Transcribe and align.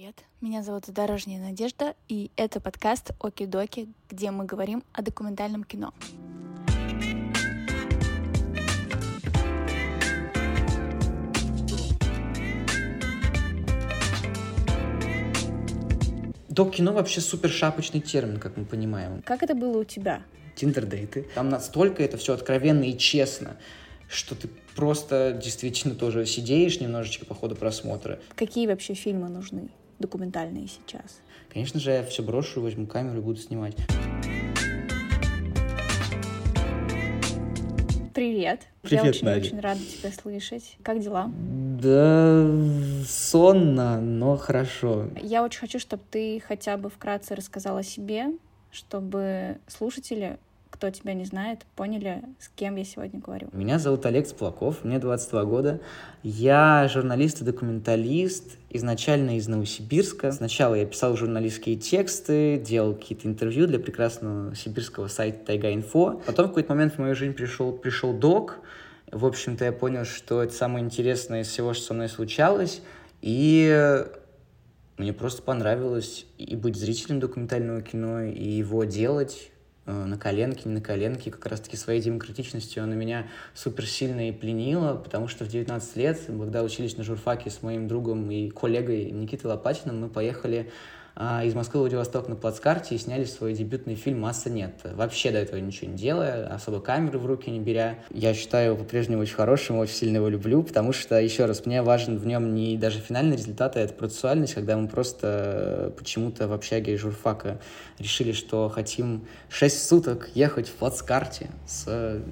привет! 0.00 0.24
Меня 0.40 0.62
зовут 0.62 0.84
Дорожняя 0.88 1.38
Надежда, 1.42 1.94
и 2.08 2.30
это 2.36 2.58
подкаст 2.58 3.10
Оки-Доки, 3.20 3.86
где 4.08 4.30
мы 4.30 4.46
говорим 4.46 4.82
о 4.94 5.02
документальном 5.02 5.62
кино. 5.62 5.92
Док-кино 16.48 16.94
вообще 16.94 17.20
супер 17.20 17.50
шапочный 17.50 18.00
термин, 18.00 18.38
как 18.38 18.56
мы 18.56 18.64
понимаем. 18.64 19.20
Как 19.26 19.42
это 19.42 19.54
было 19.54 19.80
у 19.80 19.84
тебя? 19.84 20.22
Тиндер-дейты. 20.56 21.26
Там 21.34 21.50
настолько 21.50 22.02
это 22.02 22.16
все 22.16 22.32
откровенно 22.32 22.84
и 22.84 22.96
честно, 22.96 23.58
что 24.08 24.34
ты 24.34 24.48
просто 24.74 25.38
действительно 25.42 25.94
тоже 25.94 26.24
сидеешь 26.24 26.80
немножечко 26.80 27.26
по 27.26 27.34
ходу 27.34 27.54
просмотра. 27.54 28.18
Какие 28.34 28.66
вообще 28.66 28.94
фильмы 28.94 29.28
нужны 29.28 29.68
документальные 30.00 30.66
сейчас? 30.66 31.20
Конечно 31.52 31.78
же, 31.78 31.90
я 31.92 32.02
все 32.04 32.22
брошу, 32.22 32.60
возьму 32.60 32.86
камеру 32.86 33.18
и 33.18 33.22
буду 33.22 33.38
снимать. 33.40 33.76
Привет. 38.14 38.66
Привет, 38.82 39.04
Я 39.04 39.10
очень, 39.10 39.24
Надя. 39.24 39.46
очень 39.46 39.60
рада 39.60 39.80
тебя 39.80 40.10
слышать. 40.12 40.76
Как 40.82 41.00
дела? 41.00 41.30
Да, 41.80 42.44
сонно, 43.06 44.00
но 44.00 44.36
хорошо. 44.36 45.06
Я 45.22 45.44
очень 45.44 45.60
хочу, 45.60 45.78
чтобы 45.78 46.02
ты 46.10 46.42
хотя 46.46 46.76
бы 46.76 46.90
вкратце 46.90 47.34
рассказал 47.34 47.76
о 47.76 47.82
себе, 47.82 48.26
чтобы 48.72 49.58
слушатели, 49.68 50.38
кто 50.80 50.88
тебя 50.88 51.12
не 51.12 51.26
знает, 51.26 51.66
поняли, 51.76 52.22
с 52.38 52.48
кем 52.48 52.76
я 52.76 52.84
сегодня 52.86 53.20
говорю. 53.20 53.50
Меня 53.52 53.78
зовут 53.78 54.06
Олег 54.06 54.26
Сплаков, 54.26 54.82
мне 54.82 54.98
22 54.98 55.44
года. 55.44 55.80
Я 56.22 56.88
журналист 56.88 57.42
и 57.42 57.44
документалист, 57.44 58.56
изначально 58.70 59.36
из 59.36 59.46
Новосибирска. 59.46 60.32
Сначала 60.32 60.74
я 60.74 60.86
писал 60.86 61.18
журналистские 61.18 61.76
тексты, 61.76 62.56
делал 62.56 62.94
какие-то 62.94 63.28
интервью 63.28 63.66
для 63.66 63.78
прекрасного 63.78 64.54
сибирского 64.54 65.08
сайта 65.08 65.52
Тайга-Инфо. 65.52 66.22
Потом 66.24 66.46
в 66.46 66.48
какой-то 66.48 66.72
момент 66.72 66.94
в 66.94 66.98
мою 66.98 67.14
жизнь 67.14 67.34
пришел, 67.34 67.72
пришел 67.72 68.14
док. 68.14 68.60
В 69.12 69.26
общем-то, 69.26 69.66
я 69.66 69.72
понял, 69.72 70.06
что 70.06 70.42
это 70.42 70.54
самое 70.54 70.82
интересное 70.82 71.42
из 71.42 71.48
всего, 71.48 71.74
что 71.74 71.84
со 71.84 71.92
мной 71.92 72.08
случалось. 72.08 72.80
И 73.20 74.02
мне 74.96 75.12
просто 75.12 75.42
понравилось 75.42 76.24
и 76.38 76.56
быть 76.56 76.76
зрителем 76.76 77.20
документального 77.20 77.82
кино, 77.82 78.22
и 78.22 78.48
его 78.48 78.84
делать 78.84 79.50
на 79.92 80.18
коленке, 80.18 80.62
не 80.68 80.74
на 80.74 80.80
коленке. 80.80 81.30
Как 81.30 81.46
раз-таки 81.46 81.76
своей 81.76 82.00
демократичностью 82.00 82.82
она 82.82 82.94
меня 82.94 83.26
супер 83.54 83.86
сильно 83.86 84.28
и 84.28 84.32
пленила, 84.32 84.94
потому 84.94 85.28
что 85.28 85.44
в 85.44 85.48
19 85.48 85.96
лет, 85.96 86.20
когда 86.26 86.62
учились 86.62 86.96
на 86.96 87.04
журфаке 87.04 87.50
с 87.50 87.62
моим 87.62 87.88
другом 87.88 88.30
и 88.30 88.50
коллегой 88.50 89.10
Никитой 89.10 89.50
Лопатиным, 89.50 90.00
мы 90.00 90.08
поехали 90.08 90.70
из 91.44 91.54
Москвы 91.54 91.80
в 91.80 91.82
Владивосток 91.82 92.28
на 92.28 92.34
плацкарте 92.36 92.94
и 92.94 92.98
сняли 92.98 93.24
свой 93.24 93.52
дебютный 93.52 93.94
фильм 93.94 94.20
«Масса 94.20 94.48
нет». 94.48 94.80
Вообще 94.84 95.30
до 95.30 95.38
этого 95.38 95.60
ничего 95.60 95.90
не 95.90 95.96
делая, 95.98 96.46
особо 96.46 96.80
камеры 96.80 97.18
в 97.18 97.26
руки 97.26 97.50
не 97.50 97.60
беря. 97.60 97.98
Я 98.10 98.32
считаю 98.32 98.72
его 98.72 98.76
по-прежнему 98.76 99.20
очень 99.20 99.34
хорошим, 99.34 99.76
очень 99.76 99.94
сильно 99.94 100.16
его 100.16 100.28
люблю, 100.28 100.62
потому 100.62 100.94
что, 100.94 101.20
еще 101.20 101.44
раз, 101.44 101.66
мне 101.66 101.82
важен 101.82 102.16
в 102.16 102.26
нем 102.26 102.54
не 102.54 102.78
даже 102.78 103.00
финальный 103.00 103.36
результат, 103.36 103.76
а 103.76 103.80
это 103.80 103.92
процессуальность, 103.92 104.54
когда 104.54 104.78
мы 104.78 104.88
просто 104.88 105.92
почему-то 105.98 106.48
в 106.48 106.54
общаге 106.54 106.96
журфака 106.96 107.60
решили, 107.98 108.32
что 108.32 108.70
хотим 108.70 109.26
6 109.50 109.88
суток 109.88 110.30
ехать 110.34 110.68
в 110.68 110.72
плацкарте 110.72 111.50
с 111.66 112.22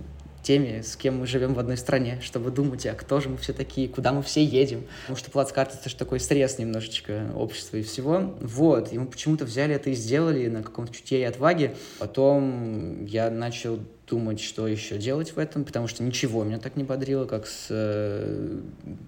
теми, 0.48 0.80
с 0.80 0.96
кем 0.96 1.18
мы 1.18 1.26
живем 1.26 1.52
в 1.52 1.58
одной 1.58 1.76
стране, 1.76 2.20
чтобы 2.22 2.50
думать, 2.50 2.86
а 2.86 2.94
кто 2.94 3.20
же 3.20 3.28
мы 3.28 3.36
все 3.36 3.52
такие, 3.52 3.86
куда 3.86 4.12
мы 4.14 4.22
все 4.22 4.42
едем. 4.42 4.86
Потому 5.02 5.18
что 5.18 5.30
плацкарт— 5.30 5.74
это 5.78 5.90
же 5.90 5.96
такой 5.96 6.20
стресс 6.20 6.58
немножечко 6.58 7.30
общества 7.34 7.76
и 7.76 7.82
всего. 7.82 8.34
Вот, 8.40 8.90
и 8.90 8.98
мы 8.98 9.04
почему-то 9.04 9.44
взяли 9.44 9.74
это 9.74 9.90
и 9.90 9.92
сделали 9.92 10.48
на 10.48 10.62
каком-то 10.62 10.94
чутье 10.94 11.20
и 11.20 11.24
отваге. 11.24 11.76
Потом 11.98 13.04
я 13.04 13.28
начал 13.30 13.78
думать, 14.08 14.40
что 14.40 14.66
еще 14.66 14.98
делать 14.98 15.34
в 15.34 15.38
этом, 15.38 15.64
потому 15.64 15.86
что 15.86 16.02
ничего 16.02 16.44
меня 16.44 16.58
так 16.58 16.76
не 16.76 16.84
бодрило, 16.84 17.26
как 17.26 17.46
с 17.46 17.66
э, 17.70 18.60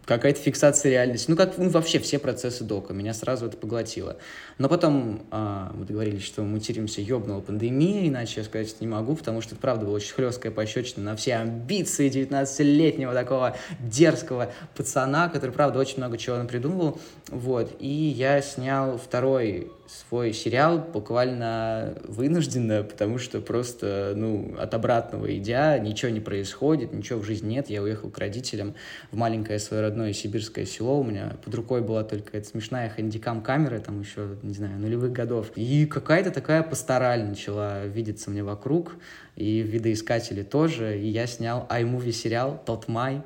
какая-то 0.04 0.40
фиксация 0.40 0.90
реальности. 0.90 1.30
Ну, 1.30 1.36
как 1.36 1.56
ну, 1.58 1.68
вообще 1.70 1.98
все 1.98 2.18
процессы 2.18 2.64
дока. 2.64 2.92
Меня 2.92 3.14
сразу 3.14 3.46
это 3.46 3.56
поглотило. 3.56 4.16
Но 4.58 4.68
потом 4.68 5.22
а, 5.30 5.72
мы 5.74 5.84
договорились, 5.84 6.22
что 6.22 6.42
мы 6.42 6.54
материмся, 6.54 7.00
ёбнула 7.00 7.40
пандемия, 7.40 8.08
иначе 8.08 8.40
я 8.40 8.44
сказать 8.44 8.68
это 8.68 8.78
не 8.80 8.88
могу, 8.88 9.16
потому 9.16 9.40
что 9.40 9.54
это, 9.54 9.60
правда, 9.60 9.86
была 9.86 9.96
очень 9.96 10.12
хлесткая 10.14 10.52
пощечина 10.52 11.04
на 11.04 11.16
все 11.16 11.36
амбиции 11.36 12.10
19-летнего 12.10 13.14
такого 13.14 13.56
дерзкого 13.80 14.52
пацана, 14.76 15.28
который, 15.28 15.50
правда, 15.50 15.78
очень 15.78 15.98
много 15.98 16.18
чего 16.18 16.36
напридумывал. 16.36 17.00
Вот. 17.28 17.74
И 17.78 17.88
я 17.88 18.42
снял 18.42 18.98
второй 18.98 19.70
свой 19.90 20.32
сериал 20.32 20.78
буквально 20.78 21.94
вынужденно, 22.04 22.82
потому 22.82 23.18
что 23.18 23.40
просто, 23.40 24.12
ну, 24.16 24.54
от 24.58 24.72
обратного 24.74 25.36
идя, 25.36 25.78
ничего 25.78 26.10
не 26.10 26.20
происходит, 26.20 26.92
ничего 26.92 27.18
в 27.18 27.24
жизни 27.24 27.54
нет. 27.54 27.70
Я 27.70 27.82
уехал 27.82 28.10
к 28.10 28.18
родителям 28.18 28.74
в 29.10 29.16
маленькое 29.16 29.58
свое 29.58 29.82
родное 29.82 30.12
сибирское 30.12 30.64
село. 30.64 31.00
У 31.00 31.04
меня 31.04 31.36
под 31.44 31.54
рукой 31.54 31.80
была 31.80 32.04
только 32.04 32.38
эта 32.38 32.48
смешная 32.48 32.88
хэндикам 32.88 33.42
камера, 33.42 33.80
там 33.80 34.00
еще, 34.00 34.36
не 34.42 34.54
знаю, 34.54 34.78
нулевых 34.78 35.12
годов. 35.12 35.50
И 35.56 35.86
какая-то 35.86 36.30
такая 36.30 36.62
пастораль 36.62 37.24
начала 37.24 37.84
видеться 37.84 38.30
мне 38.30 38.44
вокруг, 38.44 38.96
и 39.36 39.62
видоискатели 39.62 40.42
тоже. 40.42 41.00
И 41.00 41.08
я 41.08 41.26
снял 41.26 41.66
iMovie 41.70 42.12
сериал 42.12 42.62
«Тот 42.64 42.88
май», 42.88 43.22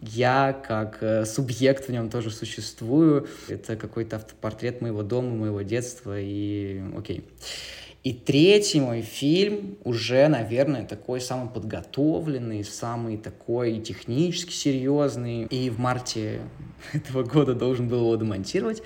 я 0.00 0.52
как 0.52 0.98
э, 1.02 1.24
субъект 1.24 1.88
в 1.88 1.92
нем 1.92 2.08
тоже 2.10 2.30
существую. 2.30 3.26
Это 3.48 3.76
какой-то 3.76 4.16
автопортрет 4.16 4.80
моего 4.80 5.02
дома, 5.02 5.30
моего 5.30 5.62
детства, 5.62 6.18
и 6.18 6.80
окей. 6.96 7.24
И 8.04 8.12
третий 8.12 8.80
мой 8.80 9.02
фильм 9.02 9.76
уже, 9.82 10.28
наверное, 10.28 10.86
такой 10.86 11.20
самый 11.20 11.50
подготовленный, 11.50 12.62
самый 12.64 13.16
такой 13.18 13.80
технически 13.80 14.52
серьезный. 14.52 15.44
И 15.44 15.68
в 15.68 15.80
марте 15.80 16.40
этого 16.92 17.24
года 17.24 17.54
должен 17.54 17.88
был 17.88 17.98
его 17.98 18.16
демонтировать. 18.16 18.82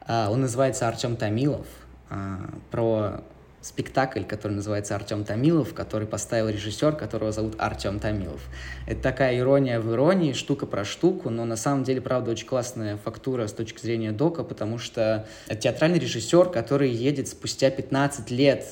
А, 0.00 0.30
Он 0.30 0.42
называется 0.42 0.86
«Артем 0.86 1.16
Томилов». 1.16 1.66
а, 2.08 2.50
Про 2.70 3.24
спектакль, 3.62 4.24
который 4.24 4.52
называется 4.52 4.94
«Артем 4.94 5.24
Томилов», 5.24 5.72
который 5.72 6.06
поставил 6.06 6.48
режиссер, 6.48 6.96
которого 6.96 7.32
зовут 7.32 7.54
Артем 7.58 8.00
Томилов. 8.00 8.42
Это 8.86 9.00
такая 9.00 9.38
ирония 9.38 9.80
в 9.80 9.90
иронии, 9.92 10.32
штука 10.32 10.66
про 10.66 10.84
штуку, 10.84 11.30
но 11.30 11.44
на 11.44 11.56
самом 11.56 11.84
деле, 11.84 12.00
правда, 12.00 12.32
очень 12.32 12.46
классная 12.46 12.96
фактура 12.96 13.46
с 13.46 13.52
точки 13.52 13.80
зрения 13.80 14.12
дока, 14.12 14.42
потому 14.42 14.78
что 14.78 15.26
это 15.46 15.60
театральный 15.62 15.98
режиссер, 15.98 16.50
который 16.50 16.90
едет 16.90 17.28
спустя 17.28 17.70
15 17.70 18.30
лет 18.30 18.66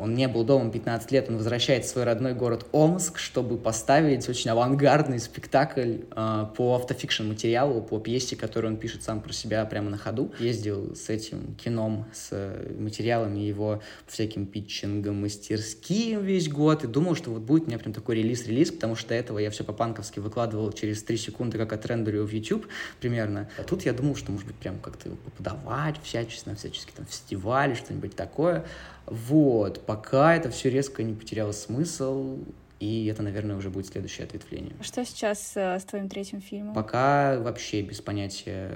он 0.00 0.14
не 0.14 0.28
был 0.28 0.44
дома 0.44 0.70
15 0.70 1.10
лет, 1.12 1.28
он 1.28 1.36
возвращается 1.36 1.90
в 1.90 1.92
свой 1.92 2.04
родной 2.04 2.32
город 2.32 2.66
Омск, 2.72 3.18
чтобы 3.18 3.58
поставить 3.58 4.28
очень 4.28 4.50
авангардный 4.50 5.18
спектакль 5.18 5.98
э, 6.10 6.46
по 6.56 6.76
автофикшн 6.76 7.28
материалу, 7.28 7.82
по 7.82 7.98
пьесе, 7.98 8.34
которую 8.34 8.72
он 8.72 8.78
пишет 8.78 9.02
сам 9.02 9.20
про 9.20 9.32
себя 9.32 9.64
прямо 9.66 9.90
на 9.90 9.98
ходу. 9.98 10.32
Ездил 10.38 10.96
с 10.96 11.10
этим 11.10 11.54
кином, 11.54 12.06
с 12.14 12.28
э, 12.32 12.74
материалами 12.78 13.40
его 13.40 13.82
всяким 14.06 14.46
питчингам, 14.46 15.20
мастерским 15.20 16.24
весь 16.24 16.48
год, 16.48 16.84
и 16.84 16.86
думал, 16.86 17.14
что 17.14 17.30
вот 17.30 17.42
будет 17.42 17.64
у 17.64 17.66
меня 17.66 17.78
прям 17.78 17.92
такой 17.92 18.16
релиз-релиз, 18.16 18.72
потому 18.72 18.96
что 18.96 19.10
до 19.10 19.14
этого 19.16 19.38
я 19.38 19.50
все 19.50 19.64
по-панковски 19.64 20.18
выкладывал 20.18 20.72
через 20.72 21.02
3 21.02 21.16
секунды, 21.18 21.58
как 21.58 21.72
отрендерю 21.72 22.24
в 22.24 22.32
YouTube 22.32 22.66
примерно. 23.00 23.50
А 23.58 23.64
тут 23.64 23.84
я 23.84 23.92
думал, 23.92 24.16
что, 24.16 24.32
может 24.32 24.46
быть, 24.46 24.56
прям 24.56 24.78
как-то 24.78 25.08
его 25.08 25.18
подавать 25.36 25.96
всячески, 26.02 26.48
на 26.48 26.56
всячески 26.56 26.92
там 26.92 27.04
фестивали, 27.04 27.74
что-нибудь 27.74 28.16
такое. 28.16 28.64
Вот, 29.10 29.84
пока 29.84 30.36
это 30.36 30.50
все 30.50 30.70
резко 30.70 31.02
не 31.02 31.14
потеряло 31.14 31.52
смысл, 31.52 32.38
и 32.80 33.06
это, 33.06 33.22
наверное, 33.22 33.56
уже 33.56 33.68
будет 33.68 33.86
следующее 33.86 34.24
ответвление. 34.24 34.72
Что 34.80 35.04
сейчас 35.04 35.52
э, 35.54 35.78
с 35.78 35.84
твоим 35.84 36.08
третьим 36.08 36.40
фильмом? 36.40 36.74
Пока 36.74 37.38
вообще 37.38 37.82
без 37.82 38.00
понятия, 38.00 38.70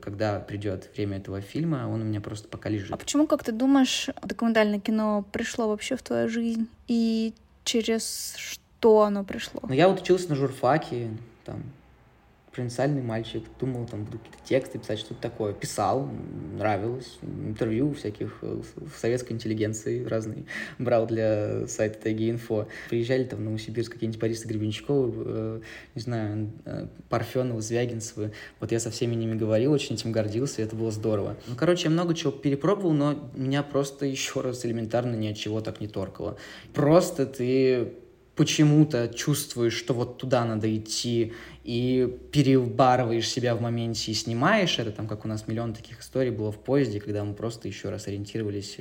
когда 0.00 0.38
придет 0.38 0.88
время 0.94 1.16
этого 1.16 1.40
фильма, 1.40 1.88
он 1.92 2.02
у 2.02 2.04
меня 2.04 2.20
просто 2.20 2.46
пока 2.46 2.68
лежит. 2.68 2.92
А 2.92 2.96
почему, 2.96 3.26
как 3.26 3.42
ты 3.42 3.50
думаешь, 3.50 4.08
документальное 4.22 4.78
кино 4.78 5.24
пришло 5.32 5.68
вообще 5.68 5.96
в 5.96 6.02
твою 6.02 6.28
жизнь? 6.28 6.68
И 6.86 7.34
через 7.64 8.34
что 8.36 9.02
оно 9.02 9.24
пришло? 9.24 9.60
Ну, 9.66 9.74
я 9.74 9.88
вот 9.88 10.00
учился 10.00 10.28
на 10.28 10.36
журфаке, 10.36 11.08
там, 11.44 11.64
провинциальный 12.60 13.00
мальчик, 13.00 13.42
думал, 13.58 13.86
там, 13.86 14.04
буду 14.04 14.18
какие-то 14.18 14.46
тексты 14.46 14.78
писать, 14.78 14.98
что-то 14.98 15.18
такое. 15.22 15.54
Писал, 15.54 16.10
нравилось, 16.58 17.18
интервью 17.22 17.94
всяких 17.94 18.36
э, 18.42 18.60
в 18.76 18.98
советской 18.98 19.32
интеллигенции 19.32 20.04
разные 20.04 20.44
брал 20.78 21.06
для 21.06 21.66
сайта 21.68 22.02
Тайги 22.02 22.30
Инфо. 22.30 22.68
Приезжали 22.90 23.24
там 23.24 23.38
в 23.38 23.42
Новосибирск 23.42 23.94
какие-нибудь 23.94 24.20
Борисы 24.20 24.46
Гребенщиковы, 24.46 25.24
э, 25.26 25.60
не 25.94 26.02
знаю, 26.02 26.50
э, 26.66 26.88
Парфеновы, 27.08 27.62
Звягинцевы. 27.62 28.32
Вот 28.60 28.72
я 28.72 28.78
со 28.78 28.90
всеми 28.90 29.14
ними 29.14 29.38
говорил, 29.38 29.72
очень 29.72 29.94
этим 29.94 30.12
гордился, 30.12 30.60
и 30.60 30.64
это 30.66 30.76
было 30.76 30.90
здорово. 30.90 31.38
Ну, 31.46 31.54
короче, 31.56 31.84
я 31.84 31.90
много 31.90 32.14
чего 32.14 32.30
перепробовал, 32.30 32.92
но 32.92 33.30
меня 33.34 33.62
просто 33.62 34.04
еще 34.16 34.42
раз 34.42 34.66
элементарно 34.66 35.16
ни 35.16 35.28
от 35.28 35.36
чего 35.38 35.62
так 35.62 35.80
не 35.80 35.88
торкало. 35.88 36.36
Просто 36.74 37.24
ты 37.24 37.94
почему-то 38.40 39.08
чувствуешь, 39.08 39.74
что 39.74 39.92
вот 39.92 40.16
туда 40.16 40.46
надо 40.46 40.74
идти, 40.74 41.34
и 41.64 42.18
перебарываешь 42.32 43.28
себя 43.28 43.54
в 43.54 43.60
моменте 43.60 44.12
и 44.12 44.14
снимаешь 44.14 44.78
это, 44.78 44.92
там, 44.92 45.06
как 45.06 45.24
у 45.24 45.28
нас 45.28 45.46
миллион 45.46 45.74
таких 45.74 46.00
историй 46.00 46.30
было 46.30 46.52
в 46.52 46.58
поезде, 46.58 47.00
когда 47.00 47.24
мы 47.24 47.34
просто 47.34 47.68
еще 47.68 47.90
раз 47.90 48.06
ориентировались 48.06 48.76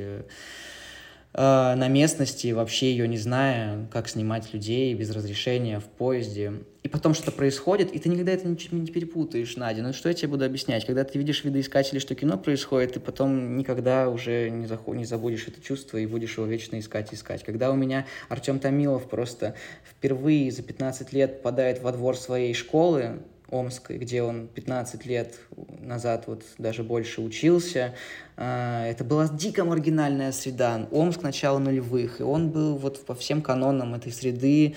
э, 1.34 1.76
на 1.76 1.88
местности, 1.88 2.52
вообще 2.52 2.92
ее 2.92 3.08
не 3.08 3.18
зная, 3.18 3.88
как 3.92 4.10
снимать 4.10 4.54
людей 4.54 4.94
без 4.94 5.12
разрешения 5.12 5.80
в 5.80 5.86
поезде. 5.86 6.54
И 6.82 6.88
потом 6.88 7.14
что-то 7.14 7.32
происходит, 7.32 7.92
и 7.92 8.00
ты 8.00 8.08
никогда 8.10 8.32
это 8.32 8.48
не, 8.48 8.58
не 8.72 8.88
перепутаешь, 8.88 9.58
Надя. 9.58 9.82
Ну 9.82 9.92
что 9.94 10.10
я 10.10 10.16
тебе 10.16 10.30
буду 10.30 10.46
объяснять? 10.46 10.86
Когда 10.86 11.04
ты 11.04 11.18
видишь 11.18 11.44
видоискатели, 11.44 12.00
что 12.00 12.16
кино 12.16 12.38
происходит, 12.38 12.94
ты 12.94 13.00
потом 13.00 13.58
никогда 13.58 14.10
уже 14.10 14.50
не, 14.50 14.66
заход, 14.66 14.96
не 14.96 15.06
забудешь 15.06 15.48
это 15.48 15.62
чувство 15.62 15.98
и 15.98 16.06
будешь 16.06 16.38
его 16.38 16.46
вечно 16.46 16.80
искать 16.80 17.14
искать. 17.14 17.44
Когда 17.44 17.72
у 17.72 17.76
меня 17.76 18.06
Артем 18.30 18.60
Томилов 18.60 19.10
просто 19.10 19.56
впервые 19.84 20.52
за 20.52 20.64
15 20.64 21.12
лет 21.12 21.38
попадает 21.38 21.82
во 21.82 21.92
двор 21.92 22.16
своей 22.16 22.54
школы, 22.54 23.20
Омской, 23.52 23.98
где 23.98 24.22
он 24.22 24.48
15 24.48 25.06
лет 25.06 25.36
назад, 25.82 26.26
вот 26.28 26.44
даже 26.58 26.84
больше 26.84 27.22
учился. 27.22 27.96
А, 28.38 28.86
это 28.86 29.04
была 29.04 29.28
дико 29.28 29.66
маргинальная 29.66 30.32
среда. 30.32 30.88
Омск 30.92 31.22
начала 31.22 31.60
нулевых, 31.60 32.20
и 32.20 32.24
он 32.24 32.50
был 32.50 32.78
вот 32.78 33.06
по 33.06 33.16
всем 33.16 33.42
канонам 33.42 33.96
этой 33.96 34.12
среды 34.12 34.76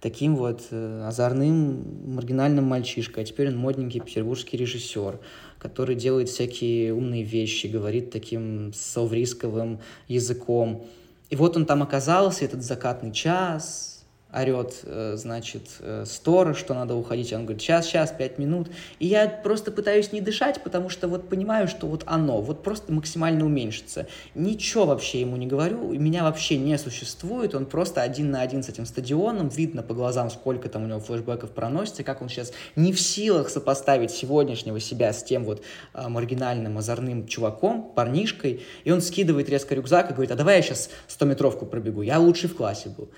таким 0.00 0.36
вот 0.36 0.66
э, 0.70 1.04
озорным, 1.06 2.14
маргинальным 2.14 2.64
мальчишкой. 2.64 3.22
А 3.22 3.26
теперь 3.26 3.48
он 3.48 3.56
модненький 3.56 4.00
петербургский 4.00 4.58
режиссер, 4.58 5.18
который 5.58 5.94
делает 5.94 6.28
всякие 6.28 6.92
умные 6.92 7.22
вещи, 7.22 7.68
говорит 7.68 8.10
таким 8.10 8.72
соврисковым 8.74 9.80
языком. 10.06 10.84
И 11.30 11.36
вот 11.36 11.56
он 11.56 11.64
там 11.64 11.82
оказался, 11.82 12.44
этот 12.44 12.62
закатный 12.62 13.12
час, 13.12 13.93
орет, 14.34 14.80
э, 14.82 15.14
значит, 15.16 15.62
э, 15.80 16.04
сторож, 16.06 16.58
что 16.58 16.74
надо 16.74 16.94
уходить, 16.96 17.32
он 17.32 17.44
говорит, 17.44 17.62
сейчас, 17.62 17.86
сейчас, 17.86 18.10
пять 18.10 18.38
минут, 18.38 18.68
и 18.98 19.06
я 19.06 19.28
просто 19.28 19.70
пытаюсь 19.70 20.12
не 20.12 20.20
дышать, 20.20 20.62
потому 20.62 20.88
что 20.88 21.06
вот 21.06 21.28
понимаю, 21.28 21.68
что 21.68 21.86
вот 21.86 22.02
оно, 22.06 22.40
вот 22.40 22.62
просто 22.62 22.92
максимально 22.92 23.44
уменьшится. 23.44 24.06
Ничего 24.34 24.86
вообще 24.86 25.20
ему 25.20 25.36
не 25.36 25.46
говорю, 25.46 25.92
меня 25.98 26.24
вообще 26.24 26.56
не 26.56 26.76
существует, 26.78 27.54
он 27.54 27.66
просто 27.66 28.02
один 28.02 28.30
на 28.32 28.40
один 28.40 28.62
с 28.62 28.68
этим 28.68 28.86
стадионом, 28.86 29.48
видно 29.48 29.82
по 29.82 29.94
глазам, 29.94 30.30
сколько 30.30 30.68
там 30.68 30.84
у 30.84 30.86
него 30.86 31.00
флешбеков 31.00 31.50
проносится, 31.50 32.02
как 32.02 32.20
он 32.20 32.28
сейчас 32.28 32.52
не 32.74 32.92
в 32.92 33.00
силах 33.00 33.48
сопоставить 33.48 34.10
сегодняшнего 34.10 34.80
себя 34.80 35.12
с 35.12 35.22
тем 35.22 35.44
вот 35.44 35.62
э, 35.94 36.08
маргинальным, 36.08 36.78
озорным 36.78 37.28
чуваком, 37.28 37.92
парнишкой, 37.94 38.62
и 38.82 38.90
он 38.90 39.00
скидывает 39.00 39.48
резко 39.48 39.74
рюкзак 39.74 40.10
и 40.10 40.14
говорит, 40.14 40.32
а 40.32 40.36
давай 40.36 40.56
я 40.56 40.62
сейчас 40.62 40.90
100-метровку 41.08 41.66
пробегу, 41.66 42.02
я 42.02 42.18
лучший 42.18 42.48
в 42.48 42.56
классе 42.56 42.88
был 42.88 43.08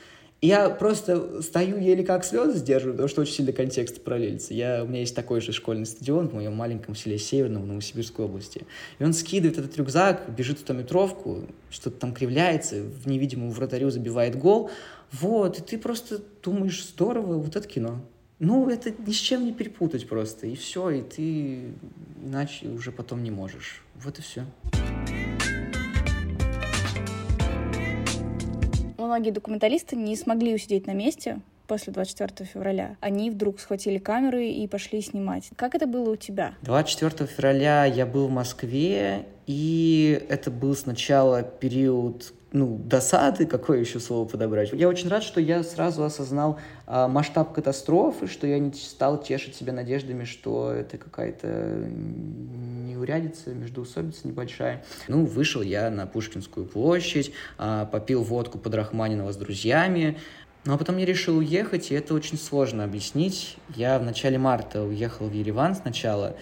я 0.46 0.70
просто 0.70 1.42
стою 1.42 1.78
еле 1.78 2.04
как 2.04 2.24
слезы 2.24 2.58
сдерживаю, 2.58 2.94
потому 2.94 3.08
что 3.08 3.22
очень 3.22 3.34
сильно 3.34 3.52
контекст 3.52 4.02
параллелится. 4.02 4.54
Я, 4.54 4.84
у 4.84 4.86
меня 4.86 5.00
есть 5.00 5.14
такой 5.14 5.40
же 5.40 5.52
школьный 5.52 5.86
стадион 5.86 6.28
в 6.28 6.34
моем 6.34 6.54
маленьком 6.54 6.94
селе 6.94 7.18
Северном 7.18 7.62
в 7.62 7.66
Новосибирской 7.66 8.24
области. 8.24 8.62
И 8.98 9.04
он 9.04 9.12
скидывает 9.12 9.58
этот 9.58 9.76
рюкзак, 9.76 10.34
бежит 10.36 10.58
в 10.58 10.64
100-метровку, 10.64 11.48
что-то 11.70 11.98
там 11.98 12.14
кривляется, 12.14 12.82
в 12.82 13.06
невидимую 13.06 13.50
вратарю 13.50 13.90
забивает 13.90 14.36
гол. 14.36 14.70
Вот, 15.12 15.58
и 15.58 15.62
ты 15.62 15.78
просто 15.78 16.20
думаешь, 16.42 16.84
здорово, 16.84 17.38
вот 17.38 17.56
это 17.56 17.66
кино. 17.66 18.04
Ну, 18.38 18.68
это 18.68 18.92
ни 19.06 19.12
с 19.12 19.16
чем 19.16 19.46
не 19.46 19.52
перепутать 19.52 20.06
просто, 20.06 20.46
и 20.46 20.54
все, 20.56 20.90
и 20.90 21.02
ты 21.02 21.72
иначе 22.22 22.68
уже 22.68 22.92
потом 22.92 23.22
не 23.22 23.30
можешь. 23.30 23.82
Вот 23.94 24.18
и 24.18 24.22
все. 24.22 24.44
Многие 29.06 29.30
документалисты 29.30 29.96
не 29.96 30.16
смогли 30.16 30.54
усидеть 30.54 30.86
на 30.86 30.92
месте 30.92 31.40
после 31.66 31.92
24 31.92 32.48
февраля. 32.48 32.96
Они 33.00 33.30
вдруг 33.30 33.60
схватили 33.60 33.98
камеры 33.98 34.48
и 34.48 34.66
пошли 34.68 35.00
снимать. 35.00 35.50
Как 35.56 35.74
это 35.74 35.86
было 35.86 36.10
у 36.10 36.16
тебя? 36.16 36.54
24 36.62 37.28
февраля 37.28 37.84
я 37.84 38.06
был 38.06 38.28
в 38.28 38.30
Москве, 38.30 39.26
и 39.46 40.24
это 40.28 40.50
был 40.50 40.74
сначала 40.74 41.42
период 41.42 42.32
ну, 42.56 42.78
досады, 42.78 43.44
какое 43.44 43.80
еще 43.80 44.00
слово 44.00 44.26
подобрать. 44.26 44.72
Я 44.72 44.88
очень 44.88 45.08
рад, 45.08 45.22
что 45.22 45.40
я 45.40 45.62
сразу 45.62 46.02
осознал 46.04 46.58
а, 46.86 47.06
масштаб 47.06 47.52
катастрофы, 47.52 48.26
что 48.28 48.46
я 48.46 48.58
не 48.58 48.72
стал 48.72 49.22
тешить 49.22 49.54
себя 49.54 49.74
надеждами, 49.74 50.24
что 50.24 50.72
это 50.72 50.96
какая-то 50.96 51.86
неурядица, 51.86 53.50
междоусобица 53.50 54.26
небольшая. 54.26 54.82
Ну, 55.06 55.26
вышел 55.26 55.60
я 55.60 55.90
на 55.90 56.06
Пушкинскую 56.06 56.66
площадь, 56.66 57.32
а, 57.58 57.84
попил 57.84 58.22
водку 58.22 58.58
под 58.58 58.74
Рахманинова 58.74 59.32
с 59.32 59.36
друзьями, 59.36 60.16
ну, 60.64 60.74
а 60.74 60.78
потом 60.78 60.96
я 60.96 61.04
решил 61.04 61.36
уехать, 61.36 61.90
и 61.90 61.94
это 61.94 62.14
очень 62.14 62.38
сложно 62.38 62.84
объяснить. 62.84 63.58
Я 63.76 63.98
в 63.98 64.02
начале 64.02 64.38
марта 64.38 64.82
уехал 64.82 65.28
в 65.28 65.32
Ереван 65.32 65.74
сначала, 65.74 66.36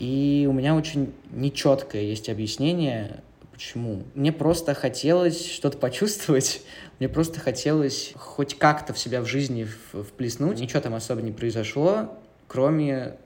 и 0.00 0.46
у 0.50 0.52
меня 0.52 0.74
очень 0.74 1.14
нечеткое 1.30 2.02
есть 2.02 2.28
объяснение, 2.28 3.22
Почему? 3.60 4.04
Мне 4.14 4.32
просто 4.32 4.72
хотелось 4.72 5.46
что-то 5.46 5.76
почувствовать, 5.76 6.62
мне 6.98 7.10
просто 7.10 7.40
хотелось 7.40 8.14
хоть 8.16 8.56
как-то 8.56 8.94
в 8.94 8.98
себя 8.98 9.20
в 9.20 9.26
жизни 9.26 9.68
вплеснуть. 9.92 10.58
Ничего 10.58 10.80
там 10.80 10.94
особо 10.94 11.20
не 11.20 11.30
произошло, 11.30 12.18
кроме 12.48 13.18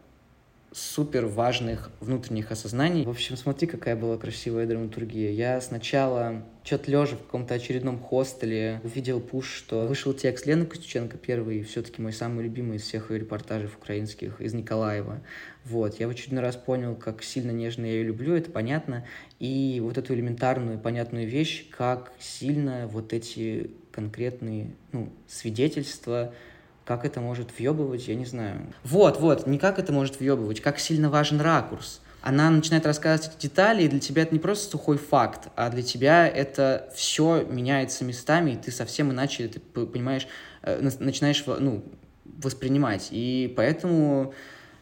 супер 0.75 1.27
важных 1.27 1.93
внутренних 2.01 2.51
осознаний. 2.51 3.05
В 3.05 3.09
общем, 3.11 3.37
смотри, 3.37 3.69
какая 3.69 3.95
была 3.95 4.19
красивая 4.19 4.67
драматургия. 4.67 5.31
Я 5.31 5.61
сначала, 5.61 6.43
что-то 6.65 6.91
лежа 6.91 7.15
в 7.15 7.21
каком-то 7.21 7.55
очередном 7.55 8.01
хостеле, 8.01 8.81
увидел 8.83 9.21
пуш, 9.21 9.55
что 9.55 9.87
вышел 9.87 10.13
текст 10.13 10.47
Лены 10.47 10.67
Костюченко 10.67 11.17
первый, 11.17 11.63
все-таки 11.63 12.03
мой 12.03 12.13
самый 12.13 12.43
любимый 12.43 12.79
из 12.79 12.83
всех 12.83 13.13
ее 13.13 13.21
репортажей 13.21 13.69
украинских, 13.69 14.41
из 14.41 14.53
Николаева. 14.53 15.23
Вот, 15.65 16.01
я 16.01 16.09
в 16.09 16.11
очередной 16.11 16.43
раз 16.43 16.57
понял, 16.57 16.97
как 16.97 17.23
сильно 17.23 17.53
нежно 17.53 17.87
я 17.87 17.93
ее 17.93 18.03
люблю, 18.03 18.35
это 18.35 18.51
понятно. 18.51 19.07
И 19.39 19.79
вот 19.81 19.97
эту 19.97 20.13
элементарную, 20.13 20.81
понятную 20.81 21.29
вещь, 21.29 21.71
как 21.71 22.13
сильно 22.19 22.89
вот 22.89 23.13
эти 23.13 23.71
конкретные 23.93 24.75
ну, 24.91 25.13
свидетельства 25.29 26.35
как 26.85 27.05
это 27.05 27.21
может 27.21 27.49
въебывать, 27.57 28.09
я 28.09 28.15
не 28.15 28.27
знаю. 28.27 28.73
Вот, 28.83 29.21
вот, 29.21 29.47
не 29.47 29.59
как 29.59 29.79
это 29.79 29.93
может 29.93 30.21
въебывать, 30.21 30.61
как 30.61 30.79
сильно 30.79 31.11
важен 31.11 31.41
ракурс. 31.41 32.01
Она 32.21 32.49
начинает 32.51 32.87
рассказывать 32.87 33.37
эти 33.37 33.43
детали, 33.43 33.83
и 33.83 33.89
для 33.89 34.01
тебя 34.01 34.23
это 34.23 34.33
не 34.33 34.39
просто 34.39 34.71
сухой 34.71 34.97
факт, 34.97 35.49
а 35.57 35.69
для 35.69 35.83
тебя 35.83 36.27
это 36.27 36.89
все 36.95 37.45
меняется 37.45 38.05
местами, 38.05 38.53
и 38.53 38.57
ты 38.57 38.71
совсем 38.71 39.11
иначе, 39.11 39.49
ты 39.49 39.61
понимаешь, 39.61 40.27
э, 40.63 40.81
начинаешь 41.01 41.45
ну, 41.47 41.85
воспринимать. 42.25 43.09
И 43.11 43.53
поэтому 43.55 44.33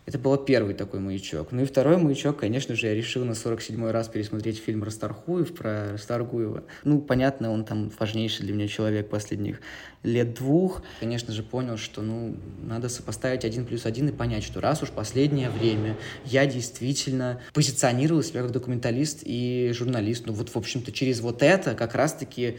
это 0.04 0.18
был 0.18 0.36
первый 0.36 0.74
такой 0.74 0.98
маячок. 0.98 1.52
Ну 1.52 1.62
и 1.62 1.64
второй 1.64 1.96
маячок, 1.96 2.38
конечно 2.38 2.74
же, 2.74 2.88
я 2.88 2.94
решил 2.94 3.24
на 3.24 3.32
47-й 3.32 3.90
раз 3.92 4.08
пересмотреть 4.08 4.58
фильм 4.58 4.82
Расторхуев 4.82 5.54
про 5.54 5.92
Расторгуева. 5.92 6.64
Ну, 6.82 7.00
понятно, 7.00 7.52
он 7.52 7.64
там 7.64 7.90
важнейший 7.98 8.44
для 8.44 8.54
меня 8.54 8.66
человек 8.66 9.08
последних 9.08 9.60
лет 10.02 10.34
двух. 10.34 10.82
Конечно 10.98 11.32
же, 11.32 11.44
понял, 11.44 11.76
что, 11.76 12.02
ну, 12.02 12.36
надо 12.62 12.88
сопоставить 12.88 13.44
один 13.44 13.64
плюс 13.64 13.86
один 13.86 14.08
и 14.08 14.12
понять, 14.12 14.42
что 14.42 14.60
раз 14.60 14.82
уж 14.82 14.90
последнее 14.90 15.50
время 15.50 15.96
я 16.24 16.46
действительно 16.46 17.40
позиционировал 17.54 18.24
себя 18.24 18.42
как 18.42 18.50
документалист 18.50 19.20
и 19.22 19.70
журналист, 19.72 20.26
ну 20.26 20.32
вот, 20.32 20.48
в 20.48 20.56
общем-то, 20.56 20.90
через 20.90 21.20
вот 21.20 21.42
это 21.42 21.74
как 21.74 21.94
раз-таки 21.94 22.58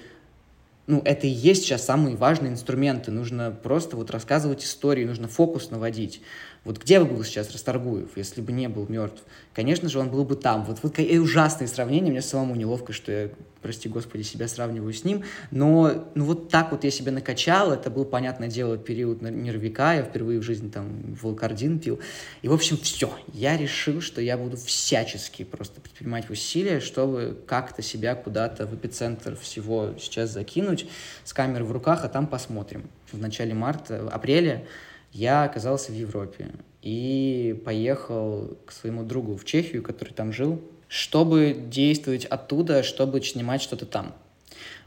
ну, 0.85 1.01
это 1.05 1.27
и 1.27 1.29
есть 1.29 1.63
сейчас 1.63 1.85
самые 1.85 2.17
важные 2.17 2.51
инструменты. 2.51 3.09
Нужно 3.11 3.51
просто 3.51 3.95
вот 3.95 4.11
рассказывать 4.11 4.65
истории, 4.65 5.05
нужно 5.05 5.29
фокус 5.29 5.71
наводить. 5.71 6.21
Вот 6.63 6.81
где 6.81 6.99
бы 6.99 7.05
был 7.05 7.23
сейчас 7.25 7.51
Расторгуев, 7.51 8.15
если 8.15 8.39
бы 8.39 8.53
не 8.53 8.69
был 8.69 8.87
мертв? 8.87 9.21
Конечно 9.53 9.89
же, 9.89 9.99
он 9.99 10.09
был 10.09 10.23
бы 10.23 10.35
там. 10.35 10.63
Вот, 10.63 10.79
вот 10.81 10.97
и 10.97 11.19
ужасные 11.19 11.67
сравнения, 11.67 12.09
мне 12.09 12.21
самому 12.21 12.55
неловко, 12.55 12.93
что 12.93 13.11
я, 13.11 13.29
прости 13.61 13.89
господи, 13.89 14.21
себя 14.21 14.47
сравниваю 14.47 14.93
с 14.93 15.03
ним, 15.03 15.23
но 15.51 16.09
ну, 16.15 16.23
вот 16.23 16.47
так 16.49 16.71
вот 16.71 16.85
я 16.85 16.91
себя 16.91 17.11
накачал, 17.11 17.73
это 17.73 17.89
был, 17.89 18.05
понятное 18.05 18.47
дело, 18.47 18.77
период 18.77 19.21
нервика, 19.21 19.93
я 19.93 20.03
впервые 20.03 20.39
в 20.39 20.43
жизни 20.43 20.69
там 20.69 21.15
волкардин 21.21 21.79
пил, 21.79 21.99
и, 22.41 22.47
в 22.47 22.53
общем, 22.53 22.77
все, 22.77 23.11
я 23.33 23.57
решил, 23.57 23.99
что 23.99 24.21
я 24.21 24.37
буду 24.37 24.55
всячески 24.55 25.43
просто 25.43 25.81
предпринимать 25.81 26.29
усилия, 26.29 26.79
чтобы 26.79 27.37
как-то 27.45 27.81
себя 27.81 28.15
куда-то 28.15 28.65
в 28.67 28.73
эпицентр 28.73 29.35
всего 29.35 29.95
сейчас 29.99 30.29
закинуть 30.29 30.87
с 31.25 31.33
камерой 31.33 31.67
в 31.67 31.73
руках, 31.73 32.05
а 32.05 32.07
там 32.07 32.25
посмотрим. 32.25 32.89
В 33.11 33.17
начале 33.19 33.53
марта, 33.53 34.09
апреля 34.09 34.65
я 35.13 35.43
оказался 35.43 35.91
в 35.91 35.95
Европе 35.95 36.51
и 36.81 37.61
поехал 37.63 38.57
к 38.65 38.71
своему 38.71 39.03
другу 39.03 39.37
в 39.37 39.45
Чехию, 39.45 39.83
который 39.83 40.13
там 40.13 40.33
жил, 40.33 40.59
чтобы 40.87 41.55
действовать 41.69 42.25
оттуда, 42.25 42.83
чтобы 42.83 43.21
снимать 43.21 43.61
что-то 43.61 43.85
там. 43.85 44.13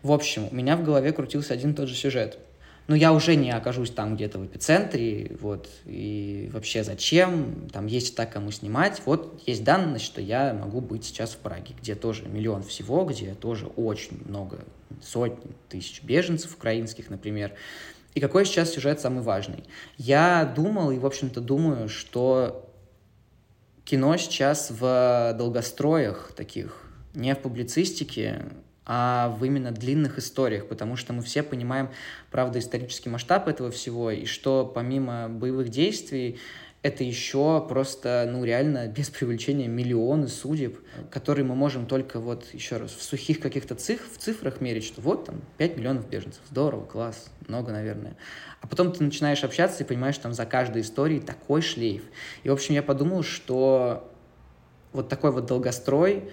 В 0.03 0.13
общем, 0.13 0.49
у 0.51 0.55
меня 0.55 0.77
в 0.77 0.85
голове 0.85 1.13
крутился 1.13 1.55
один 1.55 1.73
и 1.73 1.75
тот 1.75 1.89
же 1.89 1.95
сюжет. 1.95 2.39
Но 2.87 2.95
я 2.95 3.13
уже 3.13 3.35
не 3.35 3.51
окажусь 3.51 3.91
там 3.91 4.15
где-то 4.15 4.39
в 4.39 4.47
эпицентре, 4.47 5.33
вот, 5.41 5.69
и 5.87 6.49
вообще 6.53 6.85
зачем, 6.85 7.69
там 7.73 7.87
есть 7.87 8.15
так, 8.15 8.33
кому 8.33 8.53
снимать. 8.53 9.03
Вот 9.07 9.43
есть 9.45 9.65
данные, 9.65 9.99
что 9.99 10.21
я 10.21 10.55
могу 10.55 10.81
быть 10.81 11.05
сейчас 11.05 11.33
в 11.33 11.39
Праге, 11.39 11.75
где 11.81 11.97
тоже 11.97 12.29
миллион 12.29 12.63
всего, 12.63 13.05
где 13.05 13.35
тоже 13.35 13.67
очень 13.67 14.25
много, 14.29 14.61
сотни 15.03 15.51
тысяч 15.69 16.03
беженцев 16.05 16.55
украинских, 16.55 17.11
например, 17.11 17.55
И 18.17 18.21
какой 18.21 18.47
сейчас 18.47 18.73
сюжет 18.73 18.99
самый 18.99 19.23
важный? 19.23 19.65
Я 19.99 20.51
думал 20.57 20.91
и, 20.91 20.99
в 20.99 21.05
общем-то, 21.05 21.43
думаю, 21.43 21.91
что 21.91 22.67
кино 23.85 24.17
сейчас 24.17 24.71
в 24.71 25.35
долгостроях 25.37 26.33
таких, 26.35 26.83
не 27.13 27.35
в 27.35 27.41
публицистике, 27.41 28.47
а 28.87 29.37
в 29.39 29.45
именно 29.45 29.71
длинных 29.71 30.17
историях, 30.17 30.67
потому 30.67 30.97
что 30.97 31.13
мы 31.13 31.23
все 31.23 31.43
понимаем, 31.43 31.91
правда, 32.31 32.59
исторический 32.59 33.11
масштаб 33.11 33.49
этого 33.49 33.71
всего, 33.71 34.11
и 34.11 34.25
что 34.25 34.65
помимо 34.65 35.29
боевых 35.29 35.69
действий 35.69 36.39
это 36.87 37.03
еще 37.03 37.67
просто, 37.69 38.29
ну, 38.31 38.45
реально, 38.45 38.87
без 38.87 39.11
привлечения 39.11 39.67
миллионы 39.67 40.29
судеб, 40.29 40.79
которые 41.11 41.45
мы 41.45 41.57
можем 41.57 41.87
только 41.87 42.21
вот, 42.21 42.47
еще 42.53 42.77
раз, 42.77 42.93
в 42.93 43.03
сухих 43.03 43.41
каких-то 43.41 43.75
цифр, 43.75 44.05
в 44.13 44.19
цифрах 44.19 44.61
мерить, 44.61 44.85
что 44.85 45.01
вот 45.01 45.25
там 45.25 45.43
5 45.59 45.77
миллионов 45.77 46.09
беженцев, 46.09 46.41
здорово, 46.49 46.85
класс, 46.85 47.29
много, 47.49 47.73
наверное. 47.73 48.17
А 48.61 48.69
потом 48.69 48.93
ты 48.93 49.03
начинаешь 49.03 49.43
общаться 49.43 49.83
и 49.83 49.87
понимаешь, 49.87 50.15
что 50.15 50.25
там 50.25 50.33
за 50.33 50.47
каждой 50.47 50.83
историей 50.83 51.19
такой 51.19 51.61
шлейф. 51.61 52.05
И, 52.45 52.49
в 52.49 52.53
общем, 52.53 52.75
я 52.75 52.85
подумал, 52.85 53.25
что 53.25 54.13
вот 54.93 55.09
такой 55.09 55.33
вот 55.33 55.47
долгострой, 55.47 56.31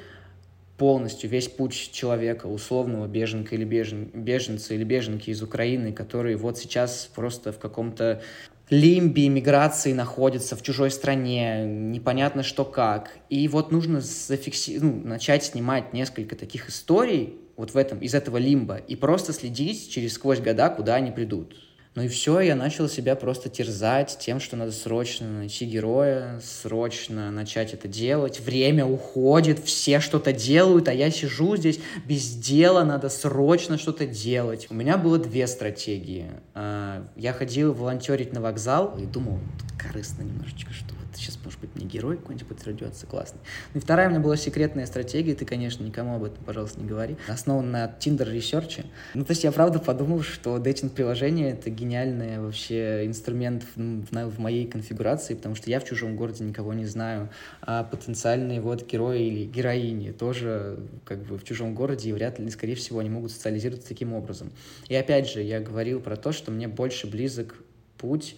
полностью 0.78 1.30
весь 1.30 1.48
путь 1.48 1.92
человека, 1.92 2.46
условного 2.46 3.08
беженка 3.08 3.56
или 3.56 3.64
бежен, 3.64 4.10
беженца 4.14 4.76
или 4.76 4.84
беженки 4.84 5.32
из 5.32 5.42
Украины, 5.42 5.94
который 5.94 6.36
вот 6.36 6.60
сейчас 6.60 7.10
просто 7.16 7.52
в 7.52 7.60
каком-то 7.60 8.22
лимбе 8.70 9.30
миграции 9.30 9.94
находится 9.94 10.56
в 10.56 10.62
чужой 10.62 10.92
стране, 10.92 11.66
непонятно 11.66 12.44
что 12.44 12.66
как. 12.66 13.18
И 13.30 13.48
вот 13.48 13.72
нужно 13.72 14.02
зафикси... 14.02 14.80
ну, 14.82 15.02
начать 15.04 15.44
снимать 15.44 15.94
несколько 15.94 16.36
таких 16.36 16.70
историй 16.70 17.38
вот 17.56 17.74
в 17.74 17.78
этом, 17.78 18.00
из 18.00 18.14
этого 18.14 18.38
лимба 18.38 18.78
и 18.78 18.96
просто 18.96 19.34
следить 19.34 19.92
через 19.92 20.14
сквозь 20.14 20.40
года, 20.40 20.70
куда 20.70 20.96
они 20.96 21.12
придут. 21.12 21.56
Ну 21.96 22.02
и 22.02 22.08
все, 22.08 22.40
я 22.40 22.56
начал 22.56 22.90
себя 22.90 23.16
просто 23.16 23.50
терзать 23.50 24.18
тем, 24.20 24.40
что 24.40 24.56
надо 24.56 24.72
срочно 24.72 25.28
найти 25.28 25.66
героя, 25.66 26.42
срочно 26.44 27.30
начать 27.30 27.76
это 27.76 27.88
делать. 27.88 28.40
Время 28.40 28.84
уходит, 28.84 29.60
все 29.60 30.00
что-то 30.00 30.34
делают, 30.34 30.88
а 30.88 30.94
я 30.94 31.12
сижу 31.12 31.56
здесь 31.56 31.80
без 32.08 32.34
дела, 32.36 32.84
надо 32.84 33.10
срочно 33.10 33.78
что-то 33.78 34.08
делать. 34.08 34.66
У 34.72 34.74
меня 34.74 34.98
было 34.98 35.20
две 35.20 35.46
стратегии. 35.46 36.32
А, 36.56 37.08
я 37.16 37.32
ходил 37.32 37.74
волонтерить 37.74 38.34
на 38.34 38.42
вокзал 38.42 38.98
и 38.98 39.06
думал, 39.06 39.40
корыстно 39.78 40.24
немножечко, 40.24 40.74
что 40.74 40.96
вот 41.14 41.22
сейчас, 41.22 41.38
может 41.44 41.60
быть, 41.60 41.70
мне 41.76 41.86
герой 41.86 42.18
какой-нибудь 42.18 42.48
подвернется 42.48 43.06
классный. 43.06 43.40
Ну 43.74 43.80
и 43.80 43.84
вторая 43.84 44.08
у 44.08 44.12
меня 44.12 44.20
была 44.20 44.36
секретная 44.36 44.86
стратегия, 44.86 45.36
ты, 45.36 45.46
конечно, 45.46 45.84
никому 45.84 46.16
об 46.16 46.24
этом, 46.24 46.44
пожалуйста, 46.44 46.80
не 46.80 46.88
говори. 46.88 47.18
Основана 47.28 47.70
на 47.70 47.96
Tinder 48.00 48.30
research 48.30 48.74
е. 48.74 48.86
Ну, 49.14 49.24
то 49.24 49.32
есть 49.32 49.44
я 49.44 49.52
правда 49.52 49.80
подумал, 49.80 50.22
что 50.22 50.58
дейтинг-приложение— 50.58 51.52
это 51.54 51.70
гениальный 51.70 52.40
вообще 52.40 53.06
инструмент 53.06 53.64
в, 53.76 53.80
в, 53.80 54.30
в 54.30 54.40
моей 54.40 54.66
конфигурации, 54.66 55.36
потому 55.36 55.56
что 55.56 55.70
я 55.70 55.80
в 55.80 55.86
чужом 55.86 56.16
городе 56.16 56.44
никого 56.44 56.74
не 56.74 56.86
знаю, 56.86 57.30
а 57.62 57.84
потенциальные 57.84 58.62
вот 58.62 58.90
герои 58.90 59.24
или 59.24 59.46
героини 59.46 60.12
тоже 60.12 60.80
как 61.06 61.24
бы 61.24 61.38
в 61.38 61.44
чужом 61.44 61.76
городе, 61.76 62.10
и 62.10 62.14
вряд 62.14 62.40
ли, 62.40 62.50
скорее 62.50 62.76
всего, 62.76 63.00
они 63.00 63.10
могут 63.10 63.32
социализироваться 63.32 63.88
таким 63.88 64.14
образом. 64.14 64.52
И 64.88 64.96
опять 64.96 65.30
же, 65.30 65.42
я 65.42 65.60
говорил 65.60 66.00
про 66.00 66.16
то, 66.16 66.32
что 66.32 66.52
мне 66.52 66.68
больше 66.68 67.08
близок 67.08 67.56
путь 67.98 68.36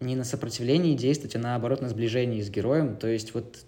не 0.00 0.16
на 0.16 0.24
сопротивлении 0.24 0.96
действовать, 0.96 1.36
а 1.36 1.38
наоборот 1.38 1.82
на 1.82 1.88
сближении 1.88 2.40
с 2.40 2.50
героем. 2.50 2.96
То 2.96 3.06
есть 3.06 3.34
вот 3.34 3.58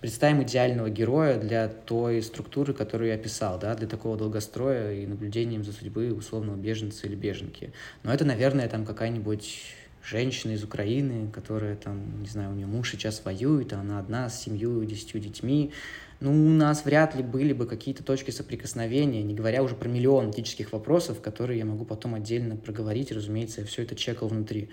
представим 0.00 0.42
идеального 0.42 0.90
героя 0.90 1.38
для 1.38 1.68
той 1.68 2.22
структуры, 2.22 2.74
которую 2.74 3.08
я 3.08 3.14
описал, 3.14 3.58
да, 3.58 3.74
для 3.74 3.88
такого 3.88 4.18
долгостроя 4.18 4.92
и 4.92 5.06
наблюдением 5.06 5.64
за 5.64 5.72
судьбой 5.72 6.12
условного 6.12 6.56
беженца 6.56 7.06
или 7.06 7.14
беженки. 7.14 7.72
Но 8.02 8.12
это, 8.12 8.26
наверное, 8.26 8.68
там 8.68 8.84
какая-нибудь 8.84 9.62
женщина 10.04 10.52
из 10.52 10.62
Украины, 10.62 11.30
которая 11.30 11.76
там, 11.76 12.20
не 12.20 12.28
знаю, 12.28 12.50
у 12.50 12.54
нее 12.54 12.66
муж 12.66 12.90
сейчас 12.90 13.24
воюет, 13.24 13.72
а 13.72 13.80
она 13.80 13.98
одна 13.98 14.28
с 14.28 14.42
семью, 14.42 14.84
десятью 14.84 15.22
детьми. 15.22 15.72
Ну, 16.20 16.30
у 16.30 16.50
нас 16.50 16.84
вряд 16.84 17.14
ли 17.14 17.22
были 17.22 17.54
бы 17.54 17.66
какие-то 17.66 18.04
точки 18.04 18.30
соприкосновения, 18.30 19.22
не 19.22 19.34
говоря 19.34 19.62
уже 19.62 19.74
про 19.74 19.88
миллион 19.88 20.30
этических 20.30 20.72
вопросов, 20.72 21.22
которые 21.22 21.58
я 21.60 21.64
могу 21.64 21.86
потом 21.86 22.14
отдельно 22.14 22.56
проговорить, 22.56 23.10
разумеется, 23.10 23.62
я 23.62 23.66
все 23.66 23.82
это 23.82 23.96
чекал 23.96 24.28
внутри. 24.28 24.68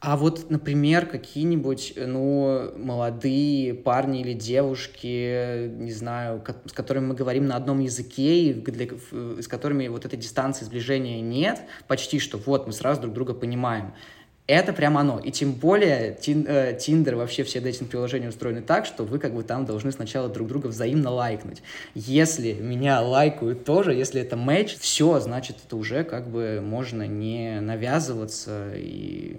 А 0.00 0.16
вот, 0.16 0.48
например, 0.48 1.06
какие-нибудь, 1.06 1.94
ну, 1.96 2.70
молодые 2.76 3.74
парни 3.74 4.20
или 4.20 4.32
девушки, 4.32 5.66
не 5.68 5.90
знаю, 5.90 6.44
с 6.66 6.72
которыми 6.72 7.06
мы 7.06 7.14
говорим 7.16 7.46
на 7.46 7.56
одном 7.56 7.80
языке, 7.80 8.44
и 8.44 8.52
для, 8.52 8.86
с 9.10 9.48
которыми 9.48 9.88
вот 9.88 10.04
этой 10.04 10.16
дистанции 10.16 10.64
сближения 10.64 11.20
нет, 11.20 11.62
почти 11.88 12.20
что 12.20 12.38
вот 12.38 12.68
мы 12.68 12.72
сразу 12.72 13.00
друг 13.00 13.14
друга 13.14 13.34
понимаем. 13.34 13.92
Это 14.46 14.72
прям 14.72 14.96
оно. 14.96 15.18
И 15.18 15.32
тем 15.32 15.52
более 15.52 16.14
Тиндер, 16.14 17.14
э, 17.14 17.16
вообще 17.16 17.42
все 17.42 17.60
дейтинг-приложения 17.60 18.28
устроены 18.28 18.62
так, 18.62 18.86
что 18.86 19.04
вы 19.04 19.18
как 19.18 19.34
бы 19.34 19.42
там 19.42 19.66
должны 19.66 19.90
сначала 19.92 20.28
друг 20.30 20.48
друга 20.48 20.68
взаимно 20.68 21.10
лайкнуть. 21.10 21.60
Если 21.94 22.52
меня 22.52 23.02
лайкают 23.02 23.64
тоже, 23.64 23.92
если 23.92 24.22
это 24.22 24.36
матч, 24.36 24.76
все, 24.78 25.20
значит, 25.20 25.56
это 25.66 25.76
уже 25.76 26.02
как 26.02 26.30
бы 26.30 26.62
можно 26.64 27.06
не 27.06 27.60
навязываться 27.60 28.72
и 28.74 29.38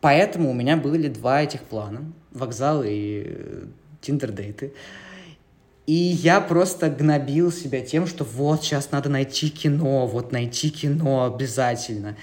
Поэтому 0.00 0.50
у 0.50 0.54
меня 0.54 0.76
были 0.76 1.08
два 1.08 1.42
этих 1.42 1.62
плана. 1.62 2.12
Вокзал 2.30 2.82
и 2.84 3.66
тиндер-дейты. 4.00 4.66
Э, 4.66 4.70
и 5.88 5.94
я 5.94 6.42
просто 6.42 6.90
гнобил 6.90 7.50
себя 7.50 7.80
тем, 7.80 8.06
что 8.06 8.22
вот, 8.22 8.62
сейчас 8.62 8.90
надо 8.90 9.08
найти 9.08 9.48
кино, 9.48 10.06
вот 10.06 10.32
найти 10.32 10.68
кино 10.68 11.24
обязательно. 11.24 12.14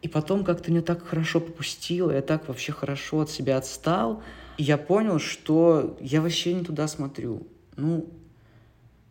И 0.00 0.06
потом 0.06 0.44
как-то 0.44 0.70
мне 0.70 0.80
так 0.80 1.04
хорошо 1.04 1.40
попустило, 1.40 2.12
я 2.12 2.22
так 2.22 2.46
вообще 2.46 2.70
хорошо 2.70 3.22
от 3.22 3.30
себя 3.30 3.56
отстал. 3.56 4.22
И 4.58 4.62
я 4.62 4.78
понял, 4.78 5.18
что 5.18 5.98
я 6.00 6.20
вообще 6.22 6.54
не 6.54 6.62
туда 6.62 6.86
смотрю. 6.86 7.48
Ну, 7.76 8.06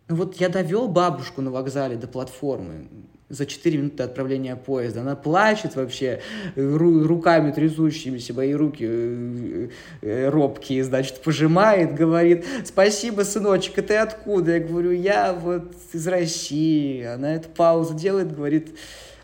ну 0.08 0.16
вот 0.16 0.38
я 0.38 0.48
довел 0.48 0.88
бабушку 0.88 1.42
на 1.42 1.52
вокзале 1.52 1.98
до 1.98 2.08
платформы 2.08 2.88
за 3.30 3.46
4 3.46 3.78
минуты 3.78 4.04
отправления 4.04 4.56
поезда. 4.56 5.02
Она 5.02 5.16
плачет 5.16 5.76
вообще, 5.76 6.22
ру 6.56 7.08
руками 7.08 7.52
трясущимися, 7.52 8.34
мои 8.34 8.54
руки 8.54 8.86
э, 8.88 9.68
э, 10.02 10.30
робкие, 10.30 10.84
значит, 10.84 11.22
пожимает, 11.22 11.96
говорит, 11.96 12.46
спасибо, 12.66 13.22
сыночек, 13.22 13.78
а 13.80 13.82
ты 13.82 13.96
откуда? 13.96 14.54
Я 14.54 14.60
говорю, 14.60 14.92
я 14.92 15.34
вот 15.34 15.74
из 15.94 16.08
России. 16.08 17.04
Она 17.04 17.36
эту 17.36 17.50
паузу 17.50 17.94
делает, 17.94 18.36
говорит, 18.36 18.70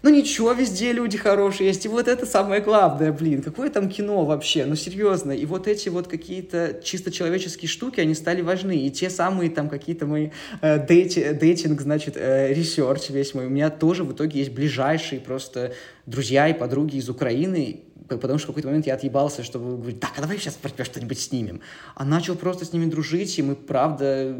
ну 0.01 0.10
ничего, 0.10 0.53
везде 0.53 0.94
люди 0.94 1.18
хорошие 1.18 1.68
есть. 1.68 1.86
И 1.86 1.89
вот 1.89 2.08
это 2.08 2.25
самое 2.25 2.62
главное, 2.62 3.12
блин. 3.12 3.41
Какое 3.41 3.70
там 3.70 3.89
кино 3.89 4.25
вообще? 4.25 4.65
Ну 4.65 4.75
серьезно. 4.75 5.32
И 5.32 5.46
вот 5.46 5.68
эти 5.68 5.89
вот 5.89 6.08
какие-то 6.08 6.79
чисто 6.84 7.12
человеческие 7.12 7.68
штуки, 7.68 8.00
они 8.00 8.13
стали 8.13 8.41
важны. 8.41 8.77
И 8.77 8.91
те 8.91 9.10
самые 9.10 9.50
там 9.50 9.70
какие-то 9.70 10.06
мои 10.06 10.29
э, 10.62 10.86
dati-, 10.86 11.34
dating, 11.34 11.81
значит, 11.82 12.15
э, 12.15 12.53
research 12.53 13.10
весь 13.10 13.34
мой. 13.34 13.48
У 13.48 13.50
меня 13.50 13.70
тоже 13.70 14.03
в 14.03 14.13
итоге 14.13 14.39
есть 14.39 14.51
ближайшие 14.51 15.20
просто 15.20 15.74
друзья 16.06 16.48
и 16.48 16.53
подруги 16.53 16.96
из 16.96 17.10
Украины, 17.10 17.82
потому 18.08 18.39
что 18.39 18.48
в 18.48 18.50
какой-то 18.51 18.70
момент 18.70 18.88
я 18.88 18.96
отъебался, 18.96 19.44
чтобы 19.44 19.77
говорить, 19.77 20.00
так, 20.00 20.13
а 20.18 20.22
давай 20.22 20.38
сейчас 20.38 20.56
про 20.56 20.70
тебя 20.70 20.86
что-нибудь 20.86 21.20
снимем. 21.20 21.62
А 21.96 22.06
начал 22.06 22.36
просто 22.36 22.65
с 22.65 22.74
ними 22.74 22.86
дружить, 22.86 23.38
и 23.38 23.44
мы, 23.44 23.56
правда, 23.56 24.36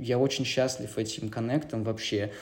я 0.00 0.18
очень 0.18 0.44
счастлив 0.44 0.96
этим 0.96 1.28
коннектом 1.28 1.84
вообще. 1.84 2.32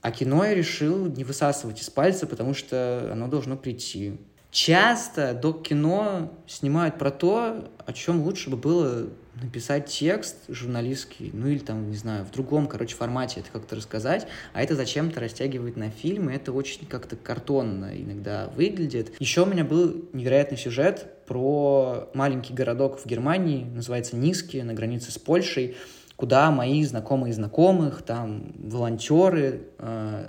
А 0.00 0.10
кино 0.10 0.44
я 0.44 0.54
решил 0.54 1.06
не 1.06 1.24
высасывать 1.24 1.80
из 1.80 1.90
пальца, 1.90 2.26
потому 2.26 2.54
что 2.54 3.10
оно 3.12 3.28
должно 3.28 3.56
прийти. 3.56 4.18
Часто 4.50 5.32
до 5.34 5.52
кино 5.52 6.32
снимают 6.48 6.98
про 6.98 7.10
то, 7.10 7.70
о 7.86 7.92
чем 7.92 8.22
лучше 8.22 8.50
бы 8.50 8.56
было 8.56 9.08
написать 9.40 9.86
текст 9.86 10.36
журналистский, 10.48 11.30
ну 11.32 11.46
или 11.46 11.58
там, 11.58 11.88
не 11.88 11.96
знаю, 11.96 12.24
в 12.24 12.32
другом, 12.32 12.66
короче, 12.66 12.96
формате 12.96 13.40
это 13.40 13.50
как-то 13.50 13.76
рассказать, 13.76 14.26
а 14.52 14.62
это 14.62 14.74
зачем-то 14.74 15.20
растягивать 15.20 15.76
на 15.76 15.90
фильм, 15.90 16.30
и 16.30 16.34
это 16.34 16.52
очень 16.52 16.86
как-то 16.86 17.16
картонно 17.16 17.92
иногда 17.96 18.48
выглядит. 18.54 19.12
Еще 19.20 19.42
у 19.42 19.46
меня 19.46 19.64
был 19.64 20.08
невероятный 20.12 20.58
сюжет 20.58 21.24
про 21.26 22.10
маленький 22.12 22.52
городок 22.52 22.98
в 22.98 23.06
Германии, 23.06 23.64
называется 23.64 24.16
Низкий, 24.16 24.62
на 24.62 24.74
границе 24.74 25.12
с 25.12 25.18
Польшей, 25.18 25.76
куда 26.20 26.50
мои 26.50 26.84
знакомые 26.84 27.32
знакомых, 27.32 28.02
там 28.02 28.52
волонтеры, 28.58 29.62
э, 29.78 30.28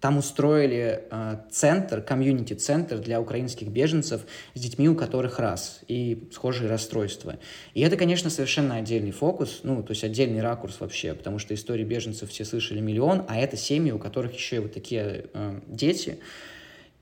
там 0.00 0.18
устроили 0.18 1.04
э, 1.10 1.36
центр, 1.48 2.02
комьюнити-центр 2.02 2.98
для 2.98 3.20
украинских 3.20 3.68
беженцев 3.68 4.22
с 4.54 4.60
детьми, 4.60 4.88
у 4.88 4.96
которых 4.96 5.38
раз 5.38 5.80
и 5.86 6.28
схожие 6.32 6.68
расстройства. 6.68 7.36
И 7.72 7.82
это, 7.82 7.96
конечно, 7.96 8.30
совершенно 8.30 8.74
отдельный 8.74 9.12
фокус, 9.12 9.60
ну, 9.62 9.80
то 9.84 9.92
есть 9.92 10.02
отдельный 10.02 10.42
ракурс 10.42 10.80
вообще, 10.80 11.14
потому 11.14 11.38
что 11.38 11.54
истории 11.54 11.84
беженцев 11.84 12.30
все 12.30 12.44
слышали 12.44 12.80
миллион, 12.80 13.24
а 13.28 13.38
это 13.38 13.56
семьи, 13.56 13.92
у 13.92 13.98
которых 13.98 14.34
еще 14.34 14.56
и 14.56 14.58
вот 14.58 14.74
такие 14.74 15.26
э, 15.32 15.60
дети. 15.68 16.18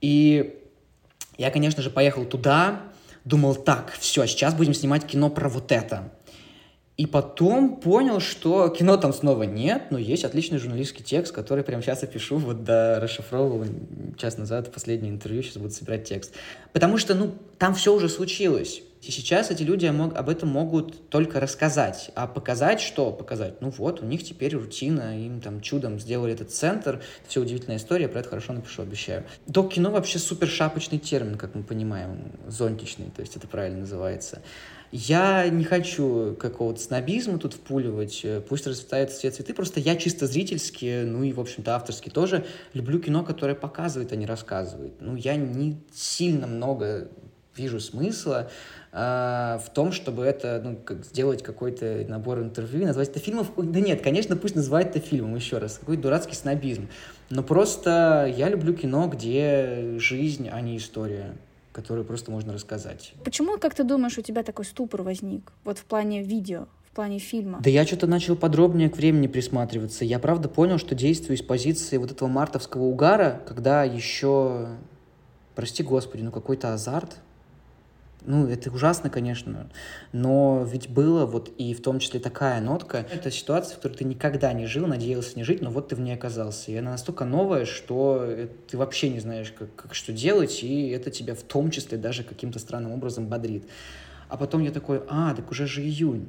И 0.02 0.60
я, 1.38 1.50
конечно 1.50 1.82
же, 1.82 1.88
поехал 1.88 2.26
туда, 2.26 2.82
думал, 3.24 3.54
так, 3.54 3.92
все, 3.98 4.26
сейчас 4.26 4.54
будем 4.54 4.74
снимать 4.74 5.06
кино 5.06 5.30
про 5.30 5.48
вот 5.48 5.72
это. 5.72 6.12
И 6.96 7.06
потом 7.06 7.76
понял, 7.76 8.20
что 8.20 8.68
кино 8.68 8.96
там 8.96 9.12
снова 9.12 9.42
нет, 9.42 9.90
но 9.90 9.98
есть 9.98 10.24
отличный 10.24 10.58
журналистский 10.58 11.04
текст, 11.04 11.32
который 11.32 11.64
прямо 11.64 11.82
сейчас 11.82 12.02
я 12.02 12.08
пишу, 12.08 12.36
вот 12.36 12.62
до 12.62 13.00
расшифровывал 13.00 13.64
час 14.16 14.38
назад 14.38 14.72
последнее 14.72 15.12
интервью, 15.12 15.42
сейчас 15.42 15.56
буду 15.56 15.72
собирать 15.72 16.04
текст. 16.04 16.32
Потому 16.72 16.96
что, 16.96 17.14
ну, 17.14 17.32
там 17.58 17.74
все 17.74 17.92
уже 17.92 18.08
случилось. 18.08 18.80
И 19.06 19.10
сейчас 19.10 19.50
эти 19.50 19.62
люди 19.62 19.86
об 19.86 20.28
этом 20.28 20.48
могут 20.48 21.10
только 21.10 21.38
рассказать. 21.38 22.10
А 22.14 22.26
показать 22.26 22.80
что? 22.80 23.12
Показать, 23.12 23.60
ну 23.60 23.68
вот, 23.70 24.00
у 24.02 24.06
них 24.06 24.24
теперь 24.24 24.54
рутина, 24.56 25.22
им 25.22 25.40
там 25.40 25.60
чудом 25.60 26.00
сделали 26.00 26.32
этот 26.32 26.50
центр. 26.50 26.96
Это 27.20 27.28
все 27.28 27.42
удивительная 27.42 27.76
история, 27.76 28.08
про 28.08 28.20
это 28.20 28.30
хорошо 28.30 28.54
напишу, 28.54 28.82
обещаю. 28.82 29.24
Док-кино 29.46 29.90
вообще 29.90 30.18
супер 30.18 30.48
шапочный 30.48 30.98
термин, 30.98 31.36
как 31.36 31.54
мы 31.54 31.62
понимаем, 31.62 32.32
зонтичный, 32.46 33.10
то 33.14 33.20
есть 33.20 33.36
это 33.36 33.46
правильно 33.46 33.80
называется. 33.80 34.42
Я 34.90 35.48
не 35.48 35.64
хочу 35.64 36.36
какого-то 36.38 36.80
снобизма 36.80 37.38
тут 37.38 37.54
впуливать, 37.54 38.20
э, 38.22 38.40
пусть 38.40 38.66
расцветают 38.66 39.10
все 39.10 39.30
цветы, 39.30 39.52
просто 39.52 39.80
я 39.80 39.96
чисто 39.96 40.28
зрительски, 40.28 41.02
ну 41.04 41.24
и, 41.24 41.32
в 41.32 41.40
общем-то, 41.40 41.74
авторски 41.74 42.10
тоже 42.10 42.46
люблю 42.74 43.00
кино, 43.00 43.24
которое 43.24 43.56
показывает, 43.56 44.12
а 44.12 44.16
не 44.16 44.24
рассказывает. 44.24 44.94
Ну, 45.00 45.16
я 45.16 45.34
не 45.34 45.80
сильно 45.92 46.46
много 46.46 47.08
вижу 47.56 47.80
смысла 47.80 48.50
э, 48.94 49.58
в 49.62 49.70
том, 49.74 49.92
чтобы 49.92 50.24
это, 50.24 50.60
ну, 50.64 50.76
как 50.76 51.04
сделать 51.04 51.42
какой-то 51.42 52.06
набор 52.08 52.38
интервью 52.38 52.82
и 52.82 52.86
назвать 52.86 53.10
это 53.10 53.18
фильмом. 53.18 53.46
Да 53.56 53.80
нет, 53.80 54.00
конечно, 54.00 54.36
пусть 54.36 54.54
называют 54.54 54.90
это 54.90 55.00
фильмом, 55.00 55.34
еще 55.34 55.58
раз. 55.58 55.78
Какой 55.78 55.96
дурацкий 55.96 56.34
снобизм. 56.34 56.88
Но 57.28 57.42
просто 57.42 58.32
я 58.34 58.48
люблю 58.48 58.72
кино, 58.72 59.08
где 59.08 59.98
жизнь, 59.98 60.48
а 60.50 60.60
не 60.60 60.78
история 60.78 61.34
которую 61.74 62.06
просто 62.06 62.30
можно 62.30 62.52
рассказать. 62.52 63.12
Почему, 63.24 63.58
как 63.58 63.74
ты 63.74 63.82
думаешь, 63.82 64.16
у 64.16 64.22
тебя 64.22 64.42
такой 64.44 64.64
ступор 64.64 65.02
возник? 65.02 65.52
Вот 65.64 65.78
в 65.78 65.84
плане 65.84 66.22
видео, 66.22 66.68
в 66.90 66.94
плане 66.94 67.18
фильма? 67.18 67.58
Да 67.62 67.68
я 67.68 67.84
что-то 67.84 68.06
начал 68.06 68.36
подробнее 68.36 68.88
к 68.88 68.96
времени 68.96 69.26
присматриваться. 69.26 70.04
Я 70.04 70.20
правда 70.20 70.48
понял, 70.48 70.78
что 70.78 70.94
действую 70.94 71.36
из 71.36 71.42
позиции 71.42 71.96
вот 71.96 72.12
этого 72.12 72.28
мартовского 72.28 72.84
угара, 72.84 73.42
когда 73.46 73.82
еще, 73.82 74.68
прости 75.56 75.82
господи, 75.82 76.22
ну 76.22 76.30
какой-то 76.30 76.72
азарт, 76.72 77.16
ну, 78.26 78.46
это 78.46 78.70
ужасно, 78.70 79.10
конечно, 79.10 79.68
но 80.12 80.66
ведь 80.70 80.88
было 80.88 81.26
вот 81.26 81.52
и 81.58 81.74
в 81.74 81.82
том 81.82 81.98
числе 81.98 82.20
такая 82.20 82.60
нотка. 82.60 83.06
Это 83.10 83.30
ситуация, 83.30 83.74
в 83.74 83.76
которой 83.76 83.94
ты 83.98 84.04
никогда 84.04 84.52
не 84.52 84.66
жил, 84.66 84.86
надеялся 84.86 85.36
не 85.36 85.44
жить, 85.44 85.62
но 85.62 85.70
вот 85.70 85.88
ты 85.88 85.96
в 85.96 86.00
ней 86.00 86.14
оказался. 86.14 86.70
И 86.70 86.76
она 86.76 86.92
настолько 86.92 87.24
новая, 87.24 87.64
что 87.64 88.48
ты 88.68 88.76
вообще 88.78 89.10
не 89.10 89.20
знаешь, 89.20 89.52
как, 89.52 89.74
как 89.74 89.94
что 89.94 90.12
делать, 90.12 90.62
и 90.62 90.88
это 90.88 91.10
тебя 91.10 91.34
в 91.34 91.42
том 91.42 91.70
числе 91.70 91.98
даже 91.98 92.24
каким-то 92.24 92.58
странным 92.58 92.92
образом 92.92 93.26
бодрит. 93.26 93.64
А 94.28 94.36
потом 94.36 94.62
я 94.62 94.70
такой, 94.70 95.02
а, 95.08 95.34
так 95.34 95.50
уже 95.50 95.66
же 95.66 95.82
июнь. 95.82 96.28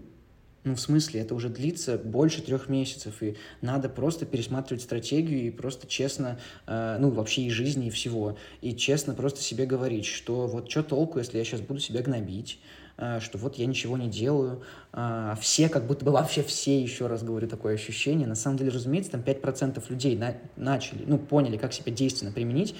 Ну, 0.65 0.73
в 0.73 0.81
смысле, 0.81 1.21
это 1.21 1.35
уже 1.35 1.49
длится 1.49 1.95
больше 1.95 2.41
трех 2.41 2.69
месяцев, 2.69 3.21
и 3.21 3.35
надо 3.61 3.87
просто 3.87 4.25
пересматривать 4.25 4.81
стратегию 4.81 5.45
и 5.45 5.51
просто 5.51 5.85
честно, 5.85 6.39
э, 6.65 6.97
ну, 6.99 7.11
вообще 7.11 7.43
и 7.43 7.51
жизни, 7.51 7.87
и 7.87 7.89
всего, 7.91 8.35
и 8.61 8.75
честно 8.75 9.13
просто 9.13 9.43
себе 9.43 9.67
говорить, 9.67 10.07
что 10.07 10.47
вот 10.47 10.69
что 10.71 10.81
толку, 10.81 11.19
если 11.19 11.37
я 11.37 11.43
сейчас 11.43 11.61
буду 11.61 11.79
себя 11.79 12.01
гнобить, 12.01 12.59
э, 12.97 13.19
что 13.21 13.37
вот 13.37 13.57
я 13.59 13.67
ничего 13.67 13.95
не 13.95 14.09
делаю, 14.09 14.63
э, 14.93 15.35
все, 15.39 15.69
как 15.69 15.85
будто 15.85 16.03
бы 16.03 16.11
вообще 16.11 16.41
все, 16.41 16.81
еще 16.81 17.05
раз 17.05 17.21
говорю, 17.21 17.47
такое 17.47 17.75
ощущение. 17.75 18.27
На 18.27 18.33
самом 18.33 18.57
деле, 18.57 18.71
разумеется, 18.71 19.11
там 19.11 19.21
5% 19.21 19.83
людей 19.89 20.17
на, 20.17 20.35
начали, 20.55 21.03
ну, 21.05 21.19
поняли, 21.19 21.57
как 21.57 21.73
себя 21.73 21.91
действенно 21.91 22.31
применить, 22.31 22.73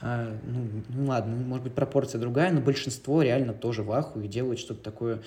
э, 0.00 0.32
ну, 0.46 0.68
ну, 0.90 1.06
ладно, 1.06 1.34
может 1.34 1.64
быть, 1.64 1.74
пропорция 1.74 2.20
другая, 2.20 2.52
но 2.52 2.60
большинство 2.60 3.20
реально 3.20 3.52
тоже 3.52 3.82
в 3.82 3.90
аху 3.90 4.20
и 4.20 4.28
делают 4.28 4.60
что-то 4.60 4.80
такое 4.84 5.22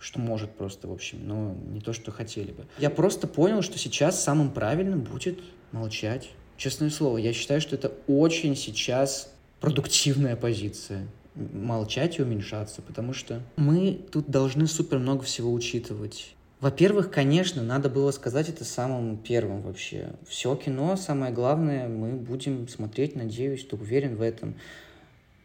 что 0.00 0.20
может 0.20 0.50
просто, 0.52 0.88
в 0.88 0.92
общем, 0.92 1.26
но 1.26 1.54
не 1.70 1.80
то, 1.80 1.92
что 1.92 2.10
хотели 2.10 2.52
бы. 2.52 2.66
Я 2.78 2.90
просто 2.90 3.26
понял, 3.26 3.62
что 3.62 3.78
сейчас 3.78 4.22
самым 4.22 4.50
правильным 4.50 5.00
будет 5.00 5.40
молчать. 5.72 6.30
Честное 6.56 6.90
слово, 6.90 7.18
я 7.18 7.32
считаю, 7.32 7.60
что 7.60 7.76
это 7.76 7.92
очень 8.06 8.56
сейчас 8.56 9.32
продуктивная 9.60 10.36
позиция 10.36 11.06
молчать 11.34 12.18
и 12.18 12.22
уменьшаться, 12.22 12.82
потому 12.82 13.12
что 13.12 13.40
мы 13.56 14.00
тут 14.10 14.28
должны 14.28 14.66
супер 14.66 14.98
много 14.98 15.22
всего 15.22 15.52
учитывать. 15.52 16.34
Во-первых, 16.60 17.12
конечно, 17.12 17.62
надо 17.62 17.88
было 17.88 18.10
сказать 18.10 18.48
это 18.48 18.64
самым 18.64 19.16
первым 19.16 19.62
вообще. 19.62 20.10
Все 20.26 20.56
кино, 20.56 20.96
самое 20.96 21.32
главное, 21.32 21.88
мы 21.88 22.12
будем 22.14 22.66
смотреть, 22.66 23.14
надеюсь, 23.14 23.60
что 23.60 23.76
уверен 23.76 24.16
в 24.16 24.22
этом 24.22 24.56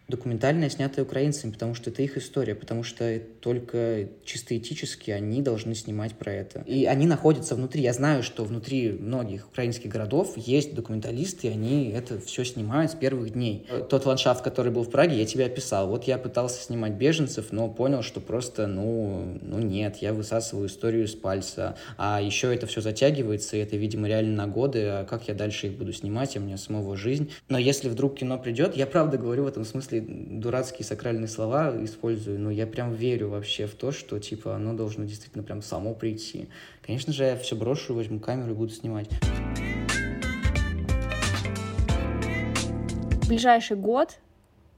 документальное, 0.08 0.70
снятое 0.70 1.06
украинцами, 1.06 1.52
потому 1.52 1.74
что 1.74 1.90
это 1.90 2.02
их 2.02 2.18
история, 2.18 2.56
потому 2.56 2.84
что 2.84 3.20
только 3.40 4.10
чисто 4.26 4.58
этически 4.58 5.12
они 5.12 5.42
должны 5.42 5.76
снимать 5.76 6.14
про 6.14 6.34
это. 6.34 6.64
И 6.66 6.86
они 6.86 7.06
находятся 7.06 7.56
внутри. 7.56 7.82
Я 7.82 7.94
знаю, 7.94 8.24
что 8.24 8.44
внутри 8.44 8.92
многих 8.92 9.48
украинских 9.48 9.90
городов 9.90 10.34
есть 10.36 10.76
документалисты, 10.76 11.48
и 11.48 11.52
они 11.52 11.90
это 11.90 12.20
все 12.20 12.44
снимают 12.44 12.92
с 12.92 12.96
первых 12.96 13.32
дней. 13.32 13.66
Тот 13.90 14.06
ландшафт, 14.06 14.44
который 14.44 14.72
был 14.72 14.84
в 14.84 14.90
Праге, 14.90 15.18
я 15.18 15.26
тебе 15.26 15.46
описал. 15.46 15.88
Вот 15.88 16.04
я 16.04 16.18
пытался 16.18 16.62
снимать 16.62 16.94
беженцев, 16.94 17.52
но 17.52 17.70
понял, 17.70 18.02
что 18.04 18.20
просто, 18.20 18.68
ну, 18.68 19.40
ну 19.42 19.60
нет, 19.60 19.98
я 19.98 20.14
высасываю 20.14 20.68
историю 20.68 21.08
с 21.08 21.16
пальца. 21.16 21.78
А 21.98 22.22
еще 22.22 22.54
это 22.54 22.68
все 22.68 22.82
затягивается, 22.82 23.58
и 23.58 23.60
это, 23.60 23.78
видимо, 23.78 24.08
реально 24.08 24.46
на 24.46 24.48
годы. 24.48 24.86
А 24.86 25.06
как 25.06 25.28
я 25.28 25.34
дальше 25.34 25.68
их 25.68 25.78
буду 25.78 25.94
снимать? 25.94 26.36
У 26.38 26.40
меня 26.40 26.58
самого 26.58 26.96
жизнь. 26.98 27.32
Но 27.50 27.58
если 27.58 27.90
вдруг 27.90 28.16
кино 28.18 28.38
придет, 28.38 28.76
я 28.76 28.86
правда 28.86 29.18
говорю 29.18 29.44
в 29.44 29.48
этом 29.48 29.66
смысле 29.66 30.03
дурацкие 30.08 30.86
сакральные 30.86 31.28
слова 31.28 31.74
использую, 31.84 32.40
но 32.40 32.52
я 32.52 32.68
прям 32.68 32.94
верю 32.94 33.30
вообще 33.30 33.68
в 33.68 33.76
то, 33.76 33.92
что, 33.92 34.20
типа, 34.20 34.56
оно 34.56 34.74
должно 34.74 35.06
действительно 35.06 35.44
прям 35.44 35.62
само 35.62 35.94
прийти. 35.94 36.48
Конечно 36.82 37.14
же, 37.14 37.24
я 37.24 37.38
все 37.38 37.56
брошу, 37.56 37.94
возьму 37.94 38.20
камеру 38.20 38.52
и 38.52 38.56
буду 38.56 38.72
снимать. 38.72 39.10
Ближайший 43.28 43.78
год, 43.78 44.20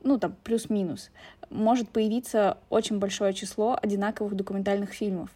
ну, 0.04 0.20
там, 0.20 0.36
плюс-минус, 0.44 1.12
может 1.50 1.90
появиться 1.90 2.58
очень 2.70 3.00
большое 3.00 3.34
число 3.34 3.78
одинаковых 3.82 4.36
документальных 4.36 4.92
фильмов, 4.92 5.30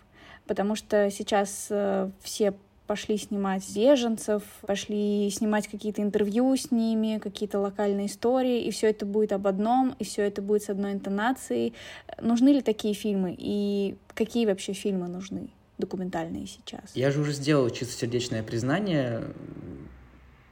потому 0.48 0.76
что 0.76 1.10
сейчас 1.10 1.68
э, 1.70 2.10
все 2.22 2.54
пошли 2.90 3.18
снимать 3.18 3.64
беженцев, 3.76 4.42
пошли 4.66 5.30
снимать 5.30 5.68
какие-то 5.68 6.02
интервью 6.02 6.58
с 6.58 6.72
ними, 6.72 7.20
какие-то 7.20 7.60
локальные 7.60 8.08
истории, 8.08 8.64
и 8.64 8.72
все 8.72 8.90
это 8.90 9.06
будет 9.06 9.32
об 9.32 9.46
одном, 9.46 9.96
и 10.00 10.04
все 10.04 10.24
это 10.24 10.42
будет 10.42 10.64
с 10.64 10.70
одной 10.70 10.94
интонацией. 10.94 11.76
Нужны 12.20 12.50
ли 12.50 12.62
такие 12.64 12.96
фильмы? 12.96 13.36
И 13.38 13.96
какие 14.16 14.48
вообще 14.48 14.74
фильмы 14.74 15.08
нужны? 15.08 15.50
документальные 15.78 16.46
сейчас. 16.46 16.82
Я 16.94 17.10
же 17.10 17.22
уже 17.22 17.32
сделал 17.32 17.70
чистосердечное 17.70 18.44
признание. 18.44 19.24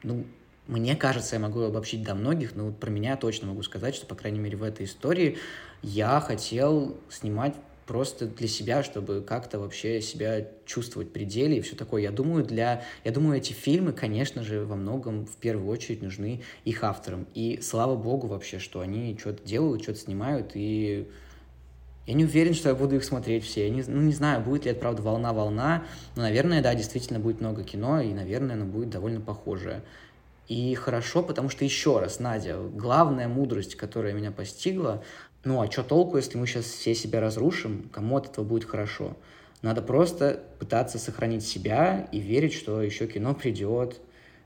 Ну, 0.04 0.24
мне 0.68 0.96
кажется, 0.96 1.36
я 1.36 1.42
могу 1.42 1.64
обобщить 1.64 2.02
до 2.02 2.16
многих, 2.16 2.56
но 2.56 2.68
вот 2.68 2.80
про 2.80 2.90
меня 2.90 3.18
точно 3.18 3.48
могу 3.48 3.62
сказать, 3.62 3.94
что, 3.94 4.06
по 4.06 4.16
крайней 4.16 4.40
мере, 4.40 4.56
в 4.56 4.64
этой 4.64 4.86
истории 4.86 5.38
я 5.82 6.22
хотел 6.22 6.98
снимать 7.10 7.56
просто 7.88 8.28
для 8.28 8.48
себя, 8.48 8.84
чтобы 8.84 9.22
как-то 9.22 9.60
вообще 9.60 10.02
себя 10.02 10.46
чувствовать 10.66 11.12
при 11.12 11.24
деле 11.24 11.58
и 11.58 11.62
все 11.62 11.76
такое. 11.76 12.02
Я 12.02 12.12
думаю, 12.12 12.44
для... 12.44 12.84
Я 13.04 13.12
думаю, 13.12 13.38
эти 13.38 13.54
фильмы, 13.54 13.94
конечно 13.94 14.44
же, 14.44 14.66
во 14.66 14.76
многом 14.76 15.26
в 15.26 15.38
первую 15.38 15.72
очередь 15.72 16.04
нужны 16.04 16.42
их 16.66 16.84
авторам. 16.84 17.26
И 17.34 17.60
слава 17.62 17.96
богу 17.96 18.28
вообще, 18.28 18.60
что 18.60 18.82
они 18.82 19.18
что-то 19.18 19.48
делают, 19.48 19.84
что-то 19.84 20.00
снимают, 20.00 20.52
и 20.54 21.08
я 22.06 22.14
не 22.14 22.24
уверен, 22.24 22.54
что 22.54 22.70
я 22.70 22.76
буду 22.76 22.96
их 22.96 23.04
смотреть 23.04 23.44
все. 23.44 23.68
Я 23.68 23.70
не, 23.70 23.84
ну, 23.84 24.02
не 24.02 24.14
знаю, 24.14 24.42
будет 24.42 24.66
ли 24.66 24.72
это, 24.72 24.80
правда, 24.80 25.02
волна-волна. 25.02 25.84
Но, 26.16 26.22
наверное, 26.22 26.62
да, 26.62 26.74
действительно 26.74 27.20
будет 27.20 27.42
много 27.42 27.64
кино, 27.64 28.00
и, 28.00 28.14
наверное, 28.14 28.56
оно 28.56 28.66
будет 28.66 28.90
довольно 28.90 29.20
похожее. 29.20 29.82
И 30.48 30.74
хорошо, 30.76 31.22
потому 31.22 31.50
что, 31.50 31.66
еще 31.66 32.00
раз, 32.00 32.20
Надя, 32.20 32.56
главная 32.58 33.28
мудрость, 33.28 33.76
которая 33.76 34.14
меня 34.14 34.32
постигла, 34.32 35.04
ну 35.48 35.62
а 35.62 35.72
что 35.72 35.82
толку, 35.82 36.18
если 36.18 36.38
мы 36.38 36.46
сейчас 36.46 36.66
все 36.66 36.94
себя 36.94 37.22
разрушим, 37.22 37.90
кому 37.94 38.18
от 38.18 38.28
этого 38.28 38.44
будет 38.44 38.66
хорошо? 38.66 39.16
Надо 39.62 39.82
просто 39.82 40.44
пытаться 40.60 41.00
сохранить 41.00 41.46
себя 41.46 42.08
и 42.12 42.20
верить, 42.20 42.54
что 42.54 42.82
еще 42.82 43.08
кино 43.08 43.34
придет, 43.34 44.00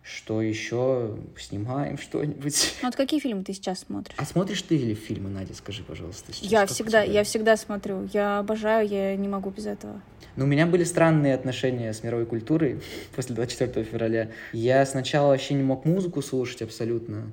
что 0.03 0.43
еще 0.43 1.17
снимаем 1.37 1.97
что-нибудь. 1.97 2.75
Ну, 2.83 2.87
вот 2.87 2.95
какие 2.95 3.19
фильмы 3.19 3.43
ты 3.43 3.53
сейчас 3.53 3.79
смотришь? 3.79 4.15
А 4.17 4.25
смотришь 4.25 4.61
ты 4.61 4.75
или 4.75 4.93
фильмы, 4.93 5.31
Надя, 5.31 5.55
скажи, 5.55 5.83
пожалуйста. 5.83 6.33
Сейчас, 6.33 6.51
я 6.51 6.65
всегда, 6.67 7.01
я 7.01 7.23
всегда 7.23 7.57
смотрю. 7.57 8.07
Я 8.13 8.37
обожаю, 8.37 8.87
я 8.87 9.15
не 9.15 9.27
могу 9.27 9.49
без 9.49 9.65
этого. 9.65 10.01
Но 10.35 10.45
у 10.45 10.47
меня 10.47 10.67
были 10.67 10.83
странные 10.83 11.33
отношения 11.33 11.91
с 11.93 12.03
мировой 12.03 12.27
культурой 12.27 12.79
после 13.15 13.35
24 13.35 13.85
февраля. 13.85 14.29
Я 14.53 14.85
сначала 14.85 15.29
вообще 15.29 15.55
не 15.55 15.63
мог 15.63 15.83
музыку 15.83 16.21
слушать 16.21 16.61
абсолютно. 16.61 17.31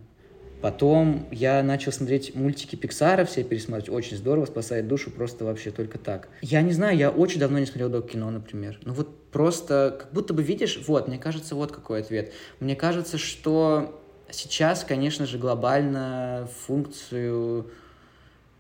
Потом 0.61 1.27
я 1.31 1.63
начал 1.63 1.93
смотреть 1.93 2.35
мультики 2.35 2.77
Пиксара, 2.77 3.25
все 3.25 3.45
пересматривать. 3.45 3.91
Очень 3.91 4.17
здорово, 4.17 4.47
спасает 4.47 4.89
душу, 4.89 5.11
просто 5.11 5.45
вообще 5.45 5.71
только 5.71 5.99
так. 5.99 6.29
Я 6.43 6.63
не 6.63 6.73
знаю, 6.73 6.97
я 6.97 7.11
очень 7.11 7.39
давно 7.39 7.59
не 7.59 7.67
смотрел 7.67 7.89
док 7.89 8.11
кино, 8.11 8.31
например. 8.31 8.79
Ну 8.85 8.93
вот 8.93 9.31
просто, 9.31 9.97
как 10.01 10.13
будто 10.13 10.35
бы 10.35 10.43
видишь, 10.43 10.81
вот, 10.87 11.09
мне 11.09 11.19
кажется, 11.19 11.55
вот 11.55 11.71
какой 11.71 12.01
ответ. 12.01 12.33
Мне 12.61 12.75
кажется, 12.75 13.19
что 13.19 14.01
сейчас, 14.31 14.85
конечно 14.85 15.27
же, 15.27 15.39
глобально 15.39 16.49
функцию 16.67 17.71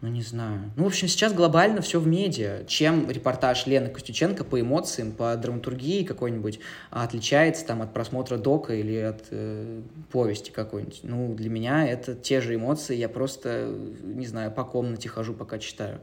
ну, 0.00 0.08
не 0.08 0.22
знаю. 0.22 0.70
Ну, 0.76 0.84
в 0.84 0.86
общем, 0.86 1.08
сейчас 1.08 1.32
глобально 1.32 1.80
все 1.80 1.98
в 1.98 2.06
медиа. 2.06 2.64
Чем 2.68 3.10
репортаж 3.10 3.66
Лены 3.66 3.88
Костюченко 3.88 4.44
по 4.44 4.60
эмоциям, 4.60 5.10
по 5.10 5.34
драматургии 5.36 6.04
какой-нибудь 6.04 6.60
отличается 6.90 7.66
там 7.66 7.82
от 7.82 7.92
просмотра 7.92 8.36
дока 8.36 8.74
или 8.74 8.96
от 8.96 9.24
э, 9.30 9.80
повести 10.12 10.52
какой-нибудь? 10.52 11.00
Ну, 11.02 11.34
для 11.34 11.50
меня 11.50 11.84
это 11.88 12.14
те 12.14 12.40
же 12.40 12.54
эмоции, 12.54 12.94
я 12.94 13.08
просто, 13.08 13.74
не 14.02 14.26
знаю, 14.26 14.52
по 14.52 14.62
комнате 14.62 15.08
хожу, 15.08 15.34
пока 15.34 15.58
читаю. 15.58 16.00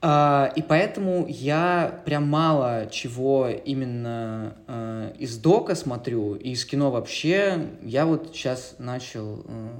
Uh, 0.00 0.52
и 0.54 0.62
поэтому 0.62 1.26
я 1.28 2.02
прям 2.04 2.22
мало 2.28 2.86
чего 2.88 3.48
именно 3.48 4.56
uh, 4.68 5.18
из 5.18 5.38
дока 5.38 5.74
смотрю, 5.74 6.36
и 6.36 6.50
из 6.50 6.64
кино 6.64 6.92
вообще. 6.92 7.70
Я 7.82 8.06
вот 8.06 8.30
сейчас 8.32 8.76
начал 8.78 9.40
uh, 9.40 9.70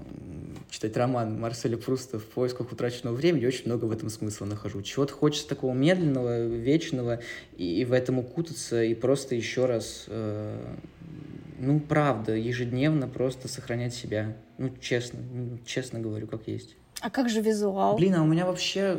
читать 0.71 0.97
роман 0.97 1.41
Марселя 1.41 1.77
Пруста 1.77 2.19
«В 2.19 2.25
поисках 2.25 2.73
утраченного 2.73 3.15
времени», 3.15 3.47
очень 3.47 3.67
много 3.67 3.85
в 3.85 3.93
этом 3.93 4.09
смысла 4.09 4.47
нахожу. 4.47 4.83
Чего-то 4.83 5.13
хочется 5.13 5.49
такого 5.49 5.73
медленного, 5.73 6.47
вечного, 6.47 7.21
и, 7.57 7.81
и 7.81 7.85
в 7.85 7.93
этом 7.93 8.19
укутаться, 8.19 8.83
и 8.83 8.95
просто 8.95 9.37
еще 9.37 9.67
раз, 9.67 10.07
ну, 10.09 11.79
правда, 11.79 12.35
ежедневно 12.35 13.07
просто 13.07 13.47
сохранять 13.47 13.95
себя. 13.95 14.37
Ну, 14.59 14.71
честно, 14.81 15.21
честно 15.65 16.01
говорю, 16.01 16.27
как 16.27 16.49
есть. 16.49 16.75
А 17.01 17.11
как 17.11 17.29
же 17.29 17.41
визуал? 17.41 17.97
Блин, 17.97 18.17
а 18.17 18.23
у 18.25 18.27
меня 18.27 18.45
вообще 18.45 18.99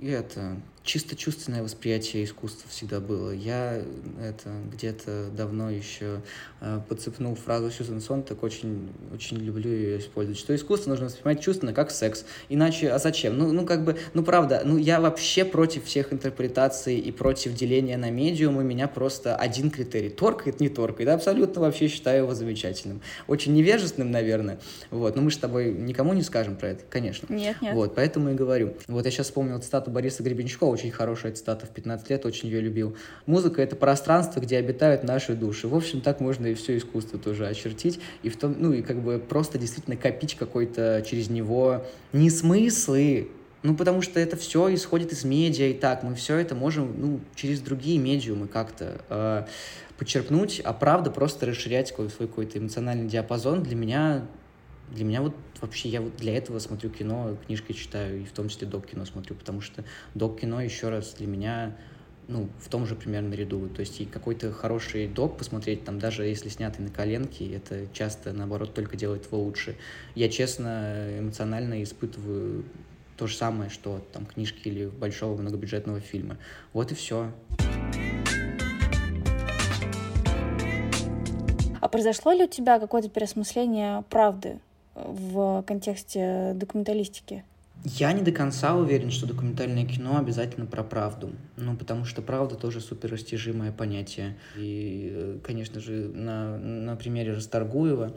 это 0.00 0.56
чисто 0.84 1.16
чувственное 1.16 1.62
восприятие 1.62 2.24
искусства 2.24 2.68
всегда 2.70 3.00
было. 3.00 3.30
Я 3.30 3.82
это 4.20 4.50
где-то 4.72 5.28
давно 5.36 5.70
еще 5.70 6.22
э, 6.60 6.80
подцепнул 6.88 7.34
фразу 7.34 7.70
Сьюзен 7.70 8.00
Сон, 8.00 8.22
так 8.22 8.42
очень, 8.42 8.90
очень 9.12 9.38
люблю 9.38 9.70
ее 9.70 9.98
использовать, 9.98 10.38
что 10.38 10.54
искусство 10.54 10.90
нужно 10.90 11.06
воспринимать 11.06 11.42
чувственно, 11.42 11.72
как 11.72 11.90
секс. 11.90 12.24
Иначе, 12.48 12.90
а 12.90 12.98
зачем? 12.98 13.38
Ну, 13.38 13.52
ну 13.52 13.64
как 13.64 13.84
бы, 13.84 13.96
ну 14.14 14.22
правда, 14.22 14.62
ну 14.64 14.76
я 14.76 15.00
вообще 15.00 15.44
против 15.44 15.84
всех 15.84 16.12
интерпретаций 16.12 16.98
и 16.98 17.12
против 17.12 17.54
деления 17.54 17.96
на 17.96 18.10
медиумы. 18.10 18.64
Меня 18.64 18.88
просто 18.88 19.36
один 19.36 19.70
критерий. 19.70 20.10
Торкает, 20.10 20.60
не 20.60 20.68
торкает. 20.68 21.08
Абсолютно 21.08 21.60
вообще 21.60 21.88
считаю 21.88 22.24
его 22.24 22.34
замечательным. 22.34 23.00
Очень 23.28 23.54
невежественным, 23.54 24.10
наверное. 24.10 24.58
Вот. 24.90 25.16
Но 25.16 25.22
мы 25.22 25.30
же 25.30 25.36
с 25.36 25.40
тобой 25.40 25.72
никому 25.72 26.12
не 26.12 26.22
скажем 26.22 26.56
про 26.56 26.70
это, 26.70 26.84
конечно. 26.88 27.32
Нет, 27.32 27.56
нет. 27.60 27.74
Вот, 27.74 27.94
поэтому 27.94 28.30
и 28.30 28.34
говорю. 28.34 28.74
Вот 28.88 29.04
я 29.04 29.10
сейчас 29.10 29.26
вспомнил 29.26 29.60
цитату 29.60 29.90
Бориса 29.90 30.22
Гребенщикова, 30.22 30.71
очень 30.72 30.90
хорошая 30.90 31.32
цитата 31.32 31.66
в 31.66 31.70
15 31.70 32.10
лет, 32.10 32.26
очень 32.26 32.48
ее 32.48 32.60
любил. 32.60 32.96
Музыка— 33.26 33.62
это 33.62 33.76
пространство, 33.76 34.40
где 34.40 34.56
обитают 34.56 35.04
наши 35.04 35.34
души. 35.34 35.68
В 35.68 35.74
общем, 35.74 36.00
так 36.00 36.20
можно 36.20 36.46
и 36.46 36.54
все 36.54 36.76
искусство 36.76 37.18
тоже 37.18 37.46
очертить, 37.46 38.00
и 38.22 38.28
в 38.28 38.36
том, 38.36 38.56
ну, 38.58 38.72
и 38.72 38.82
как 38.82 39.00
бы 39.00 39.18
просто 39.18 39.58
действительно 39.58 39.96
копить 39.96 40.34
какой-то 40.34 41.04
через 41.06 41.30
него 41.30 41.84
не 42.12 42.30
смыслы, 42.30 43.28
ну, 43.62 43.76
потому 43.76 44.02
что 44.02 44.18
это 44.18 44.36
все 44.36 44.74
исходит 44.74 45.12
из 45.12 45.24
медиа, 45.24 45.66
и 45.66 45.74
так 45.74 46.02
мы 46.02 46.14
все 46.14 46.36
это 46.36 46.54
можем, 46.54 46.94
ну, 46.98 47.20
через 47.34 47.60
другие 47.60 47.98
медиумы 47.98 48.48
как-то 48.48 49.00
э, 49.08 49.44
подчеркнуть, 49.98 50.60
а 50.64 50.72
правда 50.72 51.10
просто 51.10 51.46
расширять 51.46 51.88
свой 51.88 52.08
какой-то 52.08 52.58
эмоциональный 52.58 53.06
диапазон 53.06 53.62
для 53.62 53.76
меня 53.76 54.26
для 54.92 55.04
меня 55.04 55.22
вот 55.22 55.34
вообще 55.60 55.88
я 55.88 56.00
вот 56.00 56.16
для 56.16 56.36
этого 56.36 56.58
смотрю 56.58 56.90
кино, 56.90 57.36
книжки 57.46 57.72
читаю, 57.72 58.20
и 58.20 58.24
в 58.24 58.32
том 58.32 58.48
числе 58.48 58.66
док-кино 58.66 59.04
смотрю, 59.04 59.34
потому 59.36 59.60
что 59.60 59.84
док-кино 60.14 60.60
еще 60.60 60.88
раз 60.88 61.14
для 61.14 61.26
меня 61.26 61.76
ну, 62.28 62.48
в 62.60 62.68
том 62.68 62.86
же 62.86 62.94
примерно 62.94 63.34
ряду. 63.34 63.68
То 63.68 63.80
есть 63.80 64.00
и 64.00 64.04
какой-то 64.04 64.52
хороший 64.52 65.08
док 65.08 65.36
посмотреть, 65.36 65.84
там, 65.84 65.98
даже 65.98 66.24
если 66.24 66.48
снятый 66.48 66.84
на 66.84 66.90
коленке, 66.90 67.52
это 67.54 67.86
часто, 67.92 68.32
наоборот, 68.32 68.74
только 68.74 68.96
делает 68.96 69.26
его 69.26 69.42
лучше. 69.42 69.76
Я, 70.14 70.28
честно, 70.28 71.18
эмоционально 71.18 71.82
испытываю 71.82 72.64
то 73.16 73.26
же 73.26 73.36
самое, 73.36 73.70
что 73.70 74.04
там 74.12 74.26
книжки 74.26 74.68
или 74.68 74.86
большого 74.86 75.40
многобюджетного 75.40 76.00
фильма. 76.00 76.38
Вот 76.72 76.92
и 76.92 76.94
все. 76.94 77.32
А 81.80 81.88
произошло 81.88 82.32
ли 82.32 82.44
у 82.44 82.48
тебя 82.48 82.78
какое-то 82.78 83.08
переосмысление 83.08 84.04
правды? 84.08 84.60
В 84.94 85.62
контексте 85.66 86.52
документалистики? 86.54 87.44
Я 87.84 88.12
не 88.12 88.22
до 88.22 88.30
конца 88.30 88.76
уверен, 88.76 89.10
что 89.10 89.26
документальное 89.26 89.84
кино 89.84 90.16
обязательно 90.16 90.66
про 90.66 90.84
правду. 90.84 91.32
Ну, 91.56 91.76
потому 91.76 92.04
что 92.04 92.22
правда 92.22 92.54
тоже 92.54 92.80
суперрастяжимое 92.80 93.72
понятие. 93.72 94.36
И, 94.56 95.40
конечно 95.42 95.80
же, 95.80 96.08
на, 96.14 96.58
на 96.58 96.94
примере 96.94 97.32
Расторгуева, 97.32 98.16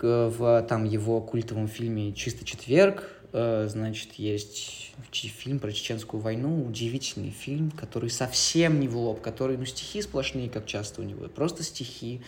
в 0.00 0.66
там 0.68 0.84
его 0.84 1.20
культовом 1.20 1.68
фильме 1.68 2.12
«Чистый 2.12 2.44
четверг», 2.44 3.08
э, 3.32 3.68
значит, 3.70 4.14
есть 4.14 4.92
фильм 5.12 5.60
про 5.60 5.70
чеченскую 5.70 6.20
войну, 6.20 6.66
удивительный 6.66 7.30
фильм, 7.30 7.70
который 7.70 8.10
совсем 8.10 8.80
не 8.80 8.88
в 8.88 8.96
лоб, 8.96 9.20
который, 9.20 9.56
ну, 9.56 9.64
стихи 9.64 10.02
сплошные, 10.02 10.50
как 10.50 10.66
часто 10.66 11.02
у 11.02 11.04
него, 11.04 11.28
просто 11.28 11.62
стихи, 11.62 12.20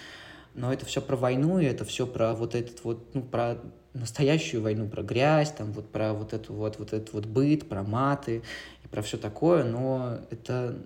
но 0.54 0.72
это 0.72 0.86
все 0.86 1.02
про 1.02 1.16
войну, 1.16 1.58
и 1.58 1.64
это 1.64 1.84
все 1.84 2.06
про 2.06 2.32
вот 2.34 2.54
этот 2.54 2.84
вот, 2.84 3.14
ну, 3.14 3.22
про 3.22 3.58
настоящую 3.98 4.62
войну, 4.62 4.88
про 4.88 5.02
грязь, 5.02 5.52
там 5.52 5.72
вот 5.72 5.90
про 5.90 6.12
вот 6.12 6.32
эту 6.32 6.52
вот, 6.52 6.78
вот 6.78 6.92
этот 6.92 7.12
вот 7.12 7.26
быт, 7.26 7.68
про 7.68 7.82
маты 7.82 8.42
и 8.84 8.88
про 8.88 9.02
все 9.02 9.16
такое, 9.16 9.64
но 9.64 10.18
это, 10.30 10.78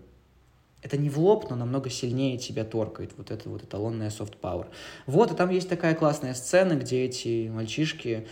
это 0.82 0.96
не 0.96 1.10
в 1.10 1.18
лоб, 1.18 1.50
но 1.50 1.56
намного 1.56 1.90
сильнее 1.90 2.38
тебя 2.38 2.64
торкает, 2.64 3.12
вот 3.16 3.30
это 3.30 3.48
вот 3.48 3.62
эталонная 3.62 4.10
soft 4.10 4.34
power. 4.40 4.66
Вот, 5.06 5.32
и 5.32 5.34
там 5.34 5.50
есть 5.50 5.68
такая 5.68 5.94
классная 5.94 6.34
сцена, 6.34 6.74
где 6.74 7.04
эти 7.04 7.48
мальчишки, 7.48 8.26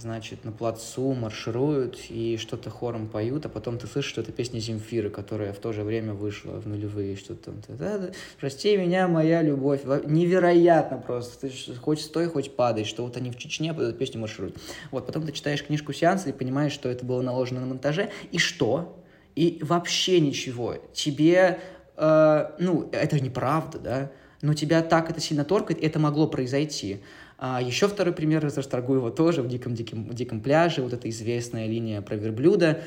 значит, 0.00 0.44
на 0.44 0.52
плацу 0.52 1.12
маршируют 1.12 1.98
и 2.08 2.36
что-то 2.38 2.70
хором 2.70 3.08
поют, 3.08 3.46
а 3.46 3.48
потом 3.48 3.78
ты 3.78 3.86
слышишь, 3.86 4.10
что 4.10 4.20
это 4.22 4.32
песня 4.32 4.58
Земфиры, 4.58 5.10
которая 5.10 5.52
в 5.52 5.58
то 5.58 5.72
же 5.72 5.82
время 5.82 6.14
вышла 6.14 6.52
в 6.52 6.66
нулевые, 6.66 7.16
что-то 7.16 7.52
там. 7.52 8.10
Прости 8.40 8.76
меня, 8.76 9.08
моя 9.08 9.42
любовь. 9.42 9.82
Невероятно 10.06 10.98
просто. 10.98 11.48
Ты 11.48 11.74
хоть 11.74 12.00
стой, 12.00 12.28
хоть 12.28 12.56
падай, 12.56 12.84
что 12.84 13.04
вот 13.04 13.16
они 13.16 13.30
в 13.30 13.36
Чечне 13.36 13.74
под 13.74 13.84
эту 13.84 13.98
песню 13.98 14.20
маршируют. 14.20 14.56
Вот, 14.90 15.06
потом 15.06 15.26
ты 15.26 15.32
читаешь 15.32 15.64
книжку 15.64 15.92
сеанса 15.92 16.30
и 16.30 16.32
понимаешь, 16.32 16.72
что 16.72 16.88
это 16.88 17.04
было 17.04 17.22
наложено 17.22 17.60
на 17.60 17.66
монтаже. 17.66 18.10
И 18.32 18.38
что? 18.38 18.96
И 19.36 19.58
вообще 19.62 20.20
ничего. 20.20 20.76
Тебе, 20.92 21.60
э, 21.96 22.50
ну, 22.58 22.88
это 22.92 23.20
неправда, 23.20 23.78
да? 23.78 24.10
Но 24.42 24.54
тебя 24.54 24.82
так 24.82 25.10
это 25.10 25.20
сильно 25.20 25.44
торкает, 25.44 25.82
это 25.82 25.98
могло 25.98 26.26
произойти. 26.26 27.00
А 27.42 27.62
еще 27.62 27.88
второй 27.88 28.12
пример 28.12 28.44
из 28.44 28.58
Расторгуева 28.58 29.10
тоже 29.10 29.40
в 29.40 29.48
«Диком, 29.48 29.74
диком, 29.74 30.10
диком 30.10 30.42
пляже», 30.42 30.82
вот 30.82 30.92
эта 30.92 31.08
известная 31.08 31.66
линия 31.66 32.02
про 32.02 32.16
верблюда, 32.16 32.82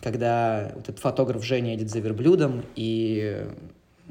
когда 0.00 0.72
вот 0.74 0.90
этот 0.90 0.98
фотограф 0.98 1.42
Женя 1.42 1.72
едет 1.72 1.88
за 1.88 2.00
верблюдом, 2.00 2.66
и 2.76 3.46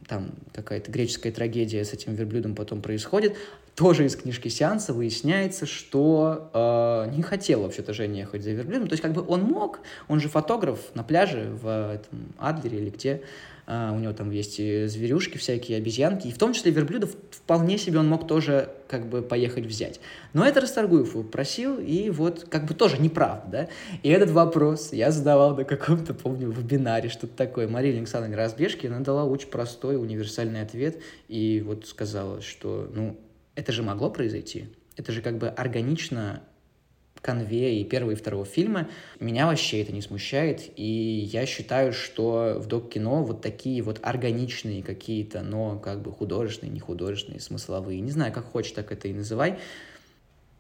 там 0.08 0.32
какая-то 0.52 0.90
греческая 0.92 1.32
трагедия 1.32 1.86
с 1.86 1.94
этим 1.94 2.16
верблюдом 2.16 2.56
потом 2.56 2.82
происходит. 2.82 3.38
Тоже 3.76 4.06
из 4.06 4.16
книжки 4.16 4.48
сеанса 4.48 4.94
выясняется, 4.94 5.68
что 5.68 6.50
э, 6.54 7.16
не 7.16 7.22
хотел 7.22 7.62
вообще-то 7.62 7.94
Женя 7.94 8.22
ехать 8.22 8.42
за 8.42 8.50
верблюдом. 8.50 8.88
То 8.88 8.94
есть 8.94 9.04
как 9.04 9.14
бы 9.14 9.24
он 9.28 9.44
мог, 9.44 9.82
он 10.08 10.20
же 10.20 10.28
фотограф 10.28 10.80
на 10.96 11.04
пляже 11.04 11.52
в 11.62 11.94
этом 11.94 12.34
Адлере 12.40 12.80
или 12.80 12.90
где, 12.90 13.22
Uh, 13.66 13.96
у 13.96 14.00
него 14.00 14.12
там 14.12 14.30
есть 14.30 14.60
и 14.60 14.88
зверюшки 14.88 15.38
всякие, 15.38 15.78
обезьянки, 15.78 16.28
и 16.28 16.34
в 16.34 16.38
том 16.38 16.52
числе 16.52 16.72
верблюдов 16.72 17.16
вполне 17.32 17.78
себе 17.78 18.00
он 18.00 18.10
мог 18.10 18.28
тоже 18.28 18.70
как 18.90 19.08
бы 19.08 19.22
поехать 19.22 19.66
взять. 19.66 20.02
Но 20.34 20.46
это 20.46 20.60
Расторгуев 20.60 21.30
просил, 21.32 21.80
и 21.80 22.10
вот 22.10 22.46
как 22.50 22.66
бы 22.66 22.74
тоже 22.74 22.98
неправда, 22.98 23.48
да? 23.50 23.68
И 24.04 24.10
этот 24.10 24.32
вопрос 24.32 24.92
я 24.92 25.12
задавал 25.12 25.56
на 25.56 25.64
каком-то, 25.64 26.14
помню, 26.14 26.52
вебинаре, 26.52 27.08
что-то 27.08 27.38
такое. 27.38 27.70
Мария 27.70 27.98
Александровна 27.98 28.36
Разбежки, 28.36 28.88
она 28.88 29.00
дала 29.00 29.24
очень 29.24 29.48
простой 29.48 29.96
универсальный 29.96 30.62
ответ, 30.62 31.02
и 31.30 31.64
вот 31.66 31.88
сказала, 31.88 32.42
что, 32.42 32.92
ну, 32.94 33.18
это 33.56 33.72
же 33.72 33.82
могло 33.82 34.10
произойти. 34.10 34.66
Это 34.98 35.14
же 35.14 35.22
как 35.22 35.38
бы 35.38 35.48
органично 35.48 36.44
конве 37.24 37.80
и 37.80 37.84
первого 37.86 38.12
и 38.12 38.16
второго 38.16 38.46
фильма. 38.46 38.90
Меня 39.20 39.48
вообще 39.48 39.82
это 39.82 39.92
не 39.92 40.02
смущает, 40.02 40.70
и 40.76 41.30
я 41.32 41.46
считаю, 41.48 41.94
что 41.94 42.58
в 42.60 42.68
док-кино 42.68 43.24
вот 43.24 43.42
такие 43.42 43.82
вот 43.82 44.00
органичные 44.04 44.84
какие-то, 44.84 45.42
но 45.42 45.80
как 45.80 46.02
бы 46.02 46.12
художественные, 46.12 46.74
не 46.74 46.82
художественные, 46.82 47.40
смысловые, 47.40 48.02
не 48.02 48.12
знаю, 48.12 48.34
как 48.34 48.46
хочешь, 48.46 48.74
так 48.74 48.92
это 48.92 49.08
и 49.08 49.14
называй, 49.14 49.58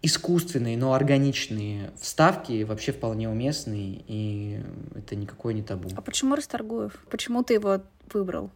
искусственные, 0.02 0.78
но 0.78 0.94
органичные 0.94 1.92
вставки 2.00 2.64
вообще 2.64 2.94
вполне 2.94 3.30
уместные, 3.30 4.02
и 4.08 4.62
это 4.96 5.16
никакой 5.16 5.54
не 5.54 5.64
табу. 5.64 5.90
А 5.96 6.02
почему 6.02 6.36
Расторгуев? 6.36 7.06
Почему 7.10 7.44
ты 7.44 7.56
его 7.56 7.82
выбрал? 8.12 8.52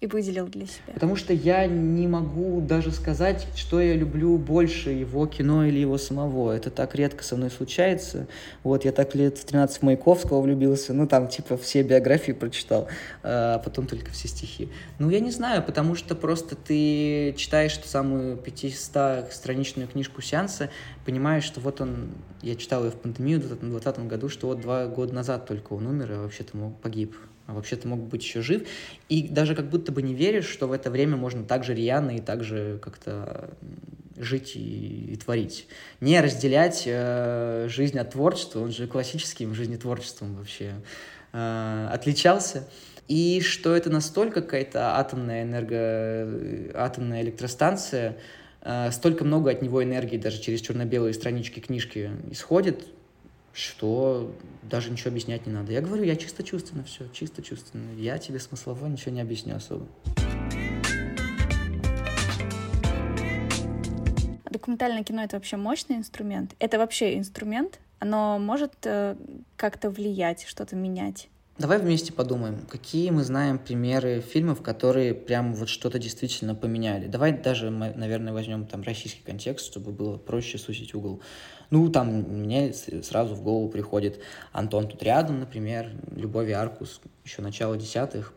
И 0.00 0.06
выделил 0.06 0.46
для 0.46 0.66
себя? 0.66 0.94
Потому 0.94 1.16
что 1.16 1.32
я 1.32 1.66
не 1.66 2.06
могу 2.06 2.60
даже 2.60 2.92
сказать, 2.92 3.48
что 3.56 3.80
я 3.80 3.94
люблю 3.94 4.38
больше, 4.38 4.90
его 4.90 5.26
кино 5.26 5.64
или 5.66 5.78
его 5.78 5.98
самого. 5.98 6.52
Это 6.52 6.70
так 6.70 6.94
редко 6.94 7.24
со 7.24 7.36
мной 7.36 7.50
случается. 7.50 8.28
Вот, 8.62 8.84
я 8.84 8.92
так 8.92 9.14
лет 9.16 9.38
в 9.38 9.44
13 9.44 9.78
в 9.78 9.82
Маяковского 9.82 10.40
влюбился, 10.40 10.92
ну, 10.92 11.08
там, 11.08 11.28
типа, 11.28 11.56
все 11.56 11.82
биографии 11.82 12.32
прочитал, 12.32 12.86
а 13.22 13.58
потом 13.58 13.86
только 13.86 14.10
все 14.12 14.28
стихи. 14.28 14.68
Ну, 15.00 15.10
я 15.10 15.20
не 15.20 15.32
знаю, 15.32 15.64
потому 15.64 15.96
что 15.96 16.14
просто 16.14 16.54
ты 16.54 17.34
читаешь 17.36 17.76
ту 17.76 17.88
самую 17.88 18.36
500-страничную 18.36 19.88
книжку 19.88 20.22
сеанса, 20.22 20.70
понимаешь, 21.04 21.44
что 21.44 21.60
вот 21.60 21.80
он, 21.80 22.10
я 22.42 22.54
читал 22.54 22.84
ее 22.84 22.92
в 22.92 22.96
пандемию 22.96 23.40
в 23.40 23.48
2020 23.48 24.06
году, 24.06 24.28
что 24.28 24.46
вот 24.46 24.60
два 24.60 24.86
года 24.86 25.12
назад 25.12 25.46
только 25.46 25.72
он 25.72 25.86
умер, 25.86 26.12
а 26.12 26.22
вообще-то 26.22 26.56
погиб 26.82 27.16
а 27.48 27.54
вообще-то 27.54 27.88
мог 27.88 28.00
быть 28.00 28.22
еще 28.22 28.42
жив. 28.42 28.68
И 29.08 29.26
даже 29.26 29.54
как 29.54 29.70
будто 29.70 29.90
бы 29.90 30.02
не 30.02 30.14
веришь, 30.14 30.46
что 30.46 30.68
в 30.68 30.72
это 30.72 30.90
время 30.90 31.16
можно 31.16 31.42
так 31.44 31.64
же 31.64 31.74
рьяно 31.74 32.14
и 32.14 32.20
так 32.20 32.44
же 32.44 32.78
как-то 32.82 33.50
жить 34.18 34.54
и, 34.54 35.14
и 35.14 35.16
творить. 35.16 35.66
Не 36.00 36.20
разделять 36.20 36.82
э, 36.84 37.66
жизнь 37.70 37.98
от 37.98 38.10
творчества, 38.10 38.60
он 38.60 38.70
же 38.70 38.86
классическим 38.86 39.54
жизнетворчеством 39.54 40.34
вообще 40.34 40.74
э, 41.32 41.88
отличался. 41.90 42.68
И 43.08 43.40
что 43.40 43.74
это 43.74 43.88
настолько 43.88 44.42
какая-то 44.42 44.98
атомная 44.98 45.44
энерго... 45.44 46.70
атомная 46.74 47.22
электростанция, 47.22 48.18
э, 48.60 48.90
столько 48.90 49.24
много 49.24 49.50
от 49.50 49.62
него 49.62 49.82
энергии 49.82 50.18
даже 50.18 50.38
через 50.42 50.60
черно-белые 50.60 51.14
странички 51.14 51.60
книжки 51.60 52.10
исходит, 52.30 52.84
что 53.58 54.32
даже 54.62 54.90
ничего 54.90 55.10
объяснять 55.10 55.46
не 55.46 55.52
надо. 55.52 55.72
Я 55.72 55.80
говорю, 55.80 56.04
я 56.04 56.16
чисто 56.16 56.42
чувственно 56.44 56.84
все, 56.84 57.08
чисто 57.12 57.42
чувственно. 57.42 57.92
Я 57.98 58.18
тебе 58.18 58.38
смыслово 58.38 58.86
ничего 58.86 59.12
не 59.12 59.20
объясню 59.20 59.56
особо. 59.56 59.86
Документальное 64.50 65.02
кино— 65.02 65.22
это 65.24 65.36
вообще 65.36 65.56
мощный 65.56 65.96
инструмент? 65.96 66.54
Это 66.58 66.78
вообще 66.78 67.18
инструмент? 67.18 67.80
Оно 67.98 68.38
может 68.38 68.74
э, 68.84 69.16
как-то 69.56 69.90
влиять, 69.90 70.44
что-то 70.46 70.76
менять? 70.76 71.28
Давай 71.58 71.80
вместе 71.80 72.12
подумаем, 72.12 72.64
какие 72.70 73.10
мы 73.10 73.24
знаем 73.24 73.58
примеры 73.58 74.20
фильмов, 74.20 74.62
которые 74.62 75.12
прям 75.12 75.54
вот 75.54 75.68
что-то 75.68 75.98
действительно 75.98 76.54
поменяли. 76.54 77.08
Давай 77.08 77.32
даже 77.32 77.72
мы, 77.72 77.92
наверное, 77.96 78.32
возьмем 78.32 78.64
там 78.64 78.82
российский 78.82 79.22
контекст, 79.24 79.66
чтобы 79.66 79.90
было 79.90 80.18
проще 80.18 80.56
сузить 80.56 80.94
угол. 80.94 81.20
Ну, 81.70 81.88
там 81.88 82.06
мне 82.10 82.72
сразу 82.72 83.34
в 83.34 83.42
голову 83.42 83.68
приходит 83.70 84.20
Антон 84.52 84.86
тут 84.86 85.02
рядом, 85.02 85.40
например, 85.40 85.90
Любовь 86.14 86.52
Аркус, 86.52 87.00
еще 87.24 87.42
начало 87.42 87.76
десятых, 87.76 88.34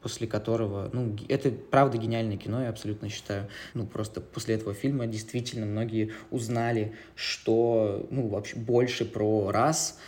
после 0.00 0.26
которого, 0.26 0.88
ну, 0.94 1.14
это 1.28 1.50
правда 1.50 1.98
гениальное 1.98 2.38
кино, 2.38 2.62
я 2.62 2.70
абсолютно 2.70 3.10
считаю. 3.10 3.48
Ну, 3.74 3.84
просто 3.84 4.22
после 4.22 4.54
этого 4.54 4.72
фильма 4.72 5.06
действительно 5.06 5.66
многие 5.66 6.12
узнали, 6.30 6.94
что, 7.16 8.06
ну, 8.10 8.28
вообще 8.28 8.56
больше 8.56 9.04
про 9.04 9.50
раз, 9.50 9.98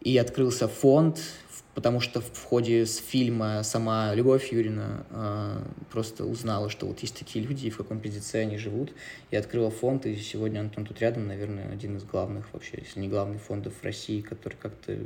и 0.00 0.16
открылся 0.18 0.66
фонд, 0.66 1.20
потому 1.74 2.00
что 2.00 2.20
в 2.20 2.44
ходе 2.44 2.86
с 2.86 2.98
фильма 2.98 3.62
сама 3.62 4.14
Любовь 4.14 4.52
Юрина 4.52 5.06
э, 5.10 5.62
просто 5.90 6.24
узнала, 6.24 6.68
что 6.68 6.86
вот 6.86 7.00
есть 7.00 7.18
такие 7.18 7.44
люди, 7.44 7.66
и 7.66 7.70
в 7.70 7.76
каком 7.76 8.00
пиздеце 8.00 8.36
они 8.36 8.56
живут, 8.56 8.92
и 9.30 9.36
открыла 9.36 9.70
фонд, 9.70 10.06
и 10.06 10.16
сегодня 10.16 10.60
Антон 10.60 10.84
тут 10.84 11.00
рядом, 11.00 11.28
наверное, 11.28 11.72
один 11.72 11.96
из 11.96 12.04
главных 12.04 12.52
вообще, 12.52 12.78
если 12.78 13.00
не 13.00 13.08
главный 13.08 13.38
фондов 13.38 13.74
в 13.80 13.84
России, 13.84 14.20
который 14.20 14.54
как-то 14.54 14.98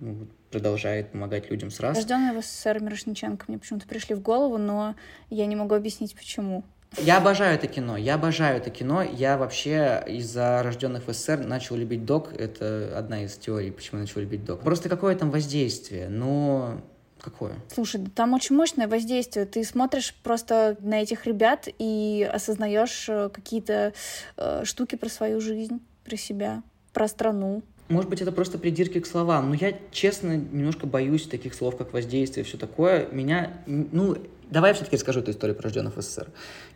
ну, 0.00 0.26
продолжает 0.50 1.12
помогать 1.12 1.50
людям 1.50 1.70
с 1.70 1.80
раз. 1.80 1.96
Рожденные 1.96 2.32
в 2.32 2.42
СССР 2.42 2.80
Мирошниченко 2.80 3.44
мне 3.48 3.58
почему-то 3.58 3.86
пришли 3.86 4.14
в 4.14 4.22
голову, 4.22 4.58
но 4.58 4.94
я 5.30 5.46
не 5.46 5.56
могу 5.56 5.74
объяснить, 5.74 6.14
почему. 6.14 6.64
Я 6.98 7.18
обожаю 7.18 7.54
это 7.56 7.66
кино, 7.66 7.96
я 7.96 8.14
обожаю 8.14 8.58
это 8.58 8.70
кино. 8.70 9.02
Я 9.02 9.36
вообще 9.36 10.02
из-за 10.06 10.62
рожденных 10.62 11.06
в 11.06 11.12
СССР 11.12 11.38
начал 11.38 11.76
любить 11.76 12.04
док. 12.04 12.32
Это 12.32 12.92
одна 12.96 13.24
из 13.24 13.36
теорий, 13.36 13.70
почему 13.70 13.98
я 13.98 14.06
начал 14.06 14.20
любить 14.20 14.44
док. 14.44 14.60
Просто 14.60 14.88
какое 14.88 15.14
там 15.14 15.30
воздействие, 15.30 16.08
но 16.08 16.80
какое? 17.20 17.54
Слушай, 17.72 18.06
там 18.14 18.32
очень 18.32 18.56
мощное 18.56 18.88
воздействие. 18.88 19.46
Ты 19.46 19.64
смотришь 19.64 20.14
просто 20.22 20.76
на 20.80 21.02
этих 21.02 21.26
ребят 21.26 21.68
и 21.78 22.28
осознаешь 22.32 23.06
э, 23.08 23.28
какие-то 23.30 23.92
э, 24.36 24.64
штуки 24.64 24.94
про 24.96 25.08
свою 25.08 25.40
жизнь, 25.40 25.80
про 26.04 26.16
себя, 26.16 26.62
про 26.92 27.08
страну. 27.08 27.62
Может 27.88 28.10
быть, 28.10 28.20
это 28.20 28.32
просто 28.32 28.58
придирки 28.58 28.98
к 28.98 29.06
словам, 29.06 29.50
но 29.50 29.54
я, 29.54 29.72
честно, 29.92 30.36
немножко 30.36 30.86
боюсь 30.86 31.26
таких 31.28 31.54
слов, 31.54 31.76
как 31.76 31.92
воздействие 31.92 32.44
и 32.44 32.46
все 32.46 32.58
такое. 32.58 33.06
Меня, 33.12 33.52
ну, 33.66 34.16
Давай 34.50 34.70
я 34.70 34.74
все-таки 34.74 34.96
расскажу 34.96 35.20
эту 35.20 35.32
историю 35.32 35.56
про 35.56 35.64
рожденных 35.64 35.96
в 35.96 36.02
СССР. 36.02 36.28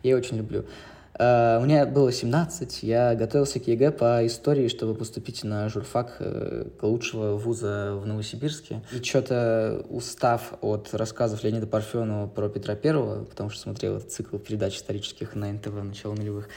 Я 0.03 0.11
ее 0.11 0.17
очень 0.17 0.37
люблю. 0.37 0.65
Э, 1.13 1.61
у 1.61 1.65
меня 1.65 1.85
было 1.85 2.11
17, 2.11 2.83
я 2.83 3.15
готовился 3.15 3.59
к 3.59 3.67
ЕГЭ 3.67 3.91
по 3.91 4.25
истории, 4.25 4.69
чтобы 4.69 4.95
поступить 4.95 5.43
на 5.43 5.67
журфак 5.67 6.15
э, 6.19 6.71
лучшего 6.81 7.35
вуза 7.35 7.95
в 7.95 8.05
Новосибирске. 8.07 8.81
И 8.93 9.03
что-то 9.03 9.85
устав 9.89 10.53
от 10.61 10.93
рассказов 10.93 11.43
Леонида 11.43 11.67
Парфенова 11.67 12.27
про 12.27 12.47
Петра 12.47 12.75
Первого, 12.75 13.25
потому 13.25 13.49
что 13.49 13.61
смотрел 13.61 13.97
этот 13.97 14.11
цикл 14.11 14.37
передач 14.37 14.77
исторических 14.77 15.35
на 15.35 15.51
НТВ 15.51 15.73
начала 15.83 16.15
нулевых, 16.15 16.47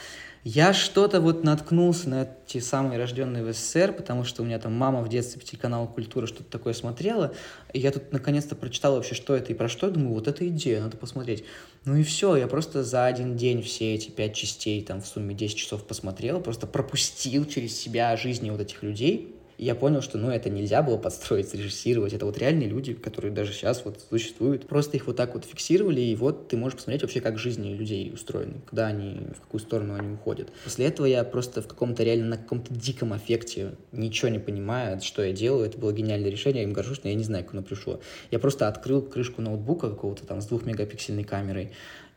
я 0.47 0.73
что-то 0.73 1.21
вот 1.21 1.43
наткнулся 1.43 2.07
на 2.07 2.29
эти 2.45 2.59
самые 2.59 2.99
рожденные 2.99 3.43
в 3.43 3.51
СССР, 3.51 3.93
потому 3.93 4.23
что 4.23 4.43
у 4.43 4.45
меня 4.45 4.59
там 4.59 4.73
мама 4.73 5.01
в 5.01 5.09
детстве 5.09 5.41
по 5.41 5.47
телеканалу 5.47 5.87
«Культура» 5.87 6.27
что-то 6.27 6.51
такое 6.51 6.73
смотрела, 6.73 7.33
и 7.73 7.79
я 7.79 7.91
тут 7.91 8.11
наконец-то 8.11 8.55
прочитал 8.55 8.93
вообще, 8.93 9.15
что 9.15 9.35
это 9.35 9.51
и 9.51 9.55
про 9.55 9.67
что, 9.67 9.89
думаю, 9.89 10.13
вот 10.13 10.27
это 10.27 10.47
идея, 10.47 10.81
надо 10.81 10.97
посмотреть. 10.97 11.45
Ну 11.83 11.95
и 11.95 12.03
все, 12.03 12.35
я 12.35 12.45
просто 12.45 12.83
за 12.83 13.07
один 13.07 13.35
день 13.35 13.63
все 13.63 13.95
эти 13.95 14.11
пять 14.11 14.35
частей, 14.35 14.83
там 14.83 15.01
в 15.01 15.07
сумме 15.07 15.33
10 15.33 15.57
часов 15.57 15.83
посмотрел, 15.83 16.39
просто 16.39 16.67
пропустил 16.67 17.45
через 17.45 17.75
себя 17.75 18.15
жизни 18.15 18.51
вот 18.51 18.61
этих 18.61 18.83
людей, 18.83 19.34
я 19.57 19.75
понял, 19.75 20.01
что, 20.01 20.17
ну, 20.17 20.29
это 20.29 20.49
нельзя 20.49 20.81
было 20.81 20.97
подстроить, 20.97 21.49
срежиссировать. 21.49 22.13
Это 22.13 22.25
вот 22.25 22.37
реальные 22.37 22.67
люди, 22.67 22.93
которые 22.93 23.31
даже 23.31 23.53
сейчас 23.53 23.83
вот 23.85 24.03
существуют. 24.09 24.67
Просто 24.67 24.97
их 24.97 25.07
вот 25.07 25.15
так 25.15 25.33
вот 25.33 25.45
фиксировали, 25.45 26.01
и 26.01 26.15
вот 26.15 26.47
ты 26.47 26.57
можешь 26.57 26.77
посмотреть 26.77 27.03
вообще, 27.03 27.21
как 27.21 27.37
жизни 27.37 27.73
людей 27.73 28.11
устроены, 28.13 28.55
куда 28.69 28.87
они, 28.87 29.27
в 29.35 29.41
какую 29.41 29.61
сторону 29.61 29.95
они 29.95 30.13
уходят. 30.13 30.49
После 30.63 30.85
этого 30.87 31.05
я 31.05 31.23
просто 31.23 31.61
в 31.61 31.67
каком-то 31.67 32.03
реально, 32.03 32.27
на 32.27 32.37
каком-то 32.37 32.73
диком 32.73 33.13
аффекте, 33.13 33.75
ничего 33.91 34.29
не 34.29 34.39
понимая, 34.39 34.99
что 34.99 35.23
я 35.23 35.31
делаю, 35.31 35.65
это 35.65 35.77
было 35.77 35.93
гениальное 35.93 36.29
решение, 36.29 36.63
я 36.63 36.67
им 36.67 36.73
горжусь, 36.73 37.01
но 37.03 37.09
я 37.09 37.15
не 37.15 37.23
знаю, 37.23 37.43
как 37.45 37.53
оно 37.53 37.63
пришло. 37.63 37.99
Я 38.31 38.39
просто 38.39 38.67
открыл 38.67 39.01
крышку 39.01 39.41
ноутбука 39.41 39.89
какого-то 39.89 40.25
там 40.25 40.41
с 40.41 40.45
двухмегапиксельной 40.47 41.23
камерой 41.23 41.71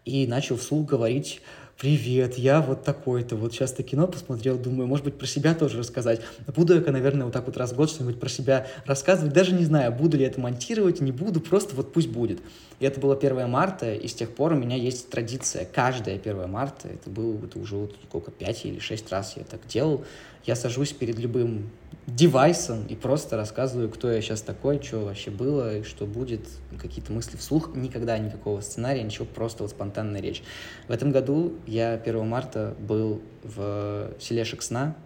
и 0.05 0.27
начал 0.27 0.57
вслух 0.57 0.89
говорить 0.89 1.41
привет, 1.79 2.37
я 2.37 2.61
вот 2.61 2.83
такой-то, 2.83 3.37
вот 3.37 3.53
сейчас 3.53 3.73
то 3.73 3.85
кино 3.85 4.09
посмотрел, 4.09 4.59
думаю, 4.59 4.89
может 4.89 5.05
быть, 5.05 5.17
про 5.17 5.27
себя 5.27 5.55
тоже 5.55 5.79
рассказать. 5.79 6.21
Буду 6.49 6.75
я, 6.75 6.81
наверное, 6.91 7.27
вот 7.27 7.33
так 7.33 7.47
вот 7.47 7.57
раз 7.57 7.73
в 7.73 7.77
год 7.77 7.89
что-нибудь 7.89 8.19
про 8.19 8.29
себя 8.29 8.67
рассказывать, 8.85 9.33
даже 9.33 9.55
не 9.55 9.65
знаю, 9.65 9.93
буду 9.93 10.17
ли 10.17 10.25
это 10.25 10.41
монтировать, 10.41 11.01
не 11.01 11.13
буду, 11.13 11.41
просто 11.41 11.77
вот 11.77 11.93
пусть 11.93 12.09
будет. 12.09 12.41
И 12.81 12.85
это 12.85 12.99
было 12.99 13.15
1 13.15 13.49
марта, 13.49 13.95
и 13.95 14.09
с 14.09 14.15
тех 14.15 14.35
пор 14.35 14.55
у 14.55 14.57
меня 14.57 14.75
есть 14.75 15.09
традиция, 15.09 15.65
каждое 15.73 16.17
1 16.17 16.51
марта, 16.51 16.89
это 16.89 17.11
было 17.11 17.39
это 17.45 17.61
уже 17.61 17.77
вот 17.77 17.95
сколько, 18.09 18.33
5 18.33 18.65
или 18.65 18.81
6 18.81 19.13
раз 19.13 19.35
я 19.37 19.45
так 19.45 19.61
делал, 19.69 20.05
я 20.45 20.57
сажусь 20.57 20.93
перед 20.93 21.19
любым 21.19 21.71
девайсом 22.07 22.87
и 22.87 22.95
просто 22.95 23.37
рассказываю, 23.37 23.91
кто 23.91 24.11
я 24.11 24.21
сейчас 24.23 24.41
такой, 24.41 24.83
что 24.83 25.05
вообще 25.05 25.31
было, 25.31 25.79
и 25.79 25.83
что 25.83 26.07
будет, 26.07 26.49
какие-то 26.81 27.13
мысли 27.13 27.37
вслух, 27.37 27.75
никогда 27.75 28.17
никакого 28.19 28.61
сценария, 28.63 29.03
ничего, 29.03 29.27
просто 29.27 29.63
вот 29.63 29.73
спонтанная 29.73 30.23
речь. 30.23 30.43
В 30.89 30.93
этом 30.93 31.11
году 31.13 31.55
я 31.67 31.93
1 31.93 32.27
марта 32.27 32.75
был 32.81 33.21
в 33.45 34.11
селе 34.19 34.45
Шексна 34.45 34.97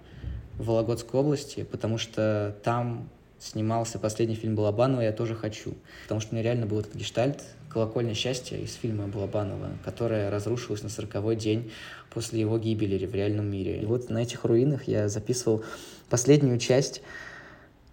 в 0.59 0.67
Вологодской 0.67 1.19
области, 1.19 1.65
потому 1.65 1.99
что 1.99 2.57
там 2.63 3.09
снимался 3.41 3.99
последний 3.99 4.37
фильм 4.37 4.55
Балабанова 4.55 5.01
«Я 5.01 5.13
тоже 5.13 5.35
хочу», 5.35 5.75
потому 6.05 6.21
что 6.21 6.31
у 6.31 6.35
меня 6.37 6.45
реально 6.45 6.67
был 6.67 6.79
этот 6.79 6.95
гештальт, 6.95 7.43
«Колокольное 7.69 8.15
счастье» 8.15 8.61
из 8.61 8.75
фильма 8.75 9.09
Балабанова, 9.09 9.71
которая 9.85 10.31
разрушилась 10.31 10.83
на 10.83 10.89
сороковой 10.89 11.35
день 11.35 11.73
после 12.13 12.41
его 12.41 12.59
гибели 12.59 13.05
в 13.07 13.15
реальном 13.15 13.51
мире. 13.51 13.81
И 13.81 13.87
вот 13.87 14.11
на 14.11 14.19
этих 14.19 14.45
руинах 14.45 14.85
я 14.85 15.09
записывал 15.09 15.65
последнюю 16.09 16.59
часть 16.59 17.03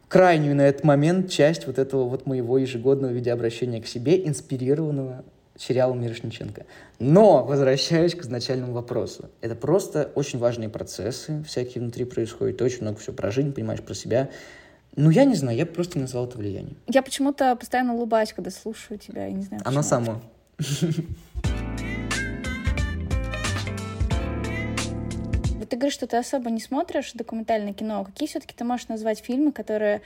крайнюю 0.09 0.55
на 0.55 0.63
этот 0.63 0.83
момент 0.83 1.29
часть 1.29 1.67
вот 1.67 1.79
этого 1.79 2.09
вот 2.09 2.25
моего 2.25 2.57
ежегодного 2.57 3.11
видеообращения 3.11 3.81
к 3.81 3.87
себе, 3.87 4.27
инспирированного 4.27 5.23
сериалом 5.55 6.01
Мирошниченко. 6.01 6.65
Но, 6.99 7.43
возвращаюсь 7.43 8.15
к 8.15 8.21
изначальному 8.21 8.73
вопросу. 8.73 9.29
Это 9.41 9.55
просто 9.55 10.11
очень 10.15 10.39
важные 10.39 10.69
процессы, 10.69 11.43
всякие 11.47 11.81
внутри 11.81 12.05
происходят, 12.05 12.57
ты 12.57 12.63
очень 12.63 12.81
много 12.81 12.97
всего 12.99 13.15
про 13.15 13.29
жизнь 13.29 13.53
понимаешь, 13.53 13.81
про 13.81 13.93
себя. 13.93 14.29
Ну, 14.95 15.09
я 15.11 15.25
не 15.25 15.35
знаю, 15.35 15.57
я 15.57 15.65
просто 15.65 15.99
назвал 15.99 16.27
это 16.27 16.37
влиянием. 16.37 16.77
Я 16.87 17.03
почему-то 17.03 17.55
постоянно 17.55 17.93
улыбаюсь, 17.93 18.33
когда 18.33 18.51
слушаю 18.51 18.97
тебя, 18.97 19.27
я 19.27 19.31
не 19.31 19.43
знаю 19.43 19.63
почему. 19.63 19.79
Оно 19.79 19.83
само. 19.83 20.21
ты 25.69 25.77
говоришь, 25.77 25.93
что 25.93 26.07
ты 26.07 26.17
особо 26.17 26.49
не 26.49 26.59
смотришь 26.59 27.11
документальное 27.13 27.73
кино. 27.73 28.03
Какие 28.03 28.27
все-таки 28.27 28.53
ты 28.55 28.63
можешь 28.63 28.87
назвать 28.87 29.19
фильмы, 29.19 29.51
которые, 29.51 30.01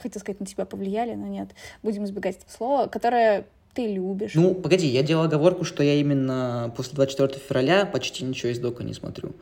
хотел 0.00 0.20
сказать, 0.20 0.40
на 0.40 0.46
тебя 0.46 0.64
повлияли, 0.64 1.14
но 1.14 1.26
нет, 1.26 1.48
будем 1.82 2.04
избегать 2.04 2.36
этого 2.36 2.50
слова, 2.50 2.86
которые 2.86 3.44
ты 3.74 3.86
любишь. 3.86 4.34
Ну, 4.34 4.54
погоди, 4.54 4.86
я 4.86 5.02
делал 5.02 5.24
оговорку, 5.24 5.64
что 5.64 5.82
я 5.82 5.94
именно 5.94 6.72
после 6.76 6.94
24 6.94 7.40
февраля 7.40 7.86
почти 7.86 8.24
ничего 8.24 8.50
из 8.50 8.58
дока 8.58 8.84
не 8.84 8.94
смотрю. 8.94 9.32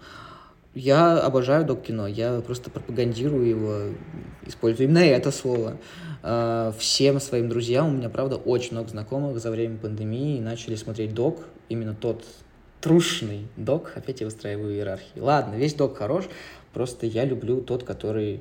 Я 0.74 1.18
обожаю 1.18 1.64
док-кино, 1.64 2.06
я 2.06 2.40
просто 2.40 2.70
пропагандирую 2.70 3.48
его, 3.48 3.76
использую 4.46 4.88
именно 4.88 4.98
это 4.98 5.32
слово. 5.32 5.76
А, 6.22 6.72
всем 6.78 7.20
своим 7.20 7.48
друзьям, 7.48 7.88
у 7.88 7.90
меня, 7.90 8.08
правда, 8.08 8.36
очень 8.36 8.72
много 8.72 8.88
знакомых 8.88 9.40
за 9.40 9.50
время 9.50 9.78
пандемии 9.78 10.40
начали 10.40 10.74
смотреть 10.74 11.14
док, 11.14 11.40
именно 11.68 11.94
тот 11.94 12.24
трушный 12.80 13.46
док, 13.56 13.92
опять 13.94 14.20
я 14.20 14.26
выстраиваю 14.26 14.74
иерархии. 14.74 15.18
Ладно, 15.20 15.56
весь 15.56 15.74
док 15.74 15.96
хорош, 15.96 16.24
просто 16.72 17.06
я 17.06 17.24
люблю 17.24 17.60
тот, 17.60 17.84
который, 17.84 18.40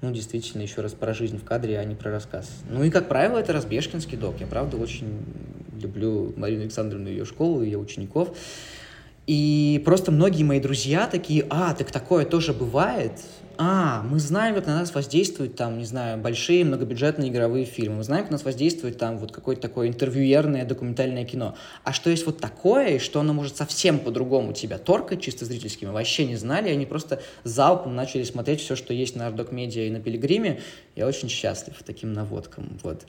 ну, 0.00 0.12
действительно, 0.12 0.62
еще 0.62 0.80
раз 0.80 0.92
про 0.92 1.14
жизнь 1.14 1.38
в 1.38 1.44
кадре, 1.44 1.78
а 1.78 1.84
не 1.84 1.94
про 1.94 2.10
рассказ. 2.10 2.50
Ну 2.70 2.84
и, 2.84 2.90
как 2.90 3.08
правило, 3.08 3.38
это 3.38 3.52
Разбежкинский 3.52 4.16
док. 4.16 4.36
Я, 4.40 4.46
правда, 4.46 4.76
очень 4.76 5.18
люблю 5.80 6.32
Марину 6.36 6.62
Александровну 6.62 7.08
и 7.08 7.12
ее 7.12 7.24
школу, 7.24 7.62
ее 7.62 7.78
учеников. 7.78 8.36
И 9.26 9.80
просто 9.84 10.10
многие 10.10 10.42
мои 10.42 10.60
друзья 10.60 11.06
такие, 11.06 11.46
а, 11.48 11.74
так 11.74 11.90
такое 11.90 12.24
тоже 12.24 12.52
бывает, 12.52 13.12
а, 13.64 14.02
мы 14.02 14.18
знаем, 14.18 14.56
как 14.56 14.66
на 14.66 14.80
нас 14.80 14.92
воздействуют 14.92 15.54
там, 15.54 15.78
не 15.78 15.84
знаю, 15.84 16.18
большие 16.18 16.64
многобюджетные 16.64 17.30
игровые 17.30 17.64
фильмы, 17.64 17.98
мы 17.98 18.02
знаем, 18.02 18.24
как 18.24 18.32
на 18.32 18.34
нас 18.34 18.44
воздействует 18.44 18.98
там 18.98 19.18
вот 19.18 19.30
какое-то 19.30 19.62
такое 19.62 19.86
интервьюерное 19.86 20.64
документальное 20.64 21.24
кино. 21.24 21.54
А 21.84 21.92
что 21.92 22.10
есть 22.10 22.26
вот 22.26 22.38
такое, 22.38 22.96
и 22.96 22.98
что 22.98 23.20
оно 23.20 23.32
может 23.32 23.56
совсем 23.56 24.00
по-другому 24.00 24.52
тебя 24.52 24.78
торкать 24.78 25.20
чисто 25.20 25.44
зрительски, 25.44 25.84
мы 25.84 25.92
вообще 25.92 26.26
не 26.26 26.34
знали, 26.34 26.70
они 26.70 26.86
просто 26.86 27.22
залпом 27.44 27.94
начали 27.94 28.24
смотреть 28.24 28.60
все, 28.60 28.74
что 28.74 28.92
есть 28.92 29.14
на 29.14 29.28
Ардок 29.28 29.52
Медиа 29.52 29.82
и 29.82 29.90
на 29.90 30.00
Пилигриме. 30.00 30.60
Я 30.96 31.06
очень 31.06 31.28
счастлив 31.28 31.80
таким 31.86 32.12
наводкам, 32.12 32.80
вот. 32.82 33.06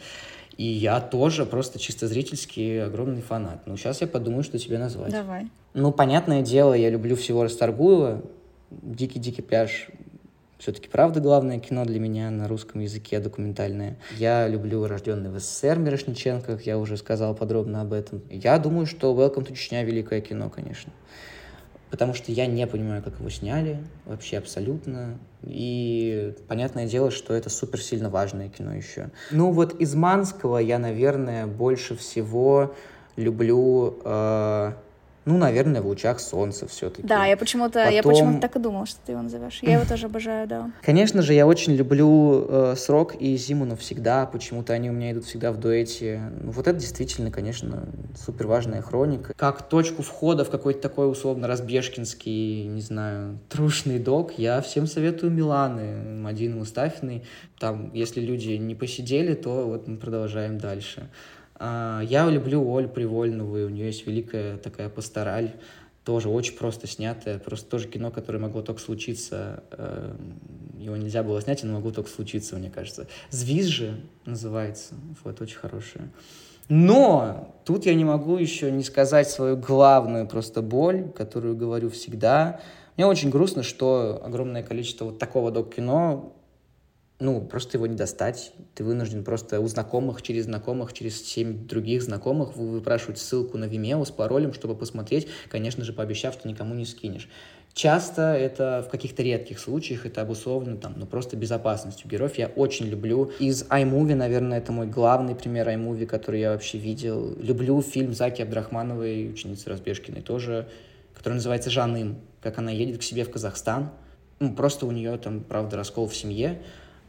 И 0.57 0.65
я 0.65 1.01
тоже 1.01 1.47
просто 1.47 1.79
чисто 1.79 2.07
зрительский 2.07 2.83
огромный 2.83 3.23
фанат. 3.23 3.65
Ну, 3.65 3.75
сейчас 3.75 4.01
я 4.01 4.07
подумаю, 4.07 4.43
что 4.43 4.59
тебе 4.59 4.77
назвать. 4.77 5.11
Давай. 5.11 5.47
Ну, 5.73 5.91
понятное 5.91 6.43
дело, 6.43 6.75
я 6.75 6.91
люблю 6.91 7.15
всего 7.15 7.43
Расторгуева. 7.43 8.21
«Дикий-дикий 8.81 9.43
пляж» 9.43 9.89
все-таки 10.63 10.87
правда 10.87 11.19
главное 11.19 11.59
кино 11.59 11.83
для 11.83 11.99
меня 11.99 12.31
на 12.31 12.47
русском 12.47 12.79
языке 12.79 13.19
документальное. 13.19 13.97
Я 14.17 14.47
люблю 14.47 14.87
«Рожденный 14.87 15.29
в 15.29 15.37
СССР» 15.37 15.77
Мирошниченко, 15.77 16.57
я 16.63 16.77
уже 16.77 16.95
сказал 16.95 17.35
подробно 17.35 17.81
об 17.81 17.91
этом. 17.91 18.21
Я 18.29 18.57
думаю, 18.59 18.85
что 18.85 19.13
«Welcome 19.13 19.45
to 19.45 19.53
Чечня» 19.53 19.83
великое 19.83 20.21
кино, 20.21 20.49
конечно. 20.49 20.93
Потому 21.91 22.13
что 22.13 22.31
я 22.31 22.45
не 22.45 22.65
понимаю, 22.65 23.03
как 23.03 23.19
его 23.19 23.29
сняли, 23.29 23.83
вообще 24.05 24.37
абсолютно. 24.37 25.19
И 25.41 26.33
понятное 26.47 26.87
дело, 26.87 27.11
что 27.11 27.33
это 27.33 27.49
супер 27.49 27.81
сильно 27.81 28.09
важное 28.09 28.47
кино 28.47 28.73
еще. 28.73 29.09
Ну 29.31 29.51
вот 29.51 29.81
из 29.81 29.93
Манского 29.95 30.59
я, 30.59 30.79
наверное, 30.79 31.45
больше 31.45 31.97
всего 31.97 32.73
люблю 33.17 33.99
э, 34.05 34.71
ну, 35.25 35.37
наверное, 35.37 35.81
в 35.81 35.87
лучах 35.87 36.19
солнца 36.19 36.67
все-таки. 36.67 37.07
Да, 37.07 37.25
я 37.25 37.37
почему-то 37.37 37.79
Потом... 37.79 37.93
я 37.93 38.03
почему-то 38.03 38.41
так 38.41 38.55
и 38.57 38.59
думала, 38.59 38.85
что 38.85 38.99
ты 39.05 39.13
его 39.13 39.21
назовешь. 39.21 39.59
Я 39.61 39.73
его 39.73 39.85
тоже 39.85 40.07
обожаю, 40.07 40.47
да. 40.47 40.71
Конечно 40.81 41.21
же, 41.21 41.33
я 41.33 41.47
очень 41.47 41.73
люблю 41.73 42.45
э, 42.47 42.75
Срок 42.77 43.15
и 43.15 43.37
Зиму 43.37 43.65
навсегда. 43.65 44.25
Почему-то 44.25 44.73
они 44.73 44.89
у 44.89 44.93
меня 44.93 45.11
идут 45.13 45.25
всегда 45.25 45.51
в 45.51 45.59
дуэте. 45.59 46.31
Ну, 46.41 46.51
вот 46.51 46.67
это 46.67 46.77
действительно, 46.77 47.31
конечно, 47.31 47.87
супер 48.17 48.47
важная 48.47 48.81
хроника. 48.81 49.33
Как 49.35 49.69
точку 49.69 50.01
входа 50.01 50.43
в 50.43 50.49
какой-то 50.49 50.81
такой 50.81 51.09
условно 51.09 51.47
разбежкинский, 51.47 52.65
не 52.65 52.81
знаю, 52.81 53.39
трушный 53.49 53.99
док, 53.99 54.33
я 54.37 54.61
всем 54.61 54.87
советую 54.87 55.31
Миланы, 55.31 56.19
Мадины 56.19 56.57
Мустафиной. 56.57 57.23
Там, 57.59 57.91
если 57.93 58.19
люди 58.19 58.51
не 58.51 58.75
посидели, 58.75 59.35
то 59.35 59.65
вот 59.67 59.87
мы 59.87 59.95
продолжаем 59.97 60.57
дальше. 60.57 61.09
А, 61.65 62.01
я 62.01 62.29
люблю 62.29 62.67
Оль 62.69 62.89
Привольнову, 62.89 63.53
у 63.53 63.69
нее 63.69 63.85
есть 63.85 64.05
великая 64.05 64.57
такая 64.57 64.89
пастораль, 64.89 65.53
тоже 66.03 66.27
очень 66.27 66.57
просто 66.57 66.87
снятая, 66.87 67.39
просто 67.39 67.69
тоже 67.69 67.87
кино, 67.87 68.11
которое 68.11 68.39
могло 68.39 68.61
только 68.61 68.81
случиться, 68.81 69.63
э, 69.71 70.13
его 70.77 70.97
нельзя 70.97 71.23
было 71.23 71.41
снять, 71.41 71.63
оно 71.63 71.75
могло 71.75 71.91
только 71.91 72.09
случиться, 72.09 72.57
мне 72.57 72.69
кажется. 72.69 73.07
«Звиз» 73.29 73.67
же 73.67 74.01
называется, 74.25 74.95
вот, 75.23 75.39
очень 75.39 75.55
хорошее. 75.55 76.11
Но 76.67 77.55
тут 77.63 77.85
я 77.85 77.93
не 77.93 78.03
могу 78.03 78.35
еще 78.35 78.69
не 78.69 78.83
сказать 78.83 79.29
свою 79.29 79.55
главную 79.55 80.27
просто 80.27 80.61
боль, 80.61 81.13
которую 81.15 81.55
говорю 81.55 81.89
всегда. 81.89 82.59
Мне 82.97 83.05
очень 83.05 83.29
грустно, 83.29 83.63
что 83.63 84.21
огромное 84.21 84.63
количество 84.63 85.05
вот 85.05 85.17
такого 85.17 85.49
док-кино 85.49 86.35
ну, 87.23 87.39
просто 87.41 87.77
его 87.77 87.87
не 87.87 87.95
достать. 87.95 88.51
Ты 88.75 88.83
вынужден 88.83 89.23
просто 89.23 89.61
у 89.61 89.67
знакомых, 89.67 90.21
через 90.21 90.43
знакомых, 90.43 90.91
через 90.91 91.25
семь 91.25 91.65
других 91.65 92.03
знакомых 92.03 92.57
выпрашивать 92.57 93.17
ссылку 93.17 93.57
на 93.57 93.65
Vimeo 93.65 94.05
с 94.05 94.11
паролем, 94.11 94.53
чтобы 94.53 94.75
посмотреть, 94.75 95.27
конечно 95.49 95.85
же, 95.85 95.93
пообещав, 95.93 96.33
что 96.33 96.49
никому 96.49 96.75
не 96.75 96.85
скинешь. 96.85 97.29
Часто 97.73 98.33
это 98.33 98.85
в 98.85 98.91
каких-то 98.91 99.23
редких 99.23 99.57
случаях 99.57 100.05
это 100.05 100.21
обусловлено 100.21 100.77
там, 100.77 100.93
ну, 100.97 101.05
просто 101.07 101.37
безопасностью 101.37 102.09
героев. 102.09 102.37
Я 102.37 102.47
очень 102.47 102.87
люблю. 102.87 103.31
Из 103.39 103.63
iMovie, 103.63 104.15
наверное, 104.15 104.59
это 104.59 104.73
мой 104.73 104.85
главный 104.85 105.33
пример 105.33 105.69
iMovie, 105.69 106.05
который 106.05 106.41
я 106.41 106.51
вообще 106.51 106.77
видел. 106.77 107.35
Люблю 107.39 107.81
фильм 107.81 108.13
Заки 108.13 108.41
Абдрахмановой, 108.41 109.29
ученицы 109.31 109.69
Разбежкиной 109.69 110.21
тоже, 110.21 110.67
который 111.15 111.35
называется 111.35 111.69
«Жаным», 111.69 112.17
как 112.41 112.59
она 112.59 112.69
едет 112.69 112.99
к 112.99 113.03
себе 113.03 113.23
в 113.23 113.31
Казахстан. 113.31 113.91
Ну, 114.39 114.53
просто 114.53 114.85
у 114.85 114.91
нее 114.91 115.17
там, 115.17 115.41
правда, 115.41 115.77
раскол 115.77 116.07
в 116.07 116.15
семье. 116.15 116.61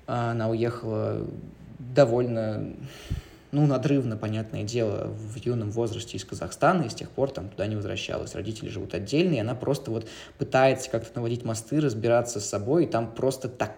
А 0.06 0.32
она 0.32 0.48
уехала 0.48 1.26
довольно, 1.78 2.74
ну, 3.52 3.66
надрывно, 3.66 4.16
понятное 4.16 4.64
дело, 4.64 5.06
в 5.06 5.36
юном 5.36 5.70
возрасте 5.70 6.16
из 6.16 6.24
Казахстана, 6.24 6.82
и 6.82 6.88
с 6.88 6.94
тех 6.94 7.10
пор 7.10 7.30
там 7.30 7.48
туда 7.48 7.66
не 7.66 7.76
возвращалась. 7.76 8.34
Родители 8.34 8.68
живут 8.68 8.94
отдельно, 8.94 9.34
и 9.34 9.38
она 9.38 9.54
просто 9.54 9.90
вот 9.90 10.08
пытается 10.38 10.90
как-то 10.90 11.16
наводить 11.16 11.44
мосты, 11.44 11.80
разбираться 11.80 12.40
с 12.40 12.48
собой, 12.48 12.84
и 12.84 12.86
там 12.86 13.12
просто 13.12 13.48
так 13.48 13.72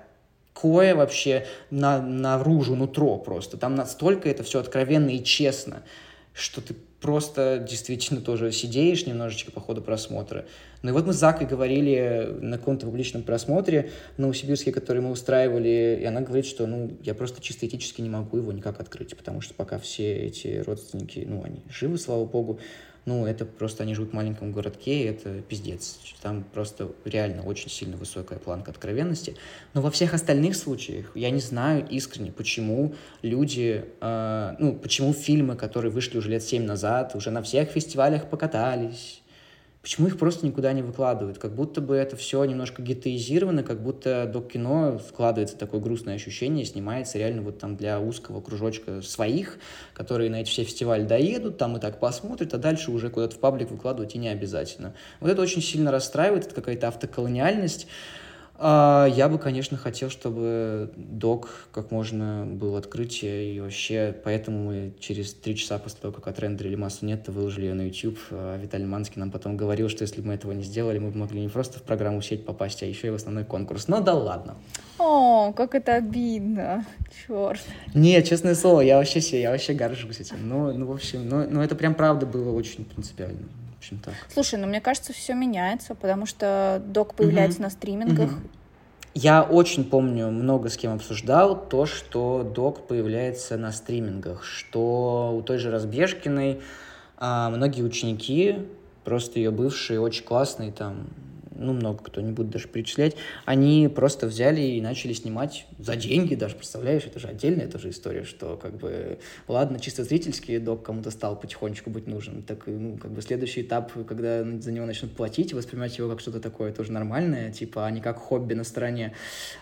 такое 0.57 0.95
вообще 0.95 1.47
на, 1.71 2.01
наружу, 2.01 2.77
нутро 2.77 3.19
просто. 3.19 3.59
Там 3.59 3.75
настолько 3.75 4.31
это 4.31 4.43
все 4.43 4.61
откровенно 4.61 5.11
и 5.11 5.23
честно, 5.23 5.83
что 6.33 6.63
ты 6.63 6.75
просто 7.07 7.65
действительно 7.67 8.21
тоже 8.21 8.51
сидеешь 8.51 9.07
немножечко 9.07 9.53
по 9.53 9.61
ходу 9.61 9.81
просмотра. 9.81 10.45
Ну 10.83 10.91
и 10.91 10.93
вот 10.93 11.07
мы 11.07 11.13
с 11.13 11.17
Закой 11.17 11.47
говорили 11.47 12.37
на 12.41 12.59
каком-то 12.59 12.87
публичном 12.87 13.23
просмотре 13.23 13.91
в 14.17 14.19
Новосибирске, 14.19 14.73
который 14.73 15.01
мы 15.03 15.13
устраивали, 15.13 16.01
и 16.03 16.05
она 16.05 16.21
говорит, 16.21 16.47
что 16.47 16.67
ну 16.67 16.91
я 17.05 17.15
просто 17.15 17.41
чисто 17.41 17.65
этически 17.67 18.01
не 18.01 18.11
могу 18.11 18.39
его 18.39 18.51
никак 18.51 18.81
открыть, 18.81 19.17
потому 19.17 19.41
что 19.41 19.55
пока 19.55 19.79
все 19.79 20.17
эти 20.17 20.65
родственники, 20.67 21.25
ну 21.27 21.45
они 21.45 21.63
живы, 21.71 21.97
слава 21.97 22.25
богу, 22.25 22.59
ну, 23.07 23.25
это 23.25 23.45
просто 23.45 23.85
они 23.85 23.95
живут 23.95 24.11
в 24.11 24.15
маленьком 24.15 24.51
городке, 24.51 25.03
и 25.03 25.05
это 25.05 25.41
пиздец. 25.41 25.99
Там 26.21 26.43
просто 26.43 26.91
реально 27.05 27.45
очень 27.45 27.71
сильно 27.71 27.97
высокая 27.97 28.41
планка 28.41 28.73
откровенности. 28.73 29.37
Но 29.75 29.81
во 29.81 29.93
всех 29.93 30.13
остальных 30.13 30.57
случаях 30.57 31.13
я 31.15 31.31
не 31.31 31.39
знаю 31.41 31.87
искренне, 31.89 32.33
почему 32.33 32.97
люди, 33.23 33.85
э, 34.01 34.57
ну, 34.59 34.75
почему 34.75 35.13
фильмы, 35.13 35.55
которые 35.55 35.93
вышли 35.93 36.19
уже 36.19 36.31
лет 36.31 36.43
семь 36.43 36.65
назад, 36.65 37.15
уже 37.15 37.31
на 37.31 37.43
всех 37.43 37.71
фестивалях 37.71 38.29
покатались, 38.29 39.23
Почему 39.87 40.09
их 40.09 40.19
просто 40.19 40.45
никуда 40.45 40.73
не 40.73 40.83
выкладывают? 40.83 41.39
Как 41.39 41.55
будто 41.55 41.81
бы 41.81 41.95
это 41.95 42.17
все 42.17 42.45
немножко 42.45 42.83
гетеизировано, 42.83 43.63
как 43.63 43.81
будто 43.81 44.27
до 44.27 44.41
кино 44.41 44.99
складывается 44.99 45.57
такое 45.57 45.81
грустное 45.81 46.17
ощущение, 46.17 46.65
снимается 46.65 47.19
реально 47.19 47.43
вот 47.43 47.61
там 47.61 47.77
для 47.77 48.01
узкого 48.01 48.41
кружочка 48.41 49.01
своих, 49.01 49.61
которые 49.95 50.29
на 50.29 50.41
эти 50.41 50.51
все 50.51 50.65
фестивали 50.65 51.05
доедут, 51.05 51.59
там 51.59 51.77
и 51.77 51.81
так 51.81 52.01
посмотрят, 52.01 52.53
а 52.53 52.59
дальше 52.59 52.91
уже 52.91 53.11
куда-то 53.11 53.37
в 53.37 53.39
паблик 53.39 53.71
выкладывать 53.71 54.17
и 54.17 54.19
не 54.19 54.29
обязательно. 54.29 54.93
Вот 55.21 55.31
это 55.31 55.41
очень 55.41 55.63
сильно 55.63 55.93
расстраивает, 55.93 56.47
это 56.47 56.57
какая-то 56.57 56.89
автоколониальность. 56.89 57.87
А, 58.59 59.07
я 59.07 59.29
бы, 59.29 59.39
конечно, 59.39 59.77
хотел, 59.77 60.09
чтобы 60.09 60.91
док 60.97 61.69
как 61.73 61.91
можно 61.91 62.47
был 62.47 62.77
открытие, 62.77 63.55
и 63.55 63.61
вообще, 63.61 64.15
поэтому 64.25 64.65
мы 64.65 64.93
через 64.99 65.35
три 65.35 65.57
часа 65.57 65.79
после 65.79 66.01
того, 66.01 66.15
как 66.15 66.27
отрендерили 66.29 66.75
массу 66.75 67.05
нет, 67.05 67.25
то 67.25 67.33
выложили 67.33 67.67
ее 67.67 67.75
на 67.75 67.83
YouTube. 67.83 68.19
А 68.31 68.57
Виталий 68.57 68.87
Манский 68.87 69.21
нам 69.21 69.31
потом 69.31 69.57
говорил, 69.57 69.89
что 69.89 70.03
если 70.03 70.21
бы 70.21 70.29
мы 70.29 70.35
этого 70.35 70.53
не 70.53 70.63
сделали, 70.63 70.99
мы 70.99 71.11
бы 71.11 71.19
могли 71.19 71.41
не 71.41 71.49
просто 71.49 71.79
в 71.79 71.83
программу 71.83 72.23
сеть 72.23 72.47
попасть, 72.47 72.83
а 72.83 72.87
еще 72.87 73.09
и 73.09 73.11
в 73.11 73.15
основной 73.15 73.45
конкурс. 73.45 73.89
Но 73.89 74.01
да 74.01 74.15
ладно. 74.15 74.57
О, 74.99 75.53
как 75.53 75.75
это 75.75 75.95
обидно. 75.95 76.87
Черт. 77.27 77.61
Не, 77.95 78.23
честное 78.23 78.55
слово, 78.55 78.81
я 78.81 78.97
вообще, 78.97 79.21
я 79.41 79.51
вообще 79.51 79.75
горжусь 79.75 80.21
этим. 80.21 80.37
Ну, 80.49 80.73
ну 80.73 80.87
в 80.87 80.93
общем, 80.93 81.29
ну, 81.29 81.47
ну 81.49 81.61
это 81.61 81.75
прям 81.75 81.95
правда 81.95 82.25
было 82.25 82.53
очень 82.53 82.85
принципиально 82.85 83.47
общем 83.87 83.99
так. 83.99 84.15
Слушай, 84.33 84.59
ну 84.59 84.67
мне 84.67 84.81
кажется, 84.81 85.13
все 85.13 85.35
меняется, 85.35 85.95
потому 85.95 86.27
что 86.27 86.83
док 86.85 87.15
появляется 87.15 87.59
угу. 87.59 87.65
на 87.65 87.71
стримингах. 87.71 88.31
Угу. 88.33 88.41
Я 89.15 89.43
очень 89.43 89.85
помню, 89.85 90.31
много 90.31 90.69
с 90.69 90.77
кем 90.77 90.93
обсуждал 90.93 91.57
то, 91.69 91.87
что 91.87 92.43
док 92.43 92.87
появляется 92.87 93.57
на 93.57 93.73
стримингах, 93.73 94.45
что 94.45 95.35
у 95.35 95.43
той 95.43 95.59
же 95.59 95.71
Разбежкиной 95.71 96.61
а, 97.17 97.49
многие 97.49 97.83
ученики, 97.83 98.57
просто 99.05 99.39
ее 99.39 99.51
бывшие, 99.51 100.01
очень 100.01 100.25
классные 100.25 100.71
там 100.71 101.07
ну, 101.59 101.73
много 101.73 102.05
кто, 102.05 102.21
не 102.21 102.33
буду 102.33 102.51
даже 102.51 102.69
перечислять, 102.69 103.17
они 103.45 103.89
просто 103.89 104.27
взяли 104.27 104.61
и 104.61 104.81
начали 104.81 105.13
снимать 105.13 105.67
за 105.79 105.97
деньги 105.97 106.35
даже, 106.35 106.57
представляешь, 106.57 107.05
это 107.05 107.19
же 107.19 107.29
отдельная 107.29 107.67
это 107.67 107.79
же 107.79 107.91
история, 107.91 108.25
что 108.25 108.57
как 108.57 108.77
бы, 108.77 109.19
ладно, 109.49 109.79
чисто 109.79 110.05
зрительский 110.05 110.59
док 110.59 110.83
кому-то 110.83 111.11
стал 111.11 111.39
потихонечку 111.39 111.91
быть 111.91 112.07
нужен, 112.07 112.43
так, 112.43 112.67
ну, 112.67 112.97
как 112.97 113.13
бы 113.13 113.23
следующий 113.23 113.63
этап, 113.63 113.93
когда 114.07 114.45
за 114.45 114.73
него 114.73 114.87
начнут 114.87 115.13
платить, 115.13 115.53
воспринимать 115.53 115.97
его 115.99 116.09
как 116.09 116.21
что-то 116.21 116.41
такое 116.41 116.73
тоже 116.73 116.93
нормальное, 116.93 117.51
типа, 117.53 117.87
а 117.87 117.91
не 117.91 118.01
как 118.01 118.19
хобби 118.19 118.55
на 118.55 118.65
стороне. 118.65 119.15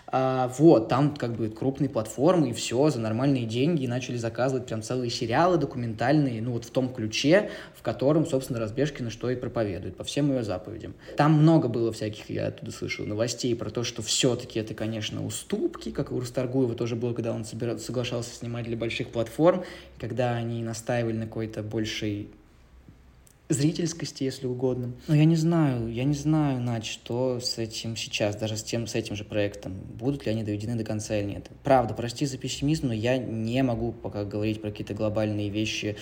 А, 0.07 0.51
вот, 0.57 0.87
там 0.87 1.15
как 1.15 1.35
бы 1.35 1.49
крупные 1.49 1.89
платформы 1.89 2.49
и 2.49 2.53
все 2.53 2.89
за 2.89 2.99
нормальные 2.99 3.45
деньги 3.45 3.83
и 3.83 3.87
начали 3.87 4.17
заказывать 4.17 4.65
прям 4.65 4.81
целые 4.81 5.09
сериалы 5.09 5.57
документальные, 5.57 6.41
ну, 6.41 6.51
вот 6.51 6.65
в 6.65 6.71
том 6.71 6.93
ключе, 6.93 7.49
в 7.73 7.81
котором, 7.81 8.25
собственно, 8.25 8.59
Разбежкина 8.59 9.09
что 9.09 9.29
и 9.29 9.35
проповедует, 9.35 9.95
по 9.95 10.03
всем 10.03 10.31
ее 10.31 10.43
заповедям. 10.43 10.93
Там 11.17 11.33
много 11.33 11.67
было 11.67 11.84
всяких, 11.91 12.29
я 12.29 12.47
оттуда 12.47 12.71
слышал, 12.71 13.05
новостей 13.05 13.55
про 13.55 13.69
то, 13.69 13.83
что 13.83 14.01
все-таки 14.01 14.59
это, 14.59 14.73
конечно, 14.73 15.25
уступки, 15.25 15.91
как 15.91 16.11
у 16.11 16.19
Рустаргуева 16.19 16.75
тоже 16.75 16.95
было, 16.95 17.13
когда 17.13 17.33
он 17.33 17.45
собирал, 17.45 17.79
соглашался 17.79 18.33
снимать 18.33 18.65
для 18.65 18.77
больших 18.77 19.09
платформ, 19.09 19.63
когда 19.99 20.35
они 20.35 20.63
настаивали 20.63 21.17
на 21.17 21.25
какой-то 21.25 21.63
большей 21.63 22.29
зрительскости, 23.49 24.23
если 24.23 24.47
угодно. 24.47 24.93
Но 25.07 25.15
я 25.15 25.25
не 25.25 25.35
знаю, 25.35 25.91
я 25.91 26.03
не 26.03 26.13
знаю, 26.13 26.59
Надь, 26.59 26.85
что 26.85 27.39
с 27.39 27.57
этим 27.57 27.95
сейчас, 27.95 28.35
даже 28.35 28.57
с, 28.57 28.63
тем, 28.63 28.87
с 28.87 28.95
этим 28.95 29.15
же 29.15 29.23
проектом. 29.23 29.73
Будут 29.73 30.25
ли 30.25 30.31
они 30.31 30.43
доведены 30.43 30.75
до 30.75 30.83
конца 30.83 31.17
или 31.17 31.25
нет. 31.25 31.49
Правда, 31.63 31.93
прости 31.93 32.25
за 32.25 32.37
пессимизм, 32.37 32.87
но 32.87 32.93
я 32.93 33.17
не 33.17 33.61
могу 33.63 33.91
пока 33.91 34.23
говорить 34.23 34.61
про 34.61 34.71
какие-то 34.71 34.93
глобальные 34.93 35.49
вещи 35.49 35.95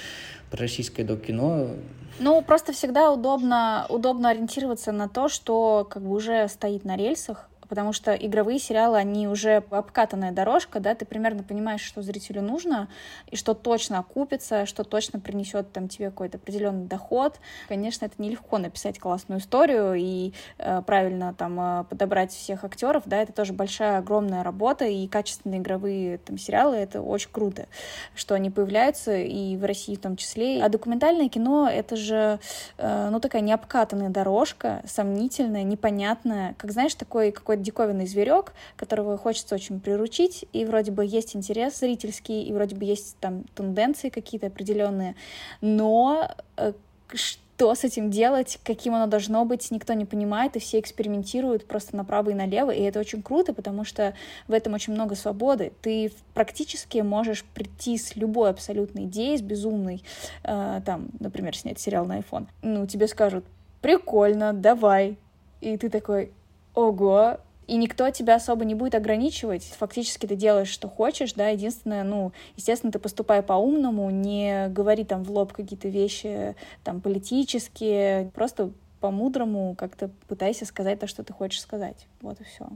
про 0.49 0.61
российское 0.61 1.03
док-кино. 1.03 1.71
Ну, 2.19 2.41
просто 2.43 2.73
всегда 2.73 3.11
удобно, 3.11 3.87
удобно 3.89 4.29
ориентироваться 4.29 4.91
на 4.91 5.09
то, 5.09 5.27
что 5.27 5.87
как 5.89 6.03
бы 6.03 6.15
уже 6.15 6.47
стоит 6.47 6.85
на 6.85 6.95
рельсах, 6.95 7.49
потому 7.67 7.93
что 7.93 8.13
игровые 8.13 8.59
сериалы, 8.59 8.97
они 8.97 9.27
уже 9.27 9.63
обкатанная 9.69 10.31
дорожка, 10.31 10.79
да, 10.79 10.95
ты 10.95 11.05
примерно 11.05 11.43
понимаешь, 11.43 11.81
что 11.81 12.01
зрителю 12.01 12.41
нужно, 12.41 12.87
и 13.29 13.35
что 13.35 13.53
точно 13.53 13.99
окупится, 13.99 14.65
что 14.65 14.83
точно 14.83 15.19
принесет 15.19 15.71
там 15.71 15.87
тебе 15.87 16.09
какой-то 16.09 16.37
определенный 16.37 16.85
доход. 16.85 17.39
Конечно, 17.67 18.05
это 18.05 18.15
нелегко 18.17 18.57
написать 18.57 18.99
классную 18.99 19.39
историю 19.39 19.93
и 19.95 20.33
э, 20.57 20.81
правильно 20.85 21.33
там 21.33 21.59
э, 21.59 21.83
подобрать 21.85 22.31
всех 22.31 22.63
актеров, 22.63 23.03
да, 23.05 23.17
это 23.17 23.33
тоже 23.33 23.53
большая, 23.53 23.97
огромная 23.99 24.43
работа, 24.43 24.85
и 24.85 25.07
качественные 25.07 25.59
игровые 25.59 26.17
там 26.17 26.37
сериалы, 26.37 26.75
это 26.77 27.01
очень 27.01 27.29
круто, 27.31 27.67
что 28.15 28.35
они 28.35 28.49
появляются, 28.49 29.15
и 29.15 29.57
в 29.57 29.65
России 29.65 29.95
в 29.95 29.99
том 29.99 30.15
числе. 30.15 30.63
А 30.63 30.69
документальное 30.69 31.29
кино— 31.29 31.69
это 31.71 31.95
же, 31.95 32.39
э, 32.77 33.09
ну, 33.09 33.19
такая 33.19 33.41
необкатанная 33.41 34.09
дорожка, 34.09 34.81
сомнительная, 34.85 35.63
непонятная, 35.63 36.55
как, 36.57 36.71
знаешь, 36.71 36.95
такой 36.95 37.31
какой-то 37.53 37.63
диковинный 37.63 38.07
зверек, 38.07 38.53
которого 38.75 39.17
хочется 39.17 39.55
очень 39.55 39.79
приручить, 39.79 40.45
и 40.53 40.65
вроде 40.65 40.91
бы 40.91 41.05
есть 41.05 41.35
интерес 41.35 41.79
зрительский, 41.79 42.43
и 42.43 42.53
вроде 42.53 42.75
бы 42.75 42.85
есть 42.85 43.17
там 43.19 43.43
тенденции 43.55 44.09
какие-то 44.09 44.47
определенные, 44.47 45.15
но 45.61 46.29
э, 46.57 46.73
что 47.13 47.75
с 47.75 47.83
этим 47.83 48.09
делать, 48.09 48.59
каким 48.63 48.95
оно 48.95 49.07
должно 49.07 49.45
быть, 49.45 49.71
никто 49.71 49.93
не 49.93 50.05
понимает, 50.05 50.55
и 50.55 50.59
все 50.59 50.79
экспериментируют 50.79 51.65
просто 51.65 51.95
направо 51.95 52.31
и 52.31 52.33
налево, 52.33 52.71
и 52.71 52.81
это 52.81 52.99
очень 52.99 53.21
круто, 53.21 53.53
потому 53.53 53.85
что 53.85 54.13
в 54.47 54.53
этом 54.53 54.73
очень 54.73 54.93
много 54.93 55.15
свободы. 55.15 55.71
Ты 55.81 56.11
практически 56.33 56.99
можешь 56.99 57.43
прийти 57.53 57.97
с 57.97 58.15
любой 58.15 58.49
абсолютной 58.49 59.03
идеей, 59.05 59.37
с 59.37 59.41
безумной, 59.41 60.03
э, 60.43 60.81
там, 60.85 61.09
например, 61.19 61.55
снять 61.55 61.79
сериал 61.79 62.05
на 62.05 62.19
iPhone. 62.19 62.47
Ну, 62.63 62.87
тебе 62.87 63.07
скажут, 63.07 63.45
прикольно, 63.81 64.53
давай. 64.53 65.17
И 65.61 65.77
ты 65.77 65.89
такой, 65.89 66.31
ого, 66.75 67.37
и 67.67 67.77
никто 67.77 68.09
тебя 68.09 68.35
особо 68.35 68.65
не 68.65 68.75
будет 68.75 68.95
ограничивать. 68.95 69.63
Фактически 69.77 70.25
ты 70.25 70.35
делаешь, 70.35 70.67
что 70.67 70.87
хочешь, 70.89 71.33
да, 71.33 71.49
единственное, 71.49 72.03
ну, 72.03 72.33
естественно, 72.55 72.91
ты 72.91 72.99
поступай 72.99 73.41
по-умному, 73.41 74.09
не 74.09 74.67
говори 74.69 75.03
там 75.03 75.23
в 75.23 75.31
лоб 75.31 75.53
какие-то 75.53 75.87
вещи 75.87 76.55
там 76.83 77.01
политические, 77.01 78.31
просто 78.33 78.71
по-мудрому 78.99 79.75
как-то 79.77 80.09
пытайся 80.27 80.65
сказать 80.65 80.99
то, 80.99 81.07
что 81.07 81.23
ты 81.23 81.33
хочешь 81.33 81.61
сказать. 81.61 82.07
Вот 82.21 82.39
и 82.41 82.43
все. 82.43 82.69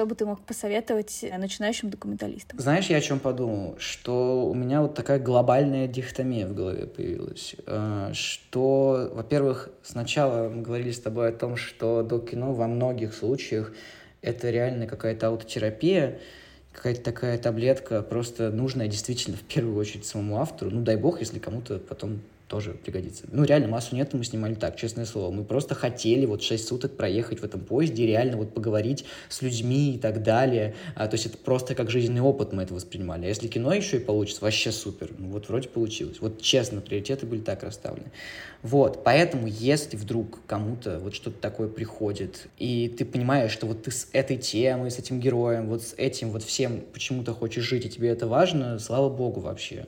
Что 0.00 0.06
бы 0.06 0.14
ты 0.14 0.24
мог 0.24 0.40
посоветовать 0.40 1.26
начинающим 1.36 1.90
документалистам? 1.90 2.58
Знаешь, 2.58 2.86
я 2.86 2.96
о 2.96 3.00
чем 3.02 3.20
подумал? 3.20 3.76
Что 3.78 4.46
у 4.48 4.54
меня 4.54 4.80
вот 4.80 4.94
такая 4.94 5.18
глобальная 5.18 5.86
дихотомия 5.88 6.46
в 6.46 6.54
голове 6.54 6.86
появилась. 6.86 7.54
Э, 7.66 8.08
что, 8.14 9.10
во-первых, 9.12 9.68
сначала 9.82 10.48
мы 10.48 10.62
говорили 10.62 10.90
с 10.90 11.00
тобой 11.00 11.28
о 11.28 11.32
том, 11.32 11.56
что 11.56 12.02
до 12.02 12.18
кино 12.18 12.54
во 12.54 12.66
многих 12.66 13.12
случаях 13.12 13.74
это 14.22 14.48
реально 14.48 14.86
какая-то 14.86 15.26
аутотерапия, 15.26 16.18
какая-то 16.72 17.02
такая 17.02 17.36
таблетка, 17.36 18.00
просто 18.00 18.50
нужная 18.50 18.88
действительно 18.88 19.36
в 19.36 19.42
первую 19.42 19.76
очередь 19.76 20.06
самому 20.06 20.40
автору. 20.40 20.70
Ну, 20.70 20.80
дай 20.80 20.96
бог, 20.96 21.20
если 21.20 21.38
кому-то 21.38 21.78
потом 21.78 22.20
тоже 22.50 22.72
пригодится. 22.72 23.24
Ну, 23.30 23.44
реально, 23.44 23.68
массу 23.68 23.94
нет, 23.94 24.12
мы 24.12 24.24
снимали 24.24 24.54
так, 24.54 24.76
честное 24.76 25.06
слово. 25.06 25.30
Мы 25.30 25.44
просто 25.44 25.76
хотели 25.76 26.26
вот 26.26 26.42
6 26.42 26.66
суток 26.66 26.96
проехать 26.96 27.38
в 27.38 27.44
этом 27.44 27.60
поезде, 27.60 28.06
реально 28.06 28.36
вот 28.36 28.52
поговорить 28.52 29.04
с 29.28 29.40
людьми 29.40 29.94
и 29.94 29.98
так 29.98 30.24
далее. 30.24 30.74
А, 30.96 31.06
то 31.06 31.14
есть 31.14 31.26
это 31.26 31.38
просто 31.38 31.76
как 31.76 31.90
жизненный 31.90 32.22
опыт 32.22 32.52
мы 32.52 32.64
это 32.64 32.74
воспринимали. 32.74 33.26
А 33.26 33.28
если 33.28 33.46
кино 33.46 33.72
еще 33.72 33.98
и 33.98 34.00
получится, 34.00 34.42
вообще 34.42 34.72
супер. 34.72 35.12
Ну, 35.16 35.28
вот 35.28 35.48
вроде 35.48 35.68
получилось. 35.68 36.16
Вот 36.20 36.42
честно, 36.42 36.80
приоритеты 36.80 37.24
были 37.24 37.40
так 37.40 37.62
расставлены. 37.62 38.10
Вот, 38.62 39.04
поэтому 39.04 39.46
если 39.46 39.96
вдруг 39.96 40.40
кому-то 40.46 40.98
вот 40.98 41.14
что-то 41.14 41.40
такое 41.40 41.68
приходит, 41.68 42.48
и 42.58 42.88
ты 42.88 43.04
понимаешь, 43.04 43.52
что 43.52 43.66
вот 43.66 43.84
ты 43.84 43.92
с 43.92 44.08
этой 44.12 44.36
темой, 44.36 44.90
с 44.90 44.98
этим 44.98 45.20
героем, 45.20 45.68
вот 45.68 45.82
с 45.82 45.94
этим 45.96 46.30
вот 46.30 46.42
всем 46.42 46.80
почему-то 46.92 47.32
хочешь 47.32 47.64
жить, 47.64 47.86
и 47.86 47.88
тебе 47.88 48.08
это 48.08 48.26
важно, 48.26 48.80
слава 48.80 49.08
богу 49.08 49.40
вообще. 49.40 49.86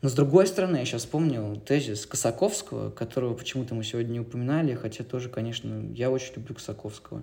Но 0.00 0.08
с 0.08 0.12
другой 0.12 0.46
стороны, 0.46 0.76
я 0.76 0.84
сейчас 0.84 1.02
вспомнил 1.02 1.56
тезис 1.56 2.06
Косаковского, 2.06 2.90
которого 2.90 3.34
почему-то 3.34 3.74
мы 3.74 3.82
сегодня 3.82 4.12
не 4.12 4.20
упоминали, 4.20 4.74
хотя 4.74 5.02
тоже, 5.02 5.28
конечно, 5.28 5.84
я 5.94 6.10
очень 6.10 6.34
люблю 6.36 6.54
Косаковского. 6.54 7.22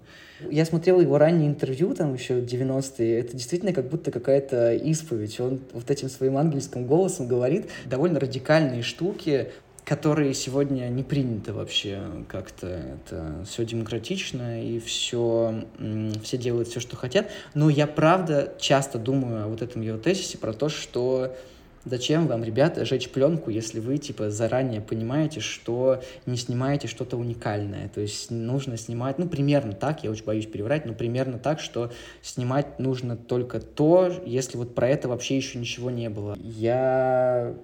Я 0.52 0.66
смотрел 0.66 1.00
его 1.00 1.18
раннее 1.18 1.48
интервью, 1.48 1.94
там 1.96 2.14
еще 2.14 2.42
90-е, 2.42 3.20
это 3.20 3.38
действительно 3.38 3.72
как 3.72 3.88
будто 3.88 4.12
какая-то 4.12 4.74
исповедь. 4.74 5.40
Он 5.40 5.62
вот 5.72 5.90
этим 5.90 6.10
своим 6.10 6.38
ангельским 6.38 6.86
голосом 6.86 7.30
говорит 7.30 7.70
довольно 7.86 8.20
радикальные 8.20 8.84
штуки, 8.84 9.52
которые 9.86 10.34
сегодня 10.34 10.90
не 10.90 11.04
приняты 11.04 11.54
вообще 11.54 12.02
как-то. 12.28 12.68
Это 12.68 13.46
все 13.48 13.64
демократично, 13.64 14.62
и 14.62 14.80
все, 14.80 15.64
все 16.24 16.38
делают 16.38 16.68
все, 16.68 16.80
что 16.82 16.98
хотят. 16.98 17.30
Но 17.54 17.70
я 17.70 17.88
правда 17.88 18.54
часто 18.60 18.98
думаю 18.98 19.46
о 19.46 19.48
вот 19.48 19.62
этом 19.62 19.82
его 19.82 19.98
тезисе 19.98 20.38
про 20.38 20.52
то, 20.52 20.68
что 20.68 21.36
Зачем 21.86 22.26
вам, 22.26 22.44
ребята, 22.44 22.84
жечь 22.84 23.10
пленку, 23.10 23.52
если 23.52 23.80
вы, 23.80 24.00
типа, 24.00 24.32
заранее 24.32 24.82
понимаете, 24.82 25.40
что 25.40 26.02
не 26.26 26.36
снимаете 26.36 26.88
что-то 26.88 27.16
уникальное? 27.16 27.90
То 27.90 28.02
есть 28.02 28.32
нужно 28.32 28.76
снимать, 28.76 29.20
ну, 29.20 29.28
примерно 29.28 29.74
так, 29.74 30.04
я 30.04 30.10
очень 30.10 30.26
боюсь 30.26 30.48
переврать, 30.48 30.88
но 30.88 30.94
примерно 30.94 31.38
так, 31.38 31.60
что 31.60 31.92
снимать 32.24 32.80
нужно 32.80 33.16
только 33.16 33.60
то, 33.60 34.12
если 34.26 34.58
вот 34.58 34.74
про 34.74 34.90
это 34.90 35.08
вообще 35.08 35.38
еще 35.38 35.60
ничего 35.60 35.92
не 35.92 36.10
было. 36.10 36.36
Я 36.40 37.56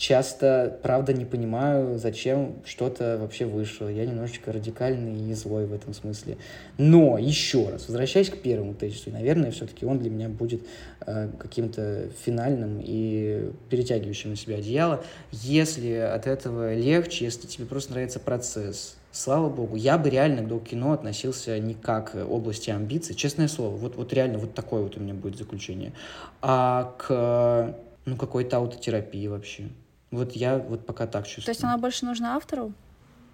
часто, 0.00 0.78
правда, 0.82 1.12
не 1.12 1.26
понимаю, 1.26 1.98
зачем 1.98 2.56
что-то 2.64 3.18
вообще 3.20 3.44
вышло. 3.44 3.86
Я 3.86 4.06
немножечко 4.06 4.50
радикальный 4.50 5.30
и 5.30 5.34
злой 5.34 5.66
в 5.66 5.74
этом 5.74 5.92
смысле. 5.92 6.38
Но, 6.78 7.18
еще 7.18 7.68
раз, 7.68 7.86
возвращаясь 7.86 8.30
к 8.30 8.38
первому 8.38 8.72
тезису, 8.72 9.10
наверное, 9.10 9.50
все-таки 9.50 9.84
он 9.84 9.98
для 9.98 10.08
меня 10.08 10.30
будет 10.30 10.62
э, 11.06 11.28
каким-то 11.38 12.08
финальным 12.24 12.80
и 12.82 13.52
перетягивающим 13.68 14.30
на 14.30 14.36
себя 14.36 14.56
одеяло. 14.56 15.04
Если 15.32 15.92
от 15.92 16.26
этого 16.26 16.74
легче, 16.74 17.26
если 17.26 17.46
тебе 17.46 17.66
просто 17.66 17.92
нравится 17.92 18.18
процесс, 18.18 18.96
Слава 19.12 19.48
богу, 19.48 19.74
я 19.74 19.98
бы 19.98 20.08
реально 20.08 20.48
к 20.60 20.68
кино 20.68 20.92
относился 20.92 21.58
не 21.58 21.74
как 21.74 22.14
области 22.14 22.70
амбиций, 22.70 23.16
честное 23.16 23.48
слово, 23.48 23.74
вот, 23.74 23.96
вот 23.96 24.12
реально 24.12 24.38
вот 24.38 24.54
такое 24.54 24.82
вот 24.82 24.96
у 24.96 25.00
меня 25.00 25.14
будет 25.14 25.36
заключение, 25.36 25.92
а 26.40 26.94
к 26.96 27.74
ну, 28.04 28.16
какой-то 28.16 28.58
аутотерапии 28.58 29.26
вообще. 29.26 29.64
Вот 30.10 30.32
я 30.32 30.58
вот 30.58 30.86
пока 30.86 31.06
так 31.06 31.26
чувствую. 31.26 31.44
То 31.44 31.50
есть 31.50 31.64
она 31.64 31.78
больше 31.78 32.04
нужна 32.04 32.36
автору? 32.36 32.72